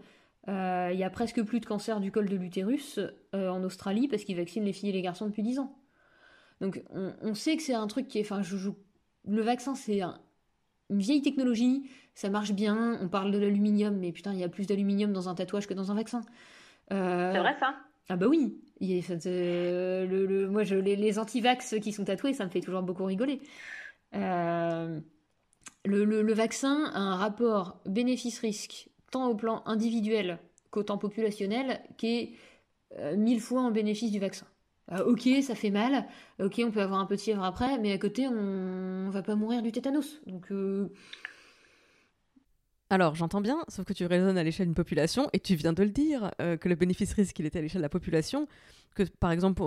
Euh, 0.49 0.91
Il 0.93 0.99
y 0.99 1.05
a 1.05 1.11
presque 1.11 1.43
plus 1.43 1.61
de 1.61 1.67
cancer 1.67 2.01
du 2.01 2.11
col 2.13 2.29
de 2.29 2.37
l'utérus 2.37 3.01
en 3.33 3.63
Australie 3.65 4.09
parce 4.09 4.25
qu'ils 4.25 4.37
vaccinent 4.37 4.65
les 4.65 4.73
filles 4.73 4.91
et 4.91 4.93
les 4.93 5.03
garçons 5.03 5.27
depuis 5.27 5.43
10 5.43 5.59
ans. 5.59 5.77
Donc 6.61 6.83
on, 6.91 7.35
sait 7.35 7.57
que 7.57 7.63
c'est 7.63 7.75
un 7.75 7.87
truc 7.87 8.09
qui 8.09 8.19
est... 8.19 8.23
Enfin, 8.23 8.43
je- 8.43 8.71
le 9.27 9.43
vaccin, 9.43 9.75
c'est 9.75 10.01
un- 10.01 10.21
une 10.91 11.01
vieille 11.01 11.23
technologie, 11.23 11.91
ça 12.15 12.31
marche 12.31 12.53
bien, 12.53 12.99
on 13.03 13.09
parle 13.09 13.31
de 13.31 13.39
l'aluminium, 13.39 13.97
mais 13.97 14.13
putain, 14.13 14.33
il 14.33 14.39
y 14.41 14.45
a 14.45 14.49
plus 14.49 14.67
d'aluminium 14.67 15.13
dans 15.13 15.29
un 15.29 15.35
tatouage 15.35 15.67
que 15.67 15.75
dans 15.75 15.91
un 15.91 15.95
vaccin. 15.95 16.23
Euh, 16.93 17.33
C'est 17.33 17.39
vrai 17.39 17.57
ça? 17.59 17.75
Ah 18.09 18.17
bah 18.17 18.27
oui, 18.27 18.57
Il 18.81 18.93
est- 18.93 19.03
ça, 19.03 19.19
c'est- 19.21 20.07
le, 20.07 20.27
le- 20.27 20.49
moi 20.49 20.65
je, 20.65 20.77
les, 20.77 20.97
les 20.97 21.19
anti-vax 21.19 21.77
qui 21.83 21.93
sont 21.93 22.05
tatoués, 22.05 22.33
ça 22.35 22.45
me 22.47 22.51
fait 22.51 22.61
toujours 22.61 22.83
beaucoup 22.83 23.05
rigoler. 23.05 23.41
Euh, 24.15 25.01
le, 25.85 26.05
le- 26.05 26.23
le 26.23 26.33
vaccin 26.35 26.87
a 26.95 26.99
un 27.01 27.17
rapport 27.17 27.81
bénéfice-risque, 27.87 28.91
tant 29.11 29.29
au 29.29 29.35
plan 29.37 29.63
individuel 29.67 30.39
qu'au 30.71 30.83
temps 30.85 30.99
populationnel, 30.99 31.81
qui 31.99 32.07
est 32.19 32.33
euh, 32.99 33.17
mille 33.17 33.41
fois 33.41 33.63
en 33.63 33.71
bénéfice 33.73 34.13
du 34.13 34.21
vaccin. 34.21 34.47
Euh, 34.93 35.05
ok, 35.05 35.29
ça 35.43 35.55
fait 35.55 35.71
mal, 35.71 36.07
ok, 36.41 36.63
on 36.65 36.71
peut 36.71 36.81
avoir 36.81 37.01
un 37.01 37.07
peu 37.07 37.17
de 37.17 37.21
fièvre 37.21 37.45
après, 37.45 37.79
mais 37.79 37.93
à 37.93 37.99
côté, 37.99 38.27
on, 38.27 39.07
on 39.07 39.11
va 39.11 39.23
pas 39.23 39.35
mourir 39.35 39.63
du 39.63 39.71
tétanos. 39.71 40.21
Donc, 40.27 40.51
euh, 40.51 40.89
Alors, 42.89 43.15
j'entends 43.15 43.43
bien, 43.43 43.59
sauf 43.69 43.85
que 43.85 43.93
tu 43.93 44.07
raisonnes 44.07 44.39
à 44.39 44.43
l'échelle 44.43 44.67
d'une 44.67 44.75
population, 44.75 45.29
et 45.35 45.41
tu 45.41 45.55
viens 45.57 45.75
de 45.75 45.83
le 45.83 45.91
dire, 45.91 46.31
euh, 46.41 46.57
que 46.57 46.71
le 46.71 46.75
bénéfice-risque, 46.75 47.39
il 47.39 47.45
était 47.45 47.59
à 47.59 47.63
l'échelle 47.63 47.81
de 47.81 47.85
la 47.85 47.91
population, 47.91 48.49
que 48.95 49.03
par 49.03 49.31
exemple, 49.31 49.63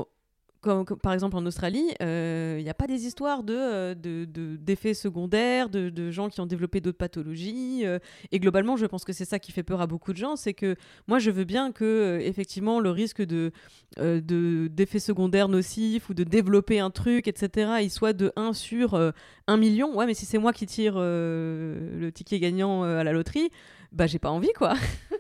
par 0.62 1.14
exemple 1.14 1.36
en 1.36 1.46
Australie, 1.46 1.90
euh, 2.02 2.58
il 2.60 2.64
n'y 2.64 2.70
a 2.70 2.74
pas 2.74 2.88
des 2.88 3.06
histoires 3.06 3.44
de, 3.44 3.56
euh, 3.56 3.96
de- 3.96 4.26
de- 4.26 4.56
d'effets 4.58 4.94
secondaires, 4.94 5.70
de, 5.70 6.12
gens 6.12 6.30
qui 6.30 6.40
ont 6.42 6.46
développé 6.46 6.82
d'autres 6.82 6.98
pathologies, 6.98 7.82
euh, 7.86 8.00
et 8.32 8.40
globalement, 8.40 8.78
je 8.78 8.86
pense 8.86 9.04
que 9.04 9.14
c'est 9.14 9.26
ça 9.26 9.40
qui 9.40 9.52
fait 9.52 9.64
peur 9.64 9.82
à 9.82 9.88
beaucoup 9.88 10.14
de 10.14 10.18
gens, 10.18 10.36
c'est 10.36 10.54
que 10.54 10.76
moi, 11.08 11.20
je 11.20 11.32
veux 11.32 11.44
bien 11.46 11.72
que, 11.72 12.20
effectivement, 12.22 12.80
le 12.80 12.92
risque 12.92 13.22
de, 13.22 13.52
de, 13.98 14.68
d'effets 14.68 15.00
secondaires 15.00 15.48
nocifs 15.48 16.10
ou 16.10 16.14
de 16.14 16.24
développer 16.24 16.80
un 16.80 16.90
truc, 16.92 17.28
etc., 17.28 17.80
il 17.82 17.90
soit 17.90 18.14
de 18.14 18.32
1 18.36 18.54
sur 18.54 18.94
euh, 18.94 19.12
1 19.48 19.58
million, 19.58 19.96
ouais, 19.96 20.06
mais 20.06 20.14
si 20.14 20.26
c'est 20.26 20.38
moi 20.38 20.54
qui 20.54 20.66
tire 20.66 20.96
le 20.98 22.10
ticket 22.14 22.40
gagnant 22.40 22.84
à 22.84 23.04
la 23.04 23.12
loterie, 23.14 23.50
bah 23.92 24.08
j'ai 24.08 24.20
pas 24.20 24.30
envie 24.30 24.54
quoi. 24.54 24.74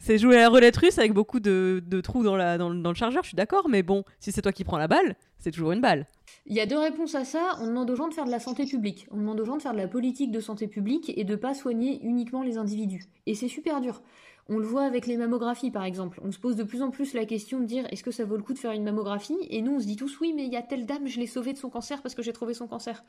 c'est 0.00 0.18
jouer 0.18 0.36
à 0.36 0.40
la 0.40 0.48
roulette 0.48 0.76
russe 0.76 0.98
avec 0.98 1.12
beaucoup 1.12 1.40
de, 1.40 1.82
trous 2.02 2.22
dans, 2.22 2.36
dans 2.58 2.90
le 2.90 2.94
chargeur, 2.96 3.22
je 3.22 3.28
suis 3.28 3.36
d'accord, 3.36 3.68
mais 3.68 3.82
bon, 3.82 4.04
si 4.20 4.32
c'est 4.32 4.42
toi 4.42 4.52
qui 4.52 4.64
prends 4.64 4.78
la 4.78 4.88
balle, 4.88 5.16
c'est 5.38 5.50
toujours 5.50 5.72
une 5.72 5.80
balle. 5.80 6.06
Il 6.46 6.54
y 6.54 6.60
a 6.60 6.66
deux 6.66 6.78
réponses 6.78 7.14
à 7.14 7.24
ça. 7.24 7.56
On 7.60 7.66
demande 7.66 7.90
aux 7.90 7.96
gens 7.96 8.08
de 8.08 8.14
faire 8.14 8.24
de 8.24 8.30
la 8.30 8.40
santé 8.40 8.64
publique. 8.64 9.06
On 9.10 9.16
demande 9.16 9.40
aux 9.40 9.44
gens 9.44 9.56
de 9.56 9.62
faire 9.62 9.72
de 9.72 9.78
la 9.78 9.88
politique 9.88 10.30
de 10.30 10.40
santé 10.40 10.66
publique 10.66 11.12
et 11.16 11.24
de 11.24 11.36
pas 11.36 11.54
soigner 11.54 12.00
uniquement 12.02 12.42
les 12.42 12.58
individus. 12.58 13.04
Et 13.26 13.34
c'est 13.34 13.48
super 13.48 13.80
dur. 13.80 14.02
On 14.48 14.58
le 14.58 14.66
voit 14.66 14.84
avec 14.84 15.06
les 15.06 15.16
mammographies, 15.16 15.70
par 15.70 15.84
exemple. 15.84 16.20
On 16.24 16.32
se 16.32 16.38
pose 16.38 16.56
de 16.56 16.64
plus 16.64 16.82
en 16.82 16.90
plus 16.90 17.14
la 17.14 17.26
question 17.26 17.60
de 17.60 17.64
dire 17.64 17.86
est-ce 17.90 18.02
que 18.02 18.10
ça 18.10 18.24
vaut 18.24 18.36
le 18.36 18.42
coup 18.42 18.54
de 18.54 18.58
faire 18.58 18.72
une 18.72 18.82
mammographie? 18.82 19.38
Et 19.50 19.62
nous, 19.62 19.74
on 19.74 19.80
se 19.80 19.86
dit 19.86 19.96
tous 19.96 20.18
oui, 20.20 20.32
mais 20.34 20.44
il 20.44 20.52
y 20.52 20.56
a 20.56 20.62
telle 20.62 20.84
dame, 20.84 21.06
je 21.06 21.20
l'ai 21.20 21.28
sauvée 21.28 21.52
de 21.52 21.58
son 21.58 21.70
cancer 21.70 22.02
parce 22.02 22.14
que 22.14 22.22
j'ai 22.22 22.32
trouvé 22.32 22.54
son 22.54 22.66
cancer. 22.66 23.04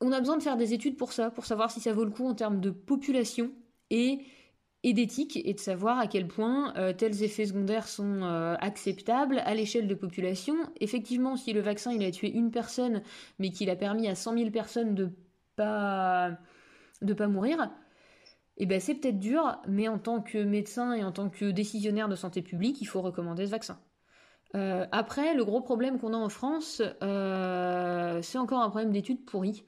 On 0.00 0.12
a 0.12 0.20
besoin 0.20 0.36
de 0.36 0.42
faire 0.42 0.58
des 0.58 0.74
études 0.74 0.96
pour 0.96 1.12
ça, 1.12 1.30
pour 1.30 1.46
savoir 1.46 1.70
si 1.70 1.80
ça 1.80 1.92
vaut 1.94 2.04
le 2.04 2.10
coup 2.10 2.26
en 2.26 2.34
termes 2.34 2.60
de 2.60 2.70
population 2.70 3.50
et, 3.90 4.20
et 4.84 4.92
d'éthique, 4.92 5.40
et 5.44 5.54
de 5.54 5.58
savoir 5.58 5.98
à 5.98 6.06
quel 6.06 6.28
point 6.28 6.74
euh, 6.76 6.92
tels 6.92 7.22
effets 7.24 7.46
secondaires 7.46 7.88
sont 7.88 8.22
euh, 8.22 8.54
acceptables 8.60 9.38
à 9.46 9.54
l'échelle 9.54 9.88
de 9.88 9.94
population. 9.94 10.54
Effectivement, 10.78 11.36
si 11.36 11.54
le 11.54 11.60
vaccin 11.60 11.90
il 11.90 12.04
a 12.04 12.10
tué 12.10 12.30
une 12.30 12.50
personne, 12.50 13.02
mais 13.38 13.50
qu'il 13.50 13.70
a 13.70 13.76
permis 13.76 14.08
à 14.08 14.14
100 14.14 14.36
000 14.36 14.50
personnes 14.50 14.94
de 14.94 15.10
pas 15.56 16.32
de 17.02 17.14
pas 17.14 17.28
mourir, 17.28 17.70
Et 18.56 18.66
ben 18.66 18.80
c'est 18.80 18.94
peut-être 18.94 19.18
dur, 19.18 19.58
mais 19.66 19.88
en 19.88 19.98
tant 19.98 20.20
que 20.22 20.38
médecin 20.38 20.92
et 20.94 21.02
en 21.04 21.12
tant 21.12 21.30
que 21.30 21.50
décisionnaire 21.50 22.08
de 22.08 22.16
santé 22.16 22.42
publique, 22.42 22.80
il 22.80 22.86
faut 22.86 23.02
recommander 23.02 23.46
ce 23.46 23.50
vaccin. 23.50 23.78
Euh, 24.54 24.86
après, 24.92 25.34
le 25.34 25.44
gros 25.44 25.60
problème 25.60 25.98
qu'on 25.98 26.14
a 26.14 26.16
en 26.16 26.28
France, 26.28 26.82
c'est 28.22 28.38
encore 28.38 28.60
un 28.62 28.70
problème 28.70 28.92
d'études 28.92 29.24
pourries. 29.24 29.64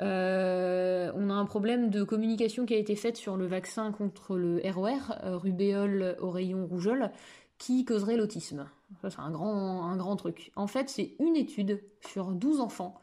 Euh, 0.00 1.12
on 1.14 1.28
a 1.30 1.34
un 1.34 1.44
problème 1.44 1.90
de 1.90 2.02
communication 2.02 2.64
qui 2.64 2.74
a 2.74 2.78
été 2.78 2.96
faite 2.96 3.16
sur 3.16 3.36
le 3.36 3.46
vaccin 3.46 3.92
contre 3.92 4.36
le 4.36 4.60
ROR, 4.64 5.14
rubéole, 5.42 6.16
oreillon, 6.20 6.66
rougeole, 6.66 7.10
qui 7.58 7.84
causerait 7.84 8.16
l'autisme. 8.16 8.66
Ça, 9.02 9.10
c'est 9.10 9.20
un 9.20 9.30
grand, 9.30 10.16
truc. 10.16 10.50
En 10.56 10.66
fait, 10.66 10.88
c'est 10.88 11.14
une 11.20 11.36
étude 11.36 11.82
sur 12.00 12.32
12 12.32 12.60
enfants 12.60 13.00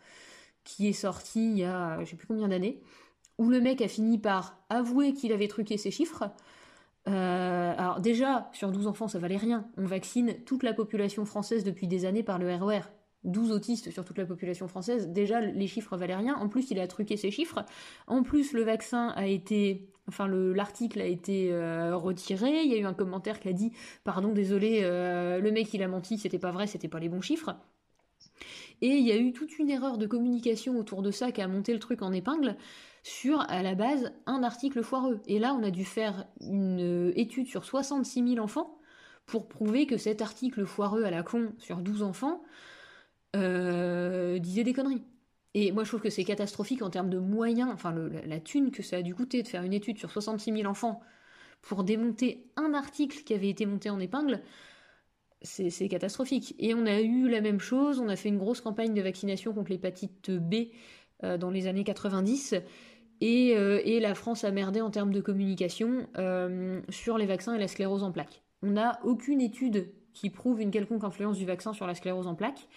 qui 0.64 0.88
est 0.88 0.94
sortie 0.94 1.52
il 1.52 1.58
y 1.60 1.64
a 1.64 2.04
je 2.04 2.10
sais 2.10 2.18
plus 2.18 2.28
combien 2.28 2.50
d'années, 2.50 2.82
où 3.38 3.50
le 3.50 3.62
mec 3.62 3.82
a 3.82 3.88
fini 3.88 4.18
par 4.18 4.58
avouer 4.70 5.14
qu'il 5.14 5.32
avait 5.32 5.48
truqué 5.48 5.78
ses 5.78 5.92
chiffres. 5.92 6.24
Euh, 7.08 7.74
alors 7.78 8.02
déjà, 8.02 8.50
sur 8.52 8.72
12 8.72 8.88
enfants, 8.88 9.08
ça 9.08 9.20
valait 9.20 9.38
rien. 9.38 9.68
On 9.78 9.86
vaccine 9.86 10.36
toute 10.46 10.64
la 10.64 10.74
population 10.74 11.24
française 11.24 11.64
depuis 11.64 11.88
des 11.88 12.06
années 12.06 12.24
par 12.24 12.38
le 12.38 12.54
RER. 12.54 12.82
12 13.24 13.52
autistes 13.52 13.92
sur 13.92 14.06
toute 14.06 14.18
la 14.18 14.26
population 14.26 14.68
française, 14.68 15.10
déjà 15.10 15.42
les 15.42 15.68
chiffres 15.68 15.98
valaient 15.98 16.16
rien. 16.16 16.36
En 16.36 16.48
plus, 16.48 16.72
il 16.72 16.80
a 16.80 16.88
truqué 16.88 17.18
ses 17.18 17.32
chiffres. 17.32 17.66
En 18.08 18.24
plus, 18.24 18.54
le 18.54 18.64
vaccin 18.64 19.10
a 19.10 19.28
été, 19.28 19.90
enfin 20.08 20.28
l'article 20.28 21.02
a 21.02 21.06
été 21.06 21.52
euh, 21.52 21.96
retiré. 21.96 22.64
Il 22.64 22.72
y 22.72 22.76
a 22.76 22.78
eu 22.78 22.86
un 22.86 22.94
commentaire 22.94 23.40
qui 23.40 23.50
a 23.50 23.54
dit, 23.54 23.72
pardon, 24.04 24.32
désolé, 24.32 24.82
euh, 24.84 25.40
le 25.40 25.52
mec 25.52 25.74
il 25.74 25.84
a 25.84 25.88
menti, 25.88 26.18
c'était 26.18 26.40
pas 26.40 26.52
vrai, 26.52 26.68
c'était 26.68 26.88
pas 26.88 27.00
les 27.00 27.10
bons 27.10 27.22
chiffres. 27.22 27.56
Et 28.82 28.90
il 28.90 29.08
y 29.08 29.12
a 29.12 29.18
eu 29.18 29.34
toute 29.34 29.58
une 29.58 29.70
erreur 29.70 29.98
de 29.98 30.06
communication 30.06 30.78
autour 30.78 31.02
de 31.02 31.12
ça 31.12 31.32
qui 31.32 31.42
a 31.42 31.48
monté 31.48 31.74
le 31.74 31.80
truc 31.80 32.04
en 32.04 32.14
épingle 32.14 32.56
sur, 33.04 33.42
à 33.50 33.64
la 33.64 33.74
base, 33.74 34.12
un 34.26 34.44
article 34.44 34.84
foireux. 34.84 35.22
Et 35.28 35.40
là, 35.40 35.54
on 35.54 35.64
a 35.64 35.72
dû 35.72 35.86
faire 35.86 36.28
une 36.42 37.10
euh, 37.10 37.14
étude 37.16 37.48
sur 37.48 37.66
66 37.66 38.36
000 38.36 38.44
enfants 38.44 38.78
pour 39.26 39.48
prouver 39.48 39.88
que 39.88 39.98
cet 39.98 40.22
article 40.22 40.66
foireux 40.66 41.04
à 41.04 41.12
la 41.12 41.24
con 41.24 41.54
sur 41.58 41.78
12 41.78 42.04
enfants 42.04 42.44
euh, 43.38 44.40
disait 44.40 44.64
des 44.64 44.74
conneries. 44.74 45.04
Et 45.54 45.72
moi, 45.72 45.84
je 45.84 45.90
trouve 45.90 46.02
que 46.02 46.10
c'est 46.10 46.24
catastrophique 46.24 46.82
en 46.82 46.90
termes 46.90 47.10
de 47.10 47.18
moyens, 47.18 47.70
enfin, 47.74 47.94
la, 48.26 48.40
thune 48.40 48.72
que 48.72 48.84
ça 48.84 48.98
a 48.98 49.02
dû 49.02 49.16
coûter 49.16 49.42
de 49.42 49.48
faire 49.48 49.64
une 49.64 49.74
étude 49.74 49.98
sur 49.98 50.12
66 50.12 50.54
000 50.54 50.66
enfants 50.66 51.02
pour 51.62 51.84
démonter 51.84 52.52
un 52.56 52.74
article 52.74 53.24
qui 53.24 53.34
avait 53.34 53.50
été 53.50 53.66
monté 53.66 53.90
en 53.90 54.00
épingle 54.00 54.42
c'est 55.44 55.88
catastrophique. 55.88 56.56
Et 56.58 56.74
on 56.74 56.88
a 56.88 57.00
eu 57.00 57.30
la 57.30 57.42
même 57.42 57.60
chose, 57.60 58.00
on 58.00 58.10
a 58.10 58.16
fait 58.16 58.30
une 58.30 58.40
grosse 58.40 58.60
campagne 58.60 58.96
de 58.96 59.02
vaccination 59.04 59.54
contre 59.54 59.70
l'hépatite 59.70 60.32
B 60.32 60.70
euh, 61.24 61.38
dans 61.38 61.52
les 61.52 61.68
années 61.68 61.84
90, 61.84 62.56
euh, 63.24 63.82
et, 63.84 64.00
la 64.00 64.16
France 64.16 64.44
a 64.44 64.52
merdé 64.52 64.82
en 64.82 64.90
termes 64.90 65.12
de 65.12 65.22
communication 65.22 66.08
sur 66.90 67.18
les 67.18 67.26
vaccins 67.26 67.56
et 67.56 67.60
la 67.60 67.68
sclérose 67.68 68.04
en 68.04 68.12
plaques. 68.12 68.44
On 68.64 68.72
n'a 68.72 69.00
aucune 69.04 69.42
étude 69.42 69.92
qui 70.14 70.30
prouve 70.30 70.62
une 70.62 70.72
quelconque 70.72 71.04
influence 71.04 71.38
du 71.38 71.46
vaccin 71.46 71.74
sur 71.74 71.86
la 71.86 71.94
sclérose 71.94 72.28
en 72.28 72.36
plaques. 72.36 72.68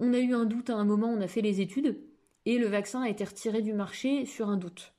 On 0.00 0.12
a 0.12 0.18
eu 0.18 0.34
un 0.34 0.44
doute 0.44 0.70
à 0.70 0.74
un 0.74 0.84
moment, 0.84 1.08
on 1.08 1.20
a 1.20 1.28
fait 1.28 1.42
les 1.42 1.60
études, 1.60 2.00
et 2.46 2.58
le 2.58 2.66
vaccin 2.66 3.02
a 3.02 3.08
été 3.08 3.22
retiré 3.22 3.62
du 3.62 3.72
marché 3.72 4.26
sur 4.26 4.48
un 4.48 4.56
doute 4.56 4.92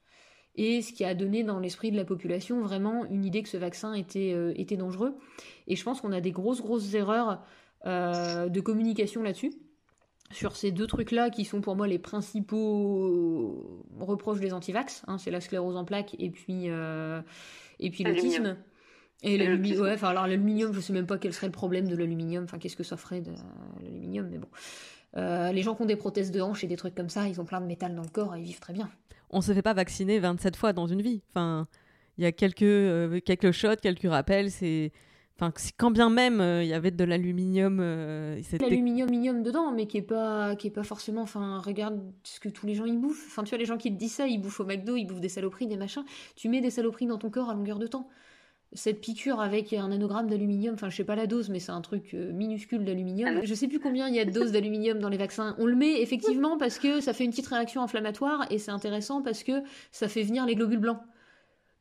et 0.56 0.82
ce 0.82 0.92
qui 0.92 1.06
a 1.06 1.16
donné 1.16 1.44
dans 1.44 1.60
l'esprit 1.60 1.92
de 1.92 1.98
la 1.98 2.06
population 2.06 2.62
vraiment 2.62 3.06
une 3.06 3.26
idée 3.26 3.44
que 3.44 3.50
ce 3.50 3.58
vaccin 3.58 3.94
était, 3.94 4.34
euh, 4.34 4.54
était 4.56 4.78
dangereux. 4.78 5.16
Et 5.68 5.76
je 5.76 5.84
pense 5.84 6.02
qu'on 6.02 6.12
a 6.12 6.22
des 6.22 6.32
grosses, 6.32 6.62
grosses 6.62 6.94
erreurs 6.94 7.42
euh, 7.86 8.50
de 8.50 8.62
communication 8.62 9.24
là-dessus, 9.24 9.54
sur 10.32 10.56
ces 10.56 10.72
deux 10.72 10.88
trucs-là 10.88 11.30
qui 11.30 11.46
sont 11.46 11.62
pour 11.62 11.76
moi 11.76 11.88
les 11.88 12.00
principaux 12.00 13.86
reproches 14.00 14.40
des 14.40 14.54
antivax. 14.54 15.04
Hein, 15.08 15.18
c'est 15.18 15.32
la 15.32 15.42
sclérose 15.42 15.76
en 15.78 15.86
plaques 15.86 16.16
et 16.20 16.30
puis, 16.30 16.70
euh, 16.70 17.22
et 17.80 17.90
puis 17.90 18.04
l'autisme. 18.04 18.58
Et 19.24 19.38
l'aluminium, 19.38 19.84
ouais, 19.84 19.94
enfin 19.94 20.10
alors 20.10 20.26
l'aluminium, 20.26 20.74
je 20.74 20.80
sais 20.80 20.94
même 20.94 21.06
pas 21.06 21.18
quel 21.18 21.34
serait 21.34 21.48
le 21.48 21.52
problème 21.52 21.88
de 21.88 21.96
l'aluminium, 21.96 22.44
enfin 22.46 22.58
qu'est-ce 22.58 22.76
que 22.76 22.84
ça 22.84 22.98
ferait 22.98 23.22
de 23.22 23.32
l'aluminium, 23.84 24.28
mais 24.30 24.40
bon. 24.40 24.48
les 25.52 25.62
gens 25.62 25.76
qui 25.76 25.84
ont 25.84 25.86
des 25.86 25.96
prothèses 25.96 26.32
de 26.32 26.42
hanches 26.42 26.64
et 26.64 26.68
des 26.68 26.78
trucs 26.78 26.96
comme 26.96 27.10
ça, 27.10 27.28
ils 27.28 27.40
ont 27.40 27.46
plein 27.46 27.62
de 27.62 27.68
métal 27.68 27.94
dans 27.94 28.02
le 28.02 28.10
corps 28.10 28.36
et 28.36 28.40
ils 28.40 28.46
vivent 28.46 28.60
très 28.60 28.74
bien 28.74 28.90
on 29.32 29.42
se 29.42 29.54
fait 29.54 29.62
pas 29.62 29.74
vacciner 29.74 30.20
27 30.20 30.56
fois 30.56 30.74
dans 30.74 30.88
une 30.88 31.02
vie. 31.02 31.22
Enfin, 31.30 31.68
il 32.18 32.24
y 32.24 32.28
a 32.28 32.32
quelques, 32.32 32.64
euh, 32.64 33.20
quelques 33.22 33.52
shots, 33.52 33.78
quelques 33.82 34.10
rappels. 34.10 34.52
C'est. 34.52 34.92
Enfin, 35.40 35.52
quand 35.78 35.90
bien 35.90 36.12
même 36.12 36.40
euh, 36.40 36.62
il 36.64 36.70
y 36.70 36.74
avait 36.74 36.92
de 36.92 37.04
l'aluminium, 37.04 37.80
euh, 37.82 38.40
l'aluminium 38.60 39.42
dedans, 39.42 39.72
mais 39.72 39.88
qui 39.88 39.98
est 39.98 40.04
pas, 40.04 40.56
qui 40.56 40.68
est 40.68 40.72
pas 40.72 40.84
forcément. 40.84 41.22
Enfin, 41.22 41.60
regarde 41.60 42.00
ce 42.24 42.40
que 42.40 42.50
tous 42.50 42.68
les 42.68 42.76
gens 42.76 42.86
y 42.86 42.96
bouffent. 42.96 43.26
Enfin, 43.28 43.44
tu 43.44 43.50
vois 43.50 43.58
les 43.58 43.66
gens 43.66 43.78
qui 43.78 43.92
te 43.92 43.98
disent 43.98 44.14
ça, 44.14 44.28
ils 44.28 44.40
bouffent 44.40 44.60
au 44.60 44.66
McDo, 44.66 44.98
ils 44.98 45.06
bouffent 45.06 45.22
des 45.22 45.30
saloperies, 45.30 45.66
des 45.66 45.78
machins. 45.78 46.04
Tu 46.36 46.48
mets 46.48 46.62
des 46.62 46.70
saloperies 46.70 47.08
dans 47.08 47.18
ton 47.18 47.32
corps 47.32 47.50
à 47.50 47.56
longueur 47.56 47.80
de 47.80 47.88
temps 47.88 48.08
cette 48.74 49.02
piqûre 49.02 49.42
avec 49.42 49.74
un 49.74 49.90
nanogramme 49.90 50.30
d'aluminium, 50.30 50.76
enfin 50.76 50.90
je 50.90 50.96
sais 50.96 51.04
pas 51.04 51.16
la 51.16 51.28
dose, 51.28 51.50
mais 51.50 51.60
c'est 51.60 51.72
un 51.72 51.82
truc 51.82 52.14
euh, 52.14 52.32
minuscule 52.32 52.86
d'aluminium. 52.86 53.40
Ah 53.40 53.42
je 53.44 53.54
sais 53.54 53.68
plus 53.68 53.80
combien 53.80 54.08
il 54.08 54.16
y 54.16 54.20
a 54.20 54.26
de 54.26 54.32
doses 54.32 54.54
d'aluminium 54.54 55.00
dans 55.00 55.10
les 55.10 55.18
vaccins. 55.18 55.56
On 55.60 55.66
le 55.66 55.76
met 55.76 56.02
effectivement 56.02 56.58
parce 56.58 56.80
que 56.80 57.02
ça 57.02 57.14
fait 57.14 57.26
une 57.26 57.32
petite 57.32 57.48
réaction 57.48 57.82
inflammatoire 57.82 58.46
et 58.50 58.60
c'est 58.60 58.72
intéressant 58.72 59.22
parce 59.22 59.44
que 59.44 59.64
ça 59.92 60.08
fait 60.08 60.24
venir 60.24 60.46
les 60.46 60.56
globules 60.56 60.80
blancs. 60.80 61.00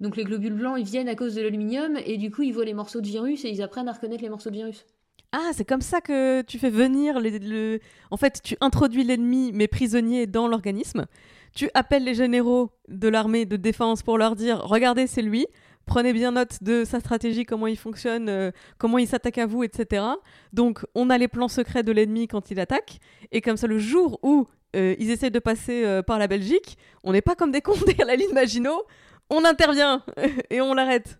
Donc 0.00 0.16
les 0.16 0.24
globules 0.24 0.54
blancs 0.54 0.78
ils 0.78 0.86
viennent 0.86 1.08
à 1.08 1.14
cause 1.14 1.34
de 1.34 1.42
l'aluminium 1.42 1.96
et 2.04 2.16
du 2.16 2.30
coup 2.30 2.42
ils 2.42 2.52
voient 2.52 2.64
les 2.64 2.74
morceaux 2.74 3.00
de 3.00 3.06
virus 3.06 3.44
et 3.44 3.50
ils 3.50 3.62
apprennent 3.62 3.88
à 3.88 3.92
reconnaître 3.92 4.22
les 4.22 4.30
morceaux 4.30 4.50
de 4.50 4.56
virus. 4.56 4.84
Ah, 5.32 5.50
c'est 5.52 5.64
comme 5.64 5.80
ça 5.80 6.00
que 6.00 6.42
tu 6.42 6.58
fais 6.58 6.70
venir 6.70 7.20
les, 7.20 7.38
le... 7.38 7.78
En 8.10 8.16
fait, 8.16 8.40
tu 8.42 8.56
introduis 8.60 9.04
l'ennemi, 9.04 9.52
mais 9.54 9.68
prisonnier, 9.68 10.26
dans 10.26 10.48
l'organisme. 10.48 11.06
Tu 11.54 11.70
appelles 11.74 12.02
les 12.02 12.14
généraux 12.14 12.72
de 12.88 13.06
l'armée 13.06 13.46
de 13.46 13.54
défense 13.56 14.02
pour 14.02 14.18
leur 14.18 14.34
dire 14.34 14.60
Regardez, 14.64 15.06
c'est 15.06 15.22
lui 15.22 15.46
prenez 15.90 16.12
bien 16.12 16.30
note 16.30 16.62
de 16.62 16.84
sa 16.84 17.00
stratégie, 17.00 17.44
comment 17.44 17.66
il 17.66 17.76
fonctionne, 17.76 18.28
euh, 18.28 18.52
comment 18.78 18.96
il 18.96 19.08
s'attaque 19.08 19.38
à 19.38 19.46
vous, 19.46 19.64
etc. 19.64 20.04
Donc, 20.52 20.86
on 20.94 21.10
a 21.10 21.18
les 21.18 21.26
plans 21.26 21.48
secrets 21.48 21.82
de 21.82 21.90
l'ennemi 21.90 22.28
quand 22.28 22.52
il 22.52 22.60
attaque. 22.60 23.00
Et 23.32 23.40
comme 23.40 23.56
ça, 23.56 23.66
le 23.66 23.80
jour 23.80 24.20
où 24.22 24.46
euh, 24.76 24.94
ils 25.00 25.10
essaient 25.10 25.30
de 25.30 25.40
passer 25.40 25.84
euh, 25.84 26.00
par 26.00 26.20
la 26.20 26.28
Belgique, 26.28 26.78
on 27.02 27.12
n'est 27.12 27.22
pas 27.22 27.34
comme 27.34 27.50
des 27.50 27.60
cons 27.60 27.74
derrière 27.86 28.06
la 28.06 28.14
ligne 28.14 28.32
Maginot, 28.32 28.84
on 29.30 29.44
intervient 29.44 30.04
et 30.50 30.60
on 30.60 30.74
l'arrête. 30.74 31.18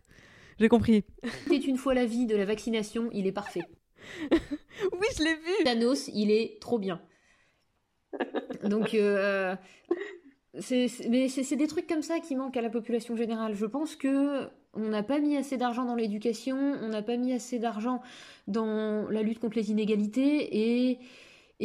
J'ai 0.61 0.69
compris. 0.69 1.03
C'est 1.49 1.67
une 1.67 1.77
fois 1.77 1.93
la 1.93 2.07
vie 2.07 2.27
de 2.27 2.37
la 2.37 2.45
vaccination, 2.45 3.11
il 3.13 3.27
est 3.27 3.33
parfait. 3.33 3.65
oui, 4.31 5.07
je 5.19 5.25
l'ai 5.25 5.35
vu. 5.35 5.65
Thanos, 5.65 6.09
il 6.15 6.31
est 6.31 6.59
trop 6.61 6.79
bien. 6.79 7.03
Donc, 8.63 8.95
mais 10.55 11.29
c'est 11.29 11.57
des 11.57 11.67
trucs 11.67 11.87
comme 11.87 12.03
ça 12.03 12.19
qui 12.21 12.35
manquent 12.35 12.57
à 12.57 12.63
la 12.63 12.71
population 12.71 13.17
générale. 13.17 13.55
Je 13.55 13.67
pense 13.67 13.97
que 13.97 14.49
on 14.75 14.89
n'a 14.89 15.03
pas 15.03 15.19
mis 15.19 15.37
assez 15.37 15.57
d'argent 15.57 15.85
dans 15.85 15.97
l'éducation, 15.97 16.57
on 16.57 16.89
n'a 16.89 17.03
pas 17.03 17.17
mis 17.17 17.33
assez 17.33 17.59
d'argent 17.59 18.01
dans 18.47 19.09
la 19.11 19.23
lutte 19.23 19.41
contre 19.41 19.57
les 19.57 19.71
inégalités 19.71 20.91
et, 20.91 20.99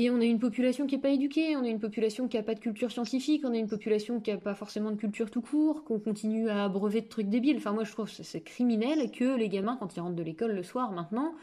on 0.09 0.19
a 0.19 0.25
une 0.25 0.39
population 0.39 0.87
qui 0.87 0.95
n'est 0.95 1.01
pas 1.01 1.09
éduquée, 1.09 1.55
on 1.55 1.63
a 1.63 1.67
une 1.67 1.79
population 1.79 2.27
qui 2.27 2.35
n'a 2.35 2.43
pas 2.43 2.53
de 2.53 2.59
culture 2.59 2.91
scientifique, 2.91 3.43
on 3.45 3.53
a 3.53 3.57
une 3.57 3.67
population 3.67 4.19
qui 4.19 4.31
n'a 4.31 4.37
pas 4.37 4.53
forcément 4.53 4.91
de 4.91 4.97
culture 4.97 5.31
tout 5.31 5.41
court, 5.41 5.85
qu'on 5.85 5.99
continue 5.99 6.49
à 6.49 6.65
abreuver 6.65 7.01
de 7.01 7.07
trucs 7.07 7.29
débiles. 7.29 7.57
Enfin, 7.57 7.71
moi 7.71 7.85
je 7.85 7.91
trouve 7.91 8.09
c'est 8.09 8.41
criminel 8.41 9.11
que 9.11 9.37
les 9.37 9.49
gamins, 9.49 9.77
quand 9.79 9.95
ils 9.95 10.01
rentrent 10.01 10.15
de 10.15 10.23
l'école 10.23 10.51
le 10.51 10.63
soir 10.63 10.91
maintenant, 10.91 11.33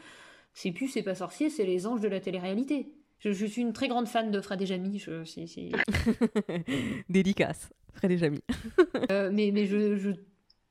c'est 0.53 0.71
plus 0.71 0.87
c'est 0.87 1.01
pas 1.03 1.15
sorcier, 1.15 1.49
c'est 1.49 1.65
les 1.65 1.87
anges 1.87 2.01
de 2.01 2.07
la 2.07 2.19
télé-réalité. 2.19 2.93
Je, 3.31 3.45
suis 3.45 3.61
une 3.61 3.71
très 3.71 3.87
grande 3.87 4.07
fan 4.07 4.31
de 4.31 4.41
Fred 4.41 4.61
et 4.61 4.65
Jamy. 4.65 4.99
Je, 4.99 5.23
Dédicace, 7.09 7.69
Fred 7.93 8.11
et 8.11 8.17
Jamy. 8.17 8.41
Euh, 9.11 9.29
mais 9.33 9.51
mais 9.51 9.65
je, 9.65 10.13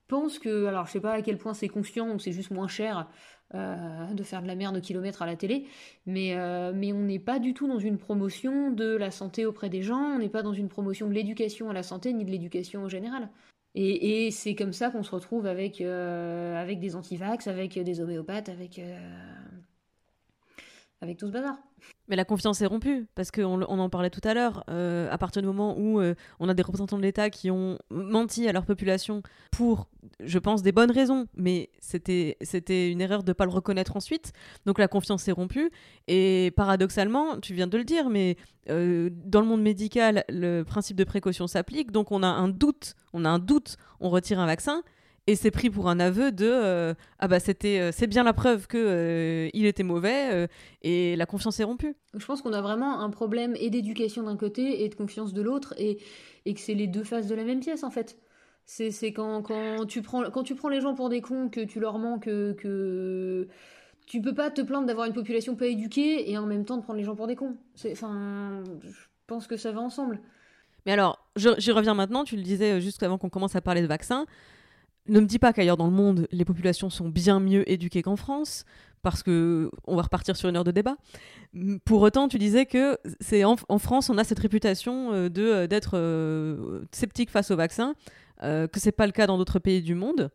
pense 0.08 0.38
que, 0.38 0.66
alors 0.66 0.86
je 0.86 0.92
sais 0.92 1.00
pas 1.00 1.12
à 1.12 1.22
quel 1.22 1.38
point 1.38 1.54
c'est 1.54 1.68
conscient 1.68 2.14
ou 2.14 2.18
c'est 2.18 2.32
juste 2.32 2.50
moins 2.50 2.68
cher 2.68 3.08
euh, 3.54 4.06
de 4.12 4.22
faire 4.22 4.42
de 4.42 4.46
la 4.46 4.54
merde 4.54 4.76
au 4.76 4.80
kilomètre 4.80 5.22
à 5.22 5.26
la 5.26 5.36
télé, 5.36 5.66
mais, 6.06 6.36
euh, 6.36 6.72
mais 6.74 6.92
on 6.92 7.02
n'est 7.02 7.18
pas 7.18 7.38
du 7.38 7.52
tout 7.54 7.68
dans 7.68 7.78
une 7.78 7.98
promotion 7.98 8.70
de 8.70 8.96
la 8.96 9.10
santé 9.10 9.44
auprès 9.44 9.68
des 9.68 9.82
gens, 9.82 10.14
on 10.14 10.18
n'est 10.18 10.28
pas 10.28 10.42
dans 10.42 10.52
une 10.52 10.68
promotion 10.68 11.08
de 11.08 11.12
l'éducation 11.12 11.70
à 11.70 11.72
la 11.72 11.82
santé 11.82 12.12
ni 12.12 12.24
de 12.24 12.30
l'éducation 12.30 12.84
en 12.84 12.88
général. 12.88 13.28
Et, 13.74 14.26
et 14.26 14.30
c'est 14.30 14.54
comme 14.54 14.72
ça 14.72 14.90
qu'on 14.90 15.02
se 15.02 15.10
retrouve 15.10 15.46
avec, 15.46 15.80
avec 15.80 16.80
des 16.80 16.96
antivax, 16.96 17.46
avec 17.46 17.78
des 17.78 18.00
homéopathes, 18.00 18.48
avec, 18.48 18.80
avec 21.02 21.18
tout 21.18 21.26
ce 21.26 21.32
bazar. 21.32 21.56
Mais 22.08 22.14
la 22.14 22.24
confiance 22.24 22.60
est 22.60 22.66
rompue, 22.66 23.08
parce 23.16 23.32
qu'on 23.32 23.62
on 23.62 23.78
en 23.78 23.90
parlait 23.90 24.10
tout 24.10 24.20
à 24.22 24.34
l'heure, 24.34 24.64
euh, 24.70 25.10
à 25.10 25.18
partir 25.18 25.42
du 25.42 25.48
moment 25.48 25.76
où 25.76 26.00
euh, 26.00 26.14
on 26.38 26.48
a 26.48 26.54
des 26.54 26.62
représentants 26.62 26.96
de 26.96 27.02
l'État 27.02 27.28
qui 27.28 27.50
ont 27.50 27.76
menti 27.90 28.48
à 28.48 28.52
leur 28.52 28.64
population 28.64 29.22
pour, 29.50 29.88
je 30.20 30.38
pense, 30.38 30.62
des 30.62 30.70
bonnes 30.70 30.92
raisons, 30.92 31.26
mais 31.34 31.70
c'était 31.80 32.36
une 32.90 33.00
erreur 33.00 33.24
de 33.24 33.30
ne 33.30 33.34
pas 33.34 33.44
le 33.44 33.50
reconnaître 33.50 33.96
ensuite, 33.96 34.32
donc 34.64 34.78
la 34.78 34.86
confiance 34.86 35.26
est 35.26 35.32
rompue, 35.32 35.70
et 36.06 36.52
paradoxalement, 36.56 37.40
tu 37.40 37.52
viens 37.52 37.66
de 37.66 37.76
le 37.76 37.84
dire, 37.84 38.08
mais 38.08 38.36
euh, 38.70 39.10
dans 39.12 39.40
le 39.40 39.46
monde 39.46 39.62
médical, 39.62 40.24
le 40.28 40.62
principe 40.62 40.96
de 40.96 41.04
précaution 41.04 41.48
s'applique, 41.48 41.90
donc 41.90 42.12
on 42.12 42.22
a 42.22 42.28
un 42.28 42.48
doute, 42.48 42.94
on 43.12 43.24
a 43.24 43.28
un 43.28 43.40
doute, 43.40 43.76
on 43.98 44.08
retire 44.08 44.38
un 44.38 44.46
vaccin, 44.46 44.82
et 45.26 45.36
c'est 45.36 45.50
pris 45.50 45.70
pour 45.70 45.88
un 45.88 46.00
aveu 46.00 46.32
de 46.32 46.48
euh, 46.48 46.94
ah 47.18 47.28
bah 47.28 47.38
c'était 47.38 47.78
euh, 47.78 47.90
c'est 47.92 48.06
bien 48.06 48.24
la 48.24 48.32
preuve 48.32 48.66
que 48.66 48.76
euh, 48.76 49.50
il 49.54 49.66
était 49.66 49.84
mauvais 49.84 50.48
et 50.82 51.16
la 51.16 51.26
confiance 51.26 51.60
est 51.60 51.64
rompue. 51.64 51.94
Je 52.14 52.24
pense 52.26 52.42
qu'on 52.42 52.52
a 52.52 52.60
vraiment 52.60 53.00
un 53.00 53.10
problème 53.10 53.54
et 53.56 53.70
d'éducation 53.70 54.24
d'un 54.24 54.36
côté 54.36 54.84
et 54.84 54.88
de 54.88 54.94
confiance 54.94 55.32
de 55.32 55.42
l'autre 55.42 55.74
et, 55.78 55.98
et 56.44 56.54
que 56.54 56.60
c'est 56.60 56.74
les 56.74 56.86
deux 56.86 57.04
faces 57.04 57.28
de 57.28 57.34
la 57.34 57.44
même 57.44 57.60
pièce 57.60 57.84
en 57.84 57.90
fait. 57.90 58.18
C'est 58.64 59.12
quand, 59.12 59.42
quand, 59.42 59.86
tu 59.86 60.02
prends, 60.02 60.30
quand 60.30 60.44
tu 60.44 60.54
prends 60.54 60.68
les 60.68 60.80
gens 60.80 60.94
pour 60.94 61.08
des 61.08 61.20
cons, 61.20 61.48
que 61.48 61.60
tu 61.60 61.80
leur 61.80 61.98
mens, 61.98 62.18
que, 62.20 62.52
que 62.52 63.48
tu 64.06 64.22
peux 64.22 64.34
pas 64.34 64.50
te 64.50 64.60
plaindre 64.62 64.86
d'avoir 64.86 65.06
une 65.06 65.12
population 65.12 65.56
pas 65.56 65.66
éduquée 65.66 66.30
et 66.30 66.38
en 66.38 66.46
même 66.46 66.64
temps 66.64 66.76
de 66.76 66.82
prendre 66.82 66.98
les 66.98 67.04
gens 67.04 67.16
pour 67.16 67.26
des 67.26 67.34
cons. 67.36 67.56
Enfin, 67.90 68.62
je 68.82 69.00
pense 69.26 69.46
que 69.46 69.56
ça 69.56 69.72
va 69.72 69.80
ensemble. 69.80 70.20
Mais 70.86 70.92
alors, 70.92 71.26
j'y 71.36 71.72
reviens 71.72 71.94
maintenant, 71.94 72.24
tu 72.24 72.36
le 72.36 72.42
disais 72.42 72.80
juste 72.80 73.02
avant 73.02 73.18
qu'on 73.18 73.28
commence 73.28 73.56
à 73.56 73.60
parler 73.60 73.82
de 73.82 73.86
vaccins. 73.86 74.26
Ne 75.08 75.20
me 75.20 75.26
dis 75.26 75.38
pas 75.38 75.52
qu'ailleurs 75.52 75.76
dans 75.76 75.86
le 75.86 75.92
monde, 75.92 76.28
les 76.30 76.44
populations 76.44 76.88
sont 76.88 77.08
bien 77.08 77.40
mieux 77.40 77.68
éduquées 77.70 78.02
qu'en 78.02 78.16
France, 78.16 78.64
parce 79.02 79.24
que 79.24 79.70
on 79.84 79.96
va 79.96 80.02
repartir 80.02 80.36
sur 80.36 80.48
une 80.48 80.56
heure 80.56 80.64
de 80.64 80.70
débat. 80.70 80.96
Pour 81.84 82.02
autant, 82.02 82.28
tu 82.28 82.38
disais 82.38 82.66
que 82.66 82.96
c'est 83.20 83.42
en, 83.44 83.56
France, 83.56 84.10
on 84.10 84.18
a 84.18 84.24
cette 84.24 84.38
réputation 84.38 85.12
euh, 85.12 85.28
euh, 85.38 85.66
d'être 85.66 85.98
euh, 85.98 86.82
sceptique 86.92 87.30
face 87.30 87.50
au 87.50 87.56
vaccin, 87.56 87.94
que 88.40 88.80
c'est 88.80 88.92
pas 88.92 89.06
le 89.06 89.12
cas 89.12 89.28
dans 89.28 89.38
d'autres 89.38 89.60
pays 89.60 89.82
du 89.82 89.94
monde. 89.94 90.30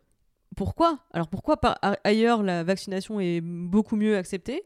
Pourquoi? 0.56 1.00
Alors 1.12 1.28
pourquoi 1.28 1.60
ailleurs 2.06 2.42
la 2.42 2.64
vaccination 2.64 3.20
est 3.20 3.42
beaucoup 3.42 3.98
mieux 3.98 4.16
acceptée? 4.16 4.64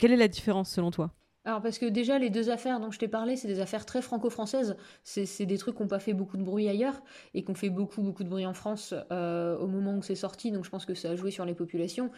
Quelle 0.00 0.10
est 0.10 0.16
la 0.16 0.26
différence 0.26 0.68
selon 0.68 0.90
toi? 0.90 1.12
Alors 1.44 1.62
parce 1.62 1.78
que 1.78 1.86
déjà 1.86 2.18
les 2.18 2.30
deux 2.30 2.50
affaires 2.50 2.80
dont 2.80 2.90
je 2.90 2.98
t'ai 2.98 3.08
parlé, 3.08 3.36
c'est 3.36 3.48
des 3.48 3.60
affaires 3.60 3.86
très 3.86 4.02
franco-françaises. 4.02 4.76
C'est 5.02 5.46
des 5.46 5.56
trucs 5.56 5.76
qui 5.76 5.82
n'ont 5.82 5.88
pas 5.88 5.98
fait 5.98 6.12
beaucoup 6.12 6.36
de 6.36 6.42
bruit 6.42 6.68
ailleurs 6.68 7.02
et 7.32 7.42
qui 7.42 7.50
ont 7.50 7.54
fait 7.54 7.70
beaucoup 7.70 8.02
beaucoup 8.02 8.24
de 8.24 8.28
bruit 8.28 8.44
en 8.44 8.54
France 8.54 8.94
euh, 9.12 9.56
au 9.56 9.66
moment 9.66 9.94
où 9.94 10.02
c'est 10.02 10.14
sorti. 10.14 10.50
Donc 10.50 10.64
je 10.64 10.70
pense 10.70 10.84
que 10.84 10.94
ça 10.94 11.10
a 11.10 11.16
joué 11.16 11.30
sur 11.30 11.44
les 11.44 11.54
populations. 11.54 12.10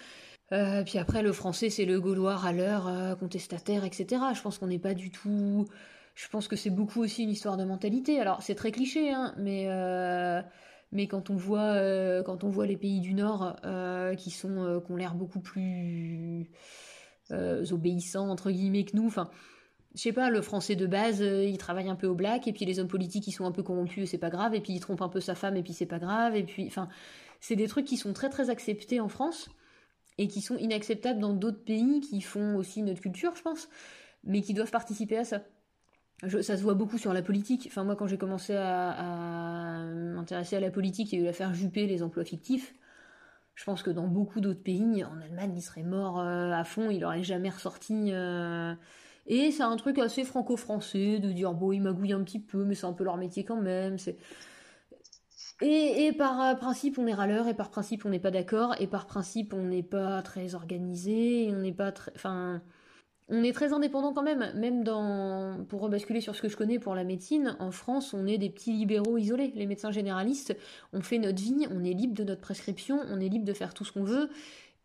Euh, 0.53 0.83
puis 0.83 0.99
après 0.99 1.23
le 1.23 1.33
français 1.33 1.71
c'est 1.71 1.85
le 1.85 2.01
gaulois 2.01 2.41
à 2.45 2.53
l'heure 2.53 2.89
euh, 2.89 3.15
contestataire, 3.15 3.85
etc. 3.85 4.21
Je 4.35 4.43
pense 4.43 4.59
qu'on 4.59 4.67
n'est 4.67 4.81
pas 4.81 4.95
du 4.95 5.11
tout. 5.11 5.67
Je 6.17 6.29
pense 6.29 6.49
que 6.49 6.57
c'est 6.57 6.71
beaucoup 6.71 7.01
aussi 7.01 7.23
une 7.23 7.31
histoire 7.31 7.57
de 7.57 7.65
mentalité. 7.65 8.21
Alors 8.21 8.43
c'est 8.43 8.57
très 8.57 8.73
cliché, 8.73 9.13
hein, 9.13 9.35
mais 9.39 9.69
mais 10.93 11.07
quand 11.07 11.31
on 11.31 11.37
voit 11.37 12.67
les 12.67 12.77
pays 12.77 13.01
du 13.01 13.15
Nord 13.15 13.55
qui 14.19 14.31
sont 14.31 14.83
qui 14.85 14.93
ont 14.93 14.97
l'air 14.97 15.15
beaucoup 15.15 15.41
plus 15.41 16.51
euh, 17.33 17.65
obéissants 17.73 18.29
entre 18.29 18.51
guillemets 18.51 18.85
que 18.85 18.97
nous. 18.97 19.07
Enfin, 19.07 19.31
je 19.95 20.01
sais 20.01 20.13
pas, 20.13 20.31
le 20.31 20.41
français 20.41 20.77
de 20.77 20.87
base, 20.87 21.21
euh, 21.21 21.45
il 21.45 21.59
travaille 21.59 21.89
un 21.89 21.97
peu 21.97 22.07
au 22.07 22.15
black, 22.15 22.47
et 22.47 22.53
puis 22.53 22.65
les 22.65 22.79
hommes 22.79 22.89
politiques, 22.89 23.27
ils 23.27 23.33
sont 23.33 23.45
un 23.45 23.53
peu 23.53 23.63
corrompus, 23.63 24.11
c'est 24.11 24.19
pas 24.19 24.31
grave, 24.31 24.55
et 24.55 24.61
puis 24.61 24.73
il 24.73 24.81
trompe 24.81 25.03
un 25.03 25.09
peu 25.09 25.21
sa 25.21 25.35
femme, 25.35 25.57
et 25.57 25.63
puis 25.63 25.73
c'est 25.73 25.87
pas 25.87 25.99
grave, 25.99 26.37
et 26.37 26.45
puis, 26.45 26.67
enfin, 26.67 26.89
c'est 27.41 27.57
des 27.57 27.67
trucs 27.67 27.87
qui 27.87 27.97
sont 27.97 28.13
très 28.13 28.29
très 28.29 28.51
acceptés 28.51 29.01
en 29.01 29.09
France, 29.09 29.51
et 30.19 30.29
qui 30.29 30.43
sont 30.43 30.57
inacceptables 30.57 31.19
dans 31.19 31.35
d'autres 31.35 31.65
pays 31.65 32.01
qui 32.01 32.21
font 32.21 32.57
aussi 32.57 32.83
notre 32.83 33.01
culture, 33.01 33.35
je 33.35 33.43
pense, 33.43 33.69
mais 34.25 34.43
qui 34.43 34.55
doivent 34.55 34.71
participer 34.71 35.17
à 35.17 35.25
ça. 35.25 35.43
ça 36.43 36.57
se 36.57 36.63
voit 36.63 36.75
beaucoup 36.75 36.99
sur 36.99 37.13
la 37.15 37.23
politique. 37.23 37.65
Enfin, 37.67 37.85
moi, 37.85 37.97
quand 37.97 38.07
j'ai 38.07 38.19
commencé 38.19 38.55
à, 38.55 38.91
à 38.91 39.85
m'intéresser 39.87 40.57
à 40.57 40.61
la 40.61 40.71
politique, 40.71 41.13
il 41.13 41.17
y 41.17 41.19
a 41.19 41.23
eu 41.23 41.27
l'affaire 41.27 41.55
Juppé, 41.55 41.87
les 41.87 42.03
emplois 42.03 42.25
fictifs. 42.25 42.75
Je 43.61 43.67
pense 43.67 43.83
que 43.83 43.91
dans 43.91 44.07
beaucoup 44.07 44.41
d'autres 44.41 44.63
pays, 44.63 45.05
en 45.05 45.21
Allemagne, 45.21 45.53
il 45.55 45.61
serait 45.61 45.83
mort 45.83 46.19
euh, 46.19 46.51
à 46.51 46.65
fond, 46.65 46.89
il 46.89 47.05
aurait 47.05 47.23
jamais 47.23 47.51
ressorti. 47.51 48.09
Euh. 48.11 48.75
Et 49.27 49.51
c'est 49.51 49.63
un 49.63 49.77
truc 49.77 49.99
assez 49.99 50.25
franco-français 50.25 51.19
de 51.19 51.31
dire 51.31 51.53
bon, 51.53 51.71
il 51.71 51.83
magouille 51.83 52.15
un 52.15 52.25
petit 52.25 52.39
peu, 52.39 52.65
mais 52.65 52.75
c'est 52.75 52.87
un 52.87 52.95
peu 52.95 53.05
leur 53.05 53.19
métier 53.19 53.45
quand 53.45 53.61
même. 53.61 53.97
Et, 55.61 56.11
par 56.17 56.41
euh, 56.41 56.55
principe, 56.55 56.99
on 56.99 57.07
est 57.07 57.13
râleur, 57.13 57.49
et 57.49 57.55
par 57.55 57.69
principe, 57.69 58.07
on 58.07 58.09
n'est 58.09 58.19
pas 58.19 58.31
d'accord, 58.31 58.77
et 58.81 58.87
par 58.87 59.07
principe, 59.07 59.53
on 59.53 59.65
n'est 59.65 59.83
pas 59.83 60.23
très 60.23 60.55
organisé, 60.55 61.49
et 61.49 61.55
on 61.55 61.59
n'est 61.59 61.75
pas 61.75 61.93
très. 61.93 62.13
Enfin 62.17 62.63
on 63.31 63.45
est 63.45 63.53
très 63.53 63.73
indépendant 63.73 64.13
quand 64.13 64.23
même, 64.23 64.53
même 64.57 64.83
dans, 64.83 65.65
pour 65.69 65.81
rebasculer 65.81 66.21
sur 66.21 66.35
ce 66.35 66.43
que 66.43 66.49
je 66.49 66.57
connais 66.57 66.79
pour 66.79 66.95
la 66.95 67.05
médecine, 67.05 67.57
en 67.61 67.71
France, 67.71 68.13
on 68.13 68.27
est 68.27 68.39
des 68.39 68.51
petits 68.51 68.73
libéraux 68.73 69.19
isolés. 69.19 69.53
Les 69.55 69.67
médecins 69.67 69.93
généralistes, 69.93 70.57
on 70.93 71.01
fait 71.01 71.19
notre 71.19 71.41
vie, 71.41 71.67
on 71.71 71.85
est 71.85 71.93
libre 71.93 72.15
de 72.15 72.25
notre 72.25 72.41
prescription, 72.41 73.01
on 73.09 73.21
est 73.21 73.29
libre 73.29 73.45
de 73.45 73.53
faire 73.53 73.73
tout 73.73 73.85
ce 73.85 73.93
qu'on 73.93 74.03
veut, 74.03 74.31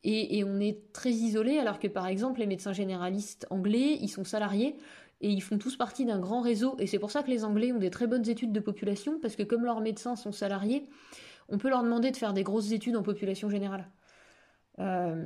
et, 0.04 0.44
on 0.44 0.60
est 0.60 0.94
très 0.94 1.10
isolés, 1.10 1.58
alors 1.58 1.80
que 1.80 1.88
par 1.88 2.06
exemple, 2.06 2.40
les 2.40 2.46
médecins 2.46 2.74
généralistes 2.74 3.48
anglais, 3.50 3.98
ils 4.00 4.10
sont 4.10 4.24
salariés, 4.24 4.76
et 5.22 5.30
ils 5.30 5.42
font 5.42 5.58
tous 5.58 5.76
partie 5.76 6.06
d'un 6.06 6.20
grand 6.20 6.42
réseau, 6.42 6.76
et 6.78 6.86
c'est 6.86 7.00
pour 7.00 7.10
ça 7.10 7.24
que 7.24 7.32
les 7.32 7.44
Anglais 7.44 7.72
ont 7.72 7.80
des 7.80 7.90
très 7.90 8.06
bonnes 8.06 8.30
études 8.30 8.52
de 8.52 8.60
population, 8.60 9.20
parce 9.20 9.36
que 9.36 9.42
comme 9.42 9.66
leurs 9.66 9.82
médecins 9.82 10.16
sont 10.16 10.32
salariés, 10.32 10.88
on 11.50 11.58
peut 11.58 11.70
leur 11.70 11.82
demander 11.82 12.12
de 12.12 12.18
faire 12.18 12.34
des 12.34 12.44
grosses 12.44 12.72
études 12.72 12.96
en 12.96 13.02
population 13.02 13.50
générale. 13.50 13.90
Euh, 14.80 15.26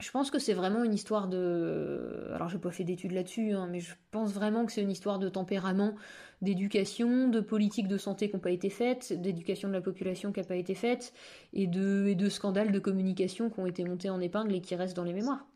je 0.00 0.10
pense 0.10 0.30
que 0.30 0.40
c'est 0.40 0.54
vraiment 0.54 0.82
une 0.82 0.92
histoire 0.92 1.28
de. 1.28 2.28
Alors, 2.34 2.48
j'ai 2.48 2.58
pas 2.58 2.72
fait 2.72 2.82
d'études 2.82 3.12
là-dessus, 3.12 3.52
hein, 3.52 3.68
mais 3.70 3.78
je 3.78 3.94
pense 4.10 4.32
vraiment 4.32 4.66
que 4.66 4.72
c'est 4.72 4.82
une 4.82 4.90
histoire 4.90 5.20
de 5.20 5.28
tempérament, 5.28 5.94
d'éducation, 6.42 7.28
de 7.28 7.40
politique 7.40 7.86
de 7.86 7.96
santé 7.96 8.28
qui 8.28 8.34
n'ont 8.34 8.40
pas 8.40 8.50
été 8.50 8.70
faites, 8.70 9.12
d'éducation 9.12 9.68
de 9.68 9.72
la 9.72 9.80
population 9.80 10.32
qui 10.32 10.40
n'a 10.40 10.46
pas 10.46 10.56
été 10.56 10.74
faite, 10.74 11.12
et 11.52 11.68
de, 11.68 12.06
et 12.08 12.16
de 12.16 12.28
scandales 12.28 12.72
de 12.72 12.78
communication 12.80 13.50
qui 13.50 13.60
ont 13.60 13.66
été 13.66 13.84
montés 13.84 14.10
en 14.10 14.20
épingle 14.20 14.54
et 14.54 14.60
qui 14.60 14.74
restent 14.74 14.96
dans 14.96 15.04
les 15.04 15.12
mémoires. 15.12 15.46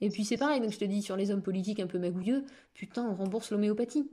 Et 0.00 0.08
puis 0.08 0.24
c'est 0.24 0.38
pareil, 0.38 0.60
donc 0.60 0.72
je 0.72 0.78
te 0.78 0.84
dis 0.84 1.02
sur 1.02 1.16
les 1.16 1.30
hommes 1.30 1.42
politiques 1.42 1.80
un 1.80 1.86
peu 1.86 1.98
magouilleux, 1.98 2.44
putain, 2.72 3.06
on 3.06 3.14
rembourse 3.14 3.50
l'homéopathie 3.50 4.08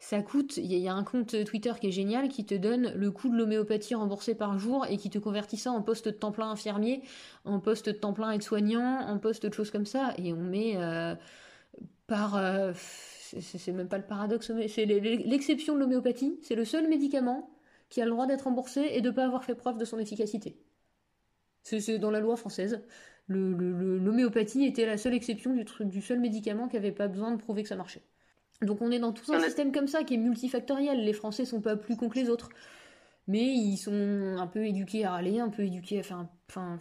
ça 0.00 0.22
coûte, 0.22 0.56
il 0.56 0.64
y, 0.64 0.88
a 0.88 0.94
un 0.94 1.04
compte 1.04 1.44
Twitter 1.44 1.72
qui 1.78 1.88
est 1.88 1.92
génial 1.92 2.30
qui 2.30 2.46
te 2.46 2.54
donne 2.54 2.90
le 2.94 3.10
coût 3.10 3.28
de 3.28 3.36
l'homéopathie 3.36 3.94
remboursé 3.94 4.34
par 4.34 4.58
jour 4.58 4.86
et 4.88 4.96
qui 4.96 5.10
te 5.10 5.18
convertit 5.18 5.58
ça 5.58 5.72
en 5.72 5.82
poste 5.82 6.06
de 6.06 6.10
temps 6.10 6.32
plein 6.32 6.50
infirmier, 6.50 7.02
en 7.44 7.60
poste 7.60 7.90
de 7.90 7.92
temps 7.92 8.14
plein 8.14 8.30
aide-soignant, 8.32 9.06
en 9.06 9.18
poste 9.18 9.44
de 9.44 9.52
choses 9.52 9.70
comme 9.70 9.84
ça. 9.84 10.14
Et 10.16 10.32
on 10.32 10.40
met 10.40 10.72
euh, 10.76 11.14
par. 12.06 12.36
Euh, 12.36 12.72
c'est 12.74 13.72
même 13.72 13.88
pas 13.88 13.98
le 13.98 14.06
paradoxe, 14.06 14.50
mais 14.50 14.68
c'est 14.68 14.86
l'exception 14.86 15.74
de 15.74 15.80
l'homéopathie. 15.80 16.38
C'est 16.42 16.56
le 16.56 16.64
seul 16.64 16.88
médicament 16.88 17.50
qui 17.90 18.00
a 18.00 18.06
le 18.06 18.10
droit 18.10 18.26
d'être 18.26 18.42
remboursé 18.44 18.88
et 18.92 19.02
de 19.02 19.10
ne 19.10 19.14
pas 19.14 19.26
avoir 19.26 19.44
fait 19.44 19.54
preuve 19.54 19.76
de 19.76 19.84
son 19.84 19.98
efficacité. 19.98 20.56
C'est 21.62 21.98
dans 21.98 22.10
la 22.10 22.20
loi 22.20 22.36
française. 22.36 22.82
L'homéopathie 23.28 24.64
était 24.64 24.86
la 24.86 24.96
seule 24.96 25.14
exception 25.14 25.52
du, 25.54 25.64
du 25.84 26.00
seul 26.00 26.20
médicament 26.20 26.68
qui 26.68 26.76
n'avait 26.76 26.90
pas 26.90 27.06
besoin 27.06 27.32
de 27.32 27.36
prouver 27.36 27.62
que 27.62 27.68
ça 27.68 27.76
marchait. 27.76 28.02
Donc 28.62 28.82
on 28.82 28.90
est 28.90 28.98
dans 28.98 29.12
tout 29.12 29.32
un 29.32 29.40
système 29.40 29.72
comme 29.72 29.88
ça 29.88 30.04
qui 30.04 30.14
est 30.14 30.18
multifactoriel. 30.18 31.04
Les 31.04 31.12
Français 31.12 31.44
sont 31.44 31.60
pas 31.60 31.76
plus 31.76 31.96
cons 31.96 32.08
que 32.08 32.18
les 32.18 32.28
autres. 32.28 32.50
Mais 33.26 33.44
ils 33.44 33.76
sont 33.76 34.36
un 34.38 34.46
peu 34.46 34.66
éduqués 34.66 35.04
à 35.04 35.14
aller, 35.14 35.40
un 35.40 35.48
peu 35.48 35.62
éduqués 35.62 36.00
à 36.00 36.02
faire. 36.02 36.26
Enfin, 36.48 36.80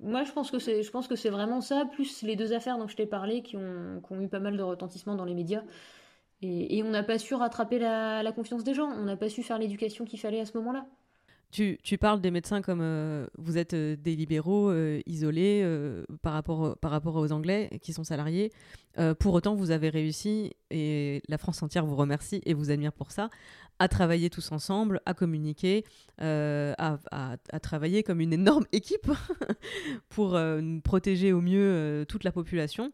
moi 0.00 0.24
je 0.24 0.32
pense 0.32 0.50
que 0.50 0.58
c'est, 0.58 0.82
je 0.82 0.90
pense 0.90 1.08
que 1.08 1.16
c'est 1.16 1.30
vraiment 1.30 1.60
ça, 1.60 1.84
plus 1.86 2.22
les 2.22 2.36
deux 2.36 2.52
affaires 2.52 2.78
dont 2.78 2.86
je 2.86 2.96
t'ai 2.96 3.06
parlé 3.06 3.42
qui 3.42 3.56
ont, 3.56 4.00
qui 4.06 4.12
ont, 4.12 4.20
eu 4.20 4.28
pas 4.28 4.40
mal 4.40 4.56
de 4.56 4.62
retentissement 4.62 5.14
dans 5.14 5.24
les 5.24 5.34
médias. 5.34 5.62
Et, 6.42 6.78
et 6.78 6.82
on 6.84 6.90
n'a 6.90 7.02
pas 7.02 7.18
su 7.18 7.34
rattraper 7.34 7.78
la, 7.78 8.22
la 8.22 8.32
confiance 8.32 8.62
des 8.62 8.74
gens. 8.74 8.88
On 8.88 9.04
n'a 9.04 9.16
pas 9.16 9.28
su 9.28 9.42
faire 9.42 9.58
l'éducation 9.58 10.04
qu'il 10.04 10.20
fallait 10.20 10.40
à 10.40 10.46
ce 10.46 10.56
moment-là. 10.58 10.86
Tu, 11.50 11.78
parles 11.98 12.20
des 12.20 12.30
médecins 12.30 12.60
comme 12.60 12.80
euh, 12.82 13.26
vous 13.38 13.56
êtes 13.56 13.72
euh, 13.72 13.96
des 13.96 14.14
libéraux 14.14 14.68
euh, 14.68 15.00
isolés 15.06 15.64
par, 16.20 16.34
rapport, 16.34 16.76
par 16.76 16.90
rapport 16.90 17.16
aux 17.16 17.32
Anglais 17.32 17.70
qui 17.80 17.92
sont 17.92 18.04
salariés. 18.04 18.52
pour 19.18 19.32
autant, 19.34 19.54
vous 19.54 19.70
avez 19.70 19.88
réussi, 19.88 20.52
et 20.70 21.22
la 21.28 21.38
France 21.38 21.62
entière 21.62 21.86
vous 21.86 21.96
remercie 21.96 22.42
et 22.44 22.52
vous 22.52 22.70
admire 22.70 22.92
pour 22.92 23.12
ça, 23.12 23.30
à 23.78 23.88
travailler 23.88 24.28
tous 24.28 24.52
ensemble, 24.52 25.00
à 25.06 25.14
communiquer, 25.14 25.84
à, 26.18 26.98
à, 27.10 27.60
travailler 27.60 28.02
comme 28.02 28.20
une 28.20 28.32
énorme 28.32 28.66
équipe 28.72 29.10
pour 30.08 30.38
protéger 30.84 31.32
au 31.32 31.40
mieux 31.40 32.04
toute 32.08 32.24
la 32.24 32.32
population. 32.32 32.92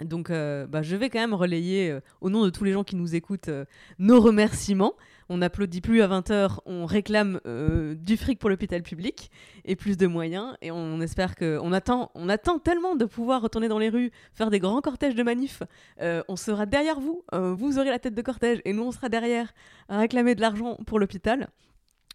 Donc, 0.00 0.28
bah, 0.30 0.82
je 0.82 0.96
vais 0.96 1.10
quand 1.10 1.20
même 1.20 1.34
relayer, 1.34 1.98
au 2.20 2.30
nom 2.30 2.44
de 2.44 2.50
tous 2.50 2.64
les 2.64 2.72
gens 2.72 2.84
qui 2.84 2.96
nous 2.96 3.14
écoutent, 3.14 3.50
nos 3.98 4.20
remerciements 4.20 4.94
on 5.28 5.38
n'applaudit 5.38 5.80
plus 5.80 6.02
à 6.02 6.08
20h, 6.08 6.58
on 6.66 6.86
réclame 6.86 7.40
euh, 7.46 7.94
du 7.94 8.16
fric 8.16 8.38
pour 8.38 8.50
l'hôpital 8.50 8.82
public 8.82 9.30
et 9.64 9.76
plus 9.76 9.96
de 9.96 10.06
moyens. 10.06 10.56
Et 10.62 10.70
on 10.70 11.00
espère 11.00 11.36
que. 11.36 11.58
On 11.62 11.72
attend, 11.72 12.10
on 12.14 12.28
attend 12.28 12.58
tellement 12.58 12.96
de 12.96 13.04
pouvoir 13.04 13.42
retourner 13.42 13.68
dans 13.68 13.78
les 13.78 13.88
rues, 13.88 14.10
faire 14.34 14.50
des 14.50 14.58
grands 14.58 14.80
cortèges 14.80 15.14
de 15.14 15.22
manifs. 15.22 15.62
Euh, 16.00 16.22
on 16.28 16.36
sera 16.36 16.66
derrière 16.66 17.00
vous, 17.00 17.24
euh, 17.34 17.54
vous 17.54 17.78
aurez 17.78 17.90
la 17.90 17.98
tête 17.98 18.14
de 18.14 18.22
cortège 18.22 18.60
et 18.64 18.72
nous 18.72 18.82
on 18.82 18.92
sera 18.92 19.08
derrière 19.08 19.52
à 19.88 19.98
réclamer 19.98 20.34
de 20.34 20.40
l'argent 20.40 20.76
pour 20.86 20.98
l'hôpital. 20.98 21.48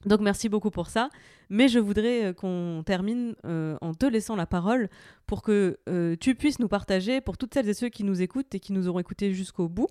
Donc 0.05 0.22
merci 0.22 0.47
beaucoup 0.49 0.72
pour 0.72 0.88
ça. 0.88 1.10
Mais 1.49 1.67
je 1.67 1.79
voudrais 1.79 2.33
qu'on 2.35 2.83
termine 2.85 3.35
en 3.43 3.93
te 3.93 4.05
laissant 4.05 4.35
la 4.35 4.45
parole 4.45 4.89
pour 5.25 5.41
que 5.41 5.77
tu 6.19 6.35
puisses 6.35 6.59
nous 6.59 6.67
partager, 6.67 7.21
pour 7.21 7.37
toutes 7.37 7.53
celles 7.53 7.69
et 7.69 7.73
ceux 7.73 7.89
qui 7.89 8.03
nous 8.03 8.21
écoutent 8.21 8.53
et 8.55 8.59
qui 8.59 8.73
nous 8.73 8.87
auront 8.87 8.99
écoutés 8.99 9.33
jusqu'au 9.33 9.67
bout, 9.67 9.87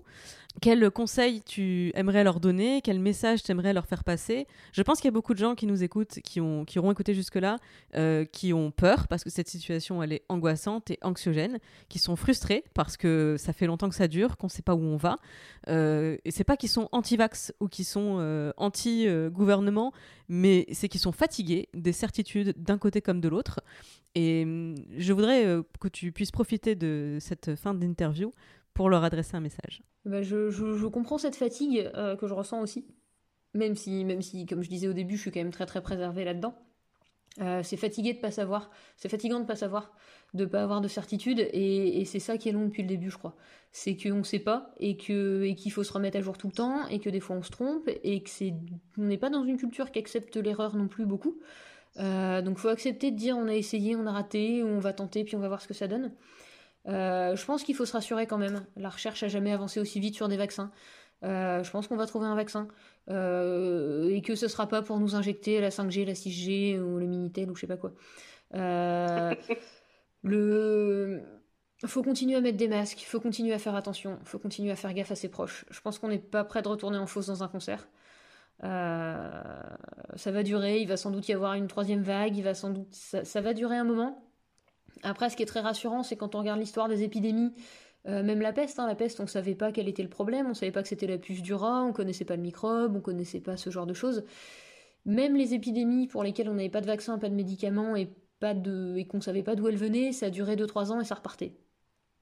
quel 0.59 0.89
conseil 0.89 1.41
tu 1.43 1.91
aimerais 1.93 2.23
leur 2.23 2.39
donner 2.39 2.81
Quel 2.81 2.99
message 2.99 3.43
tu 3.43 3.51
aimerais 3.51 3.73
leur 3.73 3.85
faire 3.85 4.03
passer 4.03 4.47
Je 4.73 4.81
pense 4.81 4.97
qu'il 4.97 5.05
y 5.05 5.09
a 5.09 5.11
beaucoup 5.11 5.33
de 5.33 5.39
gens 5.39 5.53
qui 5.53 5.67
nous 5.67 5.83
écoutent, 5.83 6.19
qui, 6.23 6.41
ont, 6.41 6.65
qui 6.65 6.79
auront 6.79 6.91
écouté 6.91 7.13
jusque-là, 7.13 7.57
euh, 7.95 8.25
qui 8.25 8.53
ont 8.53 8.71
peur 8.71 9.07
parce 9.07 9.23
que 9.23 9.29
cette 9.29 9.47
situation, 9.47 10.01
elle 10.01 10.13
est 10.13 10.23
angoissante 10.29 10.89
et 10.89 10.97
anxiogène, 11.03 11.59
qui 11.89 11.99
sont 11.99 12.15
frustrés 12.15 12.63
parce 12.73 12.97
que 12.97 13.35
ça 13.37 13.53
fait 13.53 13.67
longtemps 13.67 13.89
que 13.89 13.95
ça 13.95 14.07
dure, 14.07 14.37
qu'on 14.37 14.47
ne 14.47 14.51
sait 14.51 14.63
pas 14.63 14.73
où 14.73 14.81
on 14.81 14.97
va. 14.97 15.17
Euh, 15.67 16.17
et 16.25 16.31
c'est 16.31 16.43
pas 16.43 16.57
qu'ils 16.57 16.69
sont 16.69 16.89
anti-vax 16.91 17.53
ou 17.59 17.67
qu'ils 17.67 17.85
sont 17.85 18.17
euh, 18.19 18.51
anti-gouvernement, 18.57 19.93
mais 20.27 20.65
c'est 20.71 20.87
qu'ils 20.87 21.01
sont 21.01 21.11
fatigués 21.11 21.46
des 21.73 21.93
certitudes 21.93 22.53
d'un 22.57 22.77
côté 22.77 23.01
comme 23.01 23.21
de 23.21 23.27
l'autre. 23.27 23.61
Et 24.15 24.43
hum, 24.43 24.75
je 24.97 25.13
voudrais 25.13 25.45
euh, 25.45 25.63
que 25.79 25.87
tu 25.87 26.11
puisses 26.11 26.31
profiter 26.31 26.75
de 26.75 27.17
cette 27.19 27.55
fin 27.55 27.73
d'interview 27.73 28.33
pour 28.73 28.89
leur 28.89 29.03
adresser 29.03 29.35
un 29.35 29.39
message. 29.39 29.81
Bah, 30.05 30.21
je, 30.21 30.87
comprends 30.87 31.17
cette 31.17 31.35
fatigue 31.35 31.89
euh, 31.95 32.15
que 32.15 32.27
je 32.27 32.33
ressens 32.33 32.61
aussi. 32.61 32.85
même 33.53 33.75
si, 33.75 34.05
même 34.05 34.21
si, 34.21 34.45
comme 34.45 34.61
je 34.61 34.69
disais 34.69 34.87
au 34.87 34.93
début, 34.93 35.17
je 35.17 35.21
suis 35.21 35.31
quand 35.31 35.39
même 35.39 35.51
très 35.51 35.65
très 35.65 35.81
préservée 35.81 36.23
là-dedans. 36.23 36.55
Euh, 37.39 37.61
c'est 37.63 37.77
fatigué 37.77 38.13
de 38.13 38.19
pas 38.19 38.31
savoir, 38.31 38.71
c'est 38.95 39.09
fatigant 39.09 39.39
de 39.39 39.45
pas 39.45 39.55
savoir, 39.55 39.91
de 40.33 40.45
pas 40.45 40.63
avoir 40.63 40.81
de 40.81 40.87
certitude, 40.87 41.39
et, 41.53 42.03
c'est 42.05 42.19
ça 42.19 42.37
qui 42.37 42.49
est 42.49 42.51
long 42.51 42.65
depuis 42.65 42.81
le 42.81 42.87
début, 42.87 43.11
je 43.11 43.17
crois. 43.17 43.35
C'est 43.71 43.95
qu'on 43.95 44.23
sait 44.23 44.39
pas, 44.39 44.73
et 44.79 44.97
que 44.97 45.43
et 45.43 45.53
qu'il 45.53 45.71
faut 45.71 45.83
se 45.83 45.93
remettre 45.93 46.17
à 46.17 46.21
jour 46.21 46.37
tout 46.37 46.47
le 46.47 46.53
temps, 46.53 46.87
et 46.87 46.99
que 46.99 47.09
des 47.09 47.19
fois 47.19 47.35
on 47.35 47.43
se 47.43 47.51
trompe, 47.51 47.89
et 48.03 48.21
que 48.23 48.29
c'est 48.29 48.53
on 48.97 49.03
n'est 49.03 49.17
pas 49.17 49.29
dans 49.29 49.43
une 49.43 49.57
culture 49.57 49.91
qui 49.91 49.99
accepte 49.99 50.35
l'erreur 50.37 50.75
non 50.75 50.87
plus 50.87 51.05
beaucoup. 51.05 51.37
Euh, 51.99 52.41
donc 52.41 52.57
faut 52.57 52.69
accepter 52.69 53.11
de 53.11 53.17
dire 53.17 53.37
on 53.37 53.47
a 53.47 53.53
essayé, 53.53 53.95
on 53.95 54.05
a 54.07 54.11
raté, 54.11 54.63
on 54.63 54.79
va 54.79 54.93
tenter, 54.93 55.23
puis 55.23 55.35
on 55.35 55.39
va 55.39 55.47
voir 55.47 55.61
ce 55.61 55.67
que 55.67 55.73
ça 55.73 55.87
donne. 55.87 56.11
Euh, 56.87 57.35
je 57.35 57.45
pense 57.45 57.63
qu'il 57.63 57.75
faut 57.75 57.85
se 57.85 57.93
rassurer 57.93 58.27
quand 58.27 58.37
même. 58.37 58.65
La 58.77 58.89
recherche 58.89 59.23
a 59.23 59.27
jamais 59.27 59.51
avancé 59.51 59.79
aussi 59.79 59.99
vite 59.99 60.15
sur 60.15 60.27
des 60.27 60.37
vaccins. 60.37 60.71
Euh, 61.23 61.63
je 61.63 61.71
pense 61.71 61.87
qu'on 61.87 61.95
va 61.95 62.05
trouver 62.05 62.27
un 62.27 62.35
vaccin 62.35 62.67
euh, 63.09 64.09
et 64.09 64.21
que 64.21 64.35
ce 64.35 64.47
sera 64.47 64.67
pas 64.67 64.81
pour 64.81 64.99
nous 64.99 65.15
injecter 65.15 65.59
la 65.59 65.69
5G, 65.69 66.05
la 66.05 66.13
6G 66.13 66.79
ou 66.79 66.97
le 66.97 67.07
Minitel 67.07 67.49
ou 67.49 67.55
je 67.55 67.61
sais 67.61 67.67
pas 67.67 67.77
quoi. 67.77 67.93
Euh, 68.53 69.33
le 70.23 71.23
faut 71.85 72.03
continuer 72.03 72.35
à 72.35 72.41
mettre 72.41 72.57
des 72.57 72.67
masques, 72.67 73.01
il 73.01 73.05
faut 73.05 73.19
continuer 73.19 73.53
à 73.53 73.59
faire 73.59 73.75
attention, 73.75 74.17
il 74.21 74.27
faut 74.27 74.39
continuer 74.39 74.71
à 74.71 74.75
faire 74.75 74.93
gaffe 74.93 75.11
à 75.11 75.15
ses 75.15 75.29
proches. 75.29 75.65
Je 75.69 75.79
pense 75.81 75.99
qu'on 75.99 76.07
n'est 76.07 76.17
pas 76.17 76.43
prêt 76.43 76.61
de 76.61 76.67
retourner 76.67 76.97
en 76.97 77.07
fausse 77.07 77.27
dans 77.27 77.43
un 77.43 77.47
concert. 77.47 77.87
ça 78.61 80.31
va 80.31 80.43
durer, 80.43 80.81
il 80.81 80.87
va 80.87 80.97
sans 80.97 81.11
doute 81.11 81.27
y 81.27 81.33
avoir 81.33 81.53
une 81.53 81.67
troisième 81.67 82.01
vague, 82.01 82.35
il 82.35 82.43
va 82.43 82.55
sans 82.55 82.71
doute, 82.71 82.93
ça 82.93 83.41
va 83.41 83.53
durer 83.53 83.77
un 83.77 83.83
moment. 83.83 84.23
Après, 85.03 85.29
ce 85.29 85.35
qui 85.35 85.43
est 85.43 85.47
très 85.47 85.59
rassurant, 85.59 86.03
c'est 86.03 86.15
quand 86.15 86.35
on 86.35 86.39
regarde 86.39 86.59
l'histoire 86.59 86.87
des 86.87 87.03
épidémies, 87.03 87.53
euh, 88.07 88.23
même 88.23 88.41
la 88.41 88.53
peste, 88.53 88.79
hein, 88.79 88.87
la 88.87 88.95
peste, 88.95 89.19
on 89.19 89.27
savait 89.27 89.55
pas 89.55 89.71
quel 89.71 89.89
était 89.89 90.03
le 90.03 90.09
problème, 90.09 90.47
on 90.49 90.53
savait 90.53 90.71
pas 90.71 90.81
que 90.81 90.87
c'était 90.87 91.07
la 91.07 91.17
puce 91.17 91.41
du 91.41 91.53
rat, 91.53 91.83
on 91.83 91.93
connaissait 91.93 92.25
pas 92.25 92.35
le 92.35 92.41
microbe, 92.41 92.95
on 92.95 93.01
connaissait 93.01 93.41
pas 93.41 93.57
ce 93.57 93.69
genre 93.69 93.85
de 93.85 93.93
choses. 93.93 94.23
Même 95.05 95.35
les 95.35 95.53
épidémies 95.53 96.07
pour 96.07 96.23
lesquelles 96.23 96.49
on 96.49 96.53
n'avait 96.53 96.69
pas 96.69 96.81
de 96.81 96.85
vaccin, 96.85 97.17
pas 97.17 97.29
de 97.29 97.35
médicaments 97.35 97.95
et 97.95 98.09
pas 98.39 98.53
de 98.53 98.95
et 98.97 99.05
qu'on 99.07 99.21
savait 99.21 99.43
pas 99.43 99.55
d'où 99.55 99.67
elles 99.67 99.77
venaient, 99.77 100.11
ça 100.11 100.29
duré 100.29 100.55
2-3 100.55 100.91
ans 100.91 101.01
et 101.01 101.05
ça 101.05 101.15
repartait. 101.15 101.53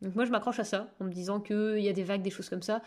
Donc 0.01 0.15
moi 0.15 0.25
je 0.25 0.31
m'accroche 0.31 0.59
à 0.59 0.63
ça 0.63 0.93
en 0.99 1.05
me 1.05 1.11
disant 1.11 1.39
qu'il 1.39 1.79
y 1.79 1.89
a 1.89 1.93
des 1.93 2.03
vagues, 2.03 2.21
des 2.21 2.29
choses 2.29 2.49
comme 2.49 2.61
ça, 2.61 2.81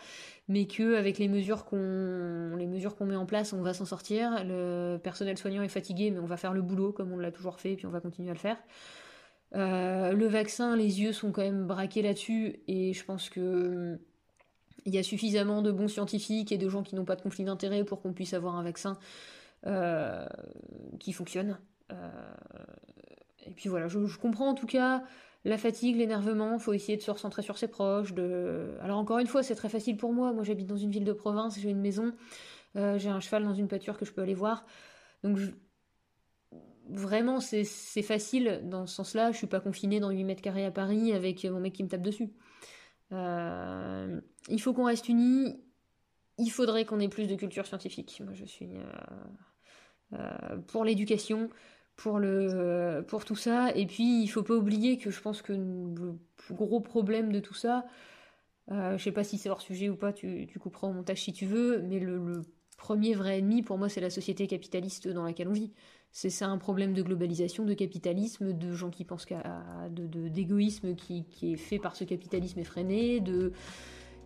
mais 0.47 0.67
que 0.67 0.95
avec 0.95 1.17
les 1.17 1.27
mesures 1.27 1.65
qu'on 1.65 2.55
les 2.57 2.67
mesures 2.67 2.95
qu'on 2.95 3.05
met 3.05 3.15
en 3.15 3.25
place, 3.25 3.53
on 3.53 3.61
va 3.61 3.73
s'en 3.73 3.85
sortir. 3.85 4.43
Le 4.45 4.97
personnel 4.97 5.37
soignant 5.37 5.63
est 5.63 5.69
fatigué, 5.69 6.11
mais 6.11 6.19
on 6.19 6.25
va 6.25 6.37
faire 6.37 6.53
le 6.53 6.61
boulot 6.61 6.91
comme 6.93 7.11
on 7.11 7.17
l'a 7.17 7.31
toujours 7.31 7.59
fait, 7.59 7.75
puis 7.75 7.85
on 7.85 7.91
va 7.91 7.99
continuer 8.01 8.29
à 8.29 8.33
le 8.33 8.39
faire. 8.39 8.57
Euh, 9.55 10.13
le 10.13 10.27
vaccin, 10.27 10.75
les 10.75 11.01
yeux 11.01 11.13
sont 11.13 11.31
quand 11.31 11.41
même 11.41 11.65
braqués 11.65 12.01
là-dessus, 12.01 12.59
et 12.67 12.93
je 12.93 13.03
pense 13.03 13.29
que 13.29 13.99
il 14.85 14.93
y 14.93 14.97
a 14.97 15.03
suffisamment 15.03 15.61
de 15.61 15.71
bons 15.71 15.87
scientifiques 15.87 16.51
et 16.51 16.57
de 16.57 16.69
gens 16.69 16.83
qui 16.83 16.95
n'ont 16.95 17.05
pas 17.05 17.15
de 17.15 17.21
conflit 17.21 17.43
d'intérêt 17.43 17.83
pour 17.83 18.01
qu'on 18.01 18.13
puisse 18.13 18.33
avoir 18.33 18.55
un 18.55 18.63
vaccin 18.63 18.97
euh, 19.67 20.25
qui 20.99 21.11
fonctionne. 21.13 21.59
Euh, 21.91 21.95
et 23.45 23.51
puis 23.51 23.69
voilà, 23.69 23.87
je, 23.87 24.17
comprends 24.17 24.49
en 24.49 24.53
tout 24.53 24.67
cas 24.67 25.03
la 25.45 25.57
fatigue, 25.57 25.97
l'énervement, 25.97 26.59
faut 26.59 26.73
essayer 26.73 26.97
de 26.97 27.01
se 27.01 27.11
recentrer 27.11 27.41
sur 27.41 27.57
ses 27.57 27.67
proches. 27.67 28.13
De... 28.13 28.77
Alors 28.81 28.97
encore 28.97 29.19
une 29.19 29.27
fois, 29.27 29.43
c'est 29.43 29.55
très 29.55 29.69
facile 29.69 29.97
pour 29.97 30.13
moi. 30.13 30.31
Moi 30.31 30.43
j'habite 30.43 30.67
dans 30.67 30.77
une 30.77 30.91
ville 30.91 31.05
de 31.05 31.13
province, 31.13 31.59
j'ai 31.59 31.69
une 31.69 31.81
maison, 31.81 32.13
j'ai 32.75 33.09
un 33.09 33.19
cheval 33.19 33.43
dans 33.43 33.53
une 33.53 33.67
pâture 33.67 33.97
que 33.97 34.05
je 34.05 34.11
peux 34.11 34.21
aller 34.21 34.33
voir. 34.33 34.65
Donc 35.23 35.37
je, 35.37 35.51
vraiment, 36.89 37.39
c'est 37.39 37.63
facile 38.01 38.61
dans 38.63 38.85
ce 38.85 38.95
sens-là. 38.95 39.31
Je 39.31 39.37
suis 39.37 39.47
pas 39.47 39.59
confinée 39.59 39.99
dans 39.99 40.09
8 40.09 40.23
mètres 40.23 40.41
carrés 40.41 40.65
à 40.65 40.71
Paris 40.71 41.13
avec 41.13 41.45
mon 41.45 41.59
mec 41.59 41.73
qui 41.73 41.83
me 41.83 41.89
tape 41.89 42.01
dessus. 42.01 42.29
Euh, 43.11 44.19
il 44.47 44.61
faut 44.61 44.73
qu'on 44.73 44.85
reste 44.85 45.09
unis. 45.09 45.61
Il 46.37 46.49
faudrait 46.49 46.85
qu'on 46.85 46.99
ait 46.99 47.09
plus 47.09 47.27
de 47.27 47.35
culture 47.35 47.65
scientifique. 47.65 48.21
Moi, 48.23 48.33
je 48.33 48.45
suis 48.45 48.77
euh, 48.77 48.83
euh, 50.13 50.57
pour 50.67 50.85
l'éducation, 50.85 51.49
pour 51.95 52.19
le, 52.19 53.03
pour 53.07 53.25
tout 53.25 53.35
ça. 53.35 53.71
Et 53.75 53.85
puis, 53.85 54.23
il 54.23 54.27
faut 54.27 54.43
pas 54.43 54.55
oublier 54.55 54.97
que 54.97 55.11
je 55.11 55.21
pense 55.21 55.41
que 55.41 55.53
le 55.53 56.17
plus 56.37 56.55
gros 56.55 56.79
problème 56.79 57.31
de 57.31 57.39
tout 57.39 57.53
ça, 57.53 57.85
je 58.69 58.97
sais 58.97 59.11
pas 59.11 59.23
si 59.23 59.37
c'est 59.39 59.49
hors 59.49 59.61
sujet 59.61 59.89
ou 59.89 59.95
pas. 59.95 60.13
Tu, 60.13 60.47
tu, 60.47 60.59
couperas 60.59 60.87
au 60.87 60.93
montage 60.93 61.23
si 61.23 61.33
tu 61.33 61.45
veux, 61.45 61.81
mais 61.81 61.99
le, 61.99 62.17
le 62.17 62.41
premier 62.79 63.13
vrai 63.13 63.39
ennemi 63.39 63.61
pour 63.61 63.77
moi, 63.77 63.89
c'est 63.89 64.01
la 64.01 64.09
société 64.09 64.47
capitaliste 64.47 65.07
dans 65.07 65.23
laquelle 65.23 65.49
on 65.49 65.53
vit. 65.53 65.71
C'est 66.11 66.31
ça 66.31 66.47
un 66.47 66.57
problème 66.57 66.93
de 66.93 67.03
globalisation, 67.03 67.65
de 67.65 67.75
capitalisme, 67.75 68.53
de 68.53 68.73
gens 68.73 68.89
qui 68.89 69.05
pensent 69.05 69.25
qu'à 69.25 69.43
d'égoïsme 69.91 70.95
qui, 70.95 71.25
est 71.43 71.55
fait 71.55 71.77
par 71.77 71.95
ce 71.95 72.03
capitalisme 72.03 72.59
effréné, 72.59 73.19
de 73.19 73.51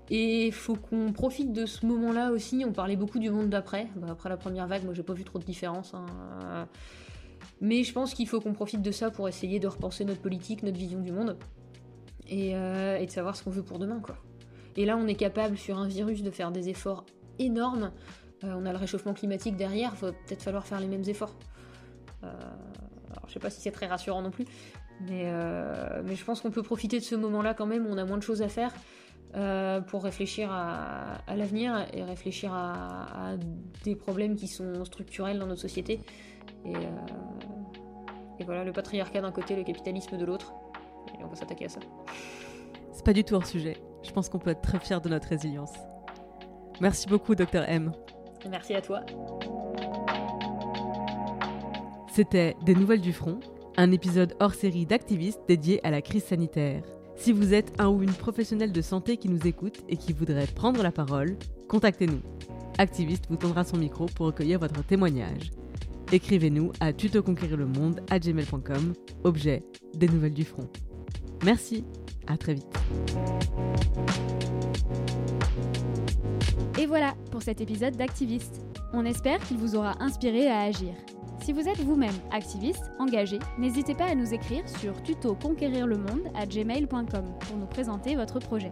et 0.09 0.51
faut 0.51 0.75
qu'on 0.75 1.11
profite 1.13 1.53
de 1.53 1.65
ce 1.65 1.85
moment-là 1.85 2.31
aussi. 2.31 2.63
On 2.67 2.71
parlait 2.71 2.95
beaucoup 2.95 3.19
du 3.19 3.29
monde 3.29 3.49
d'après. 3.49 3.87
Bah, 3.95 4.07
après 4.11 4.29
la 4.29 4.37
première 4.37 4.67
vague, 4.67 4.83
moi 4.83 4.93
j'ai 4.93 5.03
pas 5.03 5.13
vu 5.13 5.23
trop 5.23 5.39
de 5.39 5.45
différence. 5.45 5.93
Hein. 5.93 6.67
Mais 7.59 7.83
je 7.83 7.91
pense 7.93 8.13
qu'il 8.13 8.27
faut 8.27 8.39
qu'on 8.39 8.53
profite 8.53 8.81
de 8.81 8.91
ça 8.91 9.11
pour 9.11 9.27
essayer 9.27 9.59
de 9.59 9.67
repenser 9.67 10.05
notre 10.05 10.21
politique, 10.21 10.63
notre 10.63 10.77
vision 10.77 10.99
du 10.99 11.11
monde 11.11 11.37
et, 12.27 12.55
euh, 12.55 12.97
et 12.97 13.05
de 13.05 13.11
savoir 13.11 13.35
ce 13.35 13.43
qu'on 13.43 13.51
veut 13.51 13.63
pour 13.63 13.79
demain, 13.79 13.99
quoi. 13.99 14.17
Et 14.75 14.85
là, 14.85 14.97
on 14.97 15.07
est 15.07 15.15
capable 15.15 15.57
sur 15.57 15.77
un 15.77 15.87
virus 15.87 16.23
de 16.23 16.31
faire 16.31 16.51
des 16.51 16.69
efforts 16.69 17.05
énormes. 17.39 17.91
Euh, 18.43 18.53
on 18.55 18.65
a 18.65 18.71
le 18.71 18.77
réchauffement 18.77 19.13
climatique 19.13 19.55
derrière, 19.55 19.95
va 19.95 20.11
peut-être 20.11 20.41
falloir 20.41 20.65
faire 20.65 20.79
les 20.79 20.87
mêmes 20.87 21.03
efforts. 21.07 21.33
Euh, 22.23 22.27
alors, 23.11 23.23
je 23.27 23.33
sais 23.33 23.39
pas 23.39 23.49
si 23.49 23.61
c'est 23.61 23.71
très 23.71 23.87
rassurant 23.87 24.21
non 24.21 24.31
plus, 24.31 24.45
mais, 25.01 25.23
euh, 25.25 26.01
mais 26.03 26.15
je 26.15 26.25
pense 26.25 26.41
qu'on 26.41 26.51
peut 26.51 26.63
profiter 26.63 26.99
de 26.99 27.03
ce 27.03 27.15
moment-là 27.15 27.53
quand 27.53 27.65
même 27.65 27.85
où 27.85 27.89
on 27.89 27.97
a 27.97 28.05
moins 28.05 28.17
de 28.17 28.23
choses 28.23 28.41
à 28.41 28.49
faire 28.49 28.73
pour 29.87 30.03
réfléchir 30.03 30.51
à, 30.51 31.17
l'avenir 31.35 31.87
et 31.91 32.03
réfléchir 32.03 32.53
à, 32.53 33.31
des 33.83 33.95
problèmes 33.95 34.35
qui 34.35 34.47
sont 34.47 34.85
structurels 34.85 35.39
dans 35.39 35.47
notre 35.47 35.61
société. 35.61 36.01
Et, 36.63 36.75
voilà, 38.45 38.63
le 38.63 38.71
patriarcat 38.71 39.21
d'un 39.21 39.31
côté, 39.31 39.55
le 39.55 39.63
capitalisme 39.63 40.17
de 40.17 40.25
l'autre. 40.25 40.53
On 41.19 41.25
va 41.25 41.35
s'attaquer 41.35 41.65
à 41.65 41.69
ça. 41.69 41.79
C'est 42.91 43.03
pas 43.03 43.13
du 43.13 43.23
tout 43.23 43.33
hors 43.33 43.47
sujet. 43.47 43.77
Je 44.03 44.11
pense 44.11 44.29
qu'on 44.29 44.37
peut 44.37 44.51
être 44.51 44.61
très 44.61 44.79
fier 44.79 45.01
de 45.01 45.09
notre 45.09 45.29
résilience. 45.29 45.73
Merci 46.79 47.07
beaucoup, 47.07 47.33
Docteur 47.33 47.63
M. 47.67 47.91
Merci 48.49 48.73
à 48.73 48.81
toi. 48.81 49.01
C'était 52.11 52.55
Des 52.65 52.75
Nouvelles 52.75 53.01
du 53.01 53.13
Front, 53.13 53.39
un 53.77 53.91
épisode 53.91 54.35
hors 54.39 54.53
série 54.53 54.85
d'activistes 54.85 55.41
dédié 55.47 55.85
à 55.85 55.91
la 55.91 56.01
crise 56.01 56.23
sanitaire. 56.23 56.83
Si 57.15 57.31
vous 57.31 57.53
êtes 57.53 57.73
un 57.79 57.89
ou 57.89 58.03
une 58.03 58.13
professionnelle 58.13 58.71
de 58.71 58.81
santé 58.81 59.17
qui 59.17 59.29
nous 59.29 59.47
écoute 59.47 59.83
et 59.89 59.97
qui 59.97 60.13
voudrait 60.13 60.47
prendre 60.47 60.83
la 60.83 60.91
parole, 60.91 61.37
contactez-nous. 61.67 62.21
Activiste 62.77 63.25
vous 63.29 63.37
tendra 63.37 63.63
son 63.63 63.77
micro 63.77 64.07
pour 64.07 64.27
recueillir 64.27 64.59
votre 64.59 64.83
témoignage. 64.83 65.51
Écrivez-nous 66.11 66.71
à 66.79 66.93
tutoconquérir-le-monde@gmail.com, 66.93 68.93
objet 69.23 69.63
des 69.95 70.07
nouvelles 70.07 70.33
du 70.33 70.45
front. 70.45 70.67
Merci, 71.43 71.83
à 72.27 72.37
très 72.37 72.53
vite. 72.53 72.67
Et 76.79 76.85
voilà 76.85 77.13
pour 77.31 77.41
cet 77.41 77.59
épisode 77.61 77.97
d'Activiste. 77.97 78.61
On 78.93 79.05
espère 79.05 79.39
qu'il 79.39 79.57
vous 79.57 79.75
aura 79.75 80.01
inspiré 80.01 80.49
à 80.49 80.61
agir. 80.61 80.93
Si 81.43 81.51
vous 81.51 81.67
êtes 81.67 81.81
vous-même 81.81 82.15
activiste, 82.31 82.89
engagé, 82.99 83.39
n'hésitez 83.57 83.95
pas 83.95 84.05
à 84.05 84.15
nous 84.15 84.33
écrire 84.33 84.63
sur 84.79 85.03
tutoconquérirlemonde@gmail.com 85.03 87.25
pour 87.39 87.57
nous 87.57 87.65
présenter 87.65 88.15
votre 88.15 88.39
projet. 88.39 88.71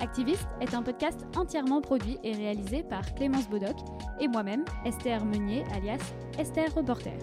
Activiste 0.00 0.48
est 0.60 0.74
un 0.74 0.82
podcast 0.82 1.24
entièrement 1.36 1.80
produit 1.80 2.18
et 2.24 2.32
réalisé 2.32 2.82
par 2.82 3.14
Clémence 3.14 3.48
Bodoc 3.48 3.76
et 4.18 4.26
moi-même, 4.26 4.64
Esther 4.84 5.24
Meunier, 5.24 5.62
alias 5.72 6.02
Esther 6.40 6.74
Reporter. 6.74 7.16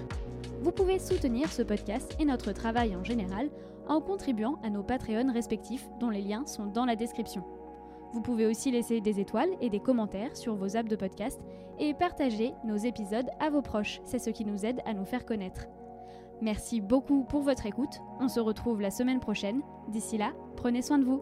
Vous 0.62 0.72
pouvez 0.72 1.00
soutenir 1.00 1.52
ce 1.52 1.62
podcast 1.62 2.16
et 2.20 2.26
notre 2.26 2.54
travail 2.54 2.96
en 2.96 3.04
général 3.04 3.50
en 3.90 4.00
contribuant 4.00 4.60
à 4.64 4.70
nos 4.70 4.84
Patreons 4.84 5.34
respectifs 5.34 5.90
dont 6.00 6.10
les 6.10 6.22
liens 6.22 6.46
sont 6.46 6.68
dans 6.68 6.86
la 6.86 6.96
description. 6.96 7.44
Vous 8.14 8.22
pouvez 8.22 8.46
aussi 8.46 8.72
laisser 8.72 9.02
des 9.02 9.20
étoiles 9.20 9.52
et 9.62 9.70
des 9.70 9.80
commentaires 9.80 10.36
sur 10.36 10.56
vos 10.56 10.78
apps 10.78 10.90
de 10.90 10.96
podcast 10.96 11.40
et 11.78 11.94
partager 11.94 12.54
nos 12.64 12.78
épisodes 12.78 13.30
à 13.40 13.50
vos 13.50 13.62
proches. 13.62 14.02
C'est 14.06 14.20
ce 14.20 14.30
qui 14.30 14.46
nous 14.46 14.66
aide 14.66 14.82
à 14.86 14.94
nous 14.94 15.06
faire 15.06 15.26
connaître. 15.26 15.68
Merci 16.42 16.82
beaucoup 16.82 17.24
pour 17.24 17.42
votre 17.42 17.66
écoute. 17.66 18.00
On 18.20 18.30
se 18.30 18.40
retrouve 18.40 18.82
la 18.82 18.92
semaine 18.92 19.20
prochaine. 19.20 19.62
D'ici 19.90 20.18
là, 20.18 20.32
prenez 20.56 20.82
soin 20.82 20.98
de 20.98 21.06
vous. 21.06 21.22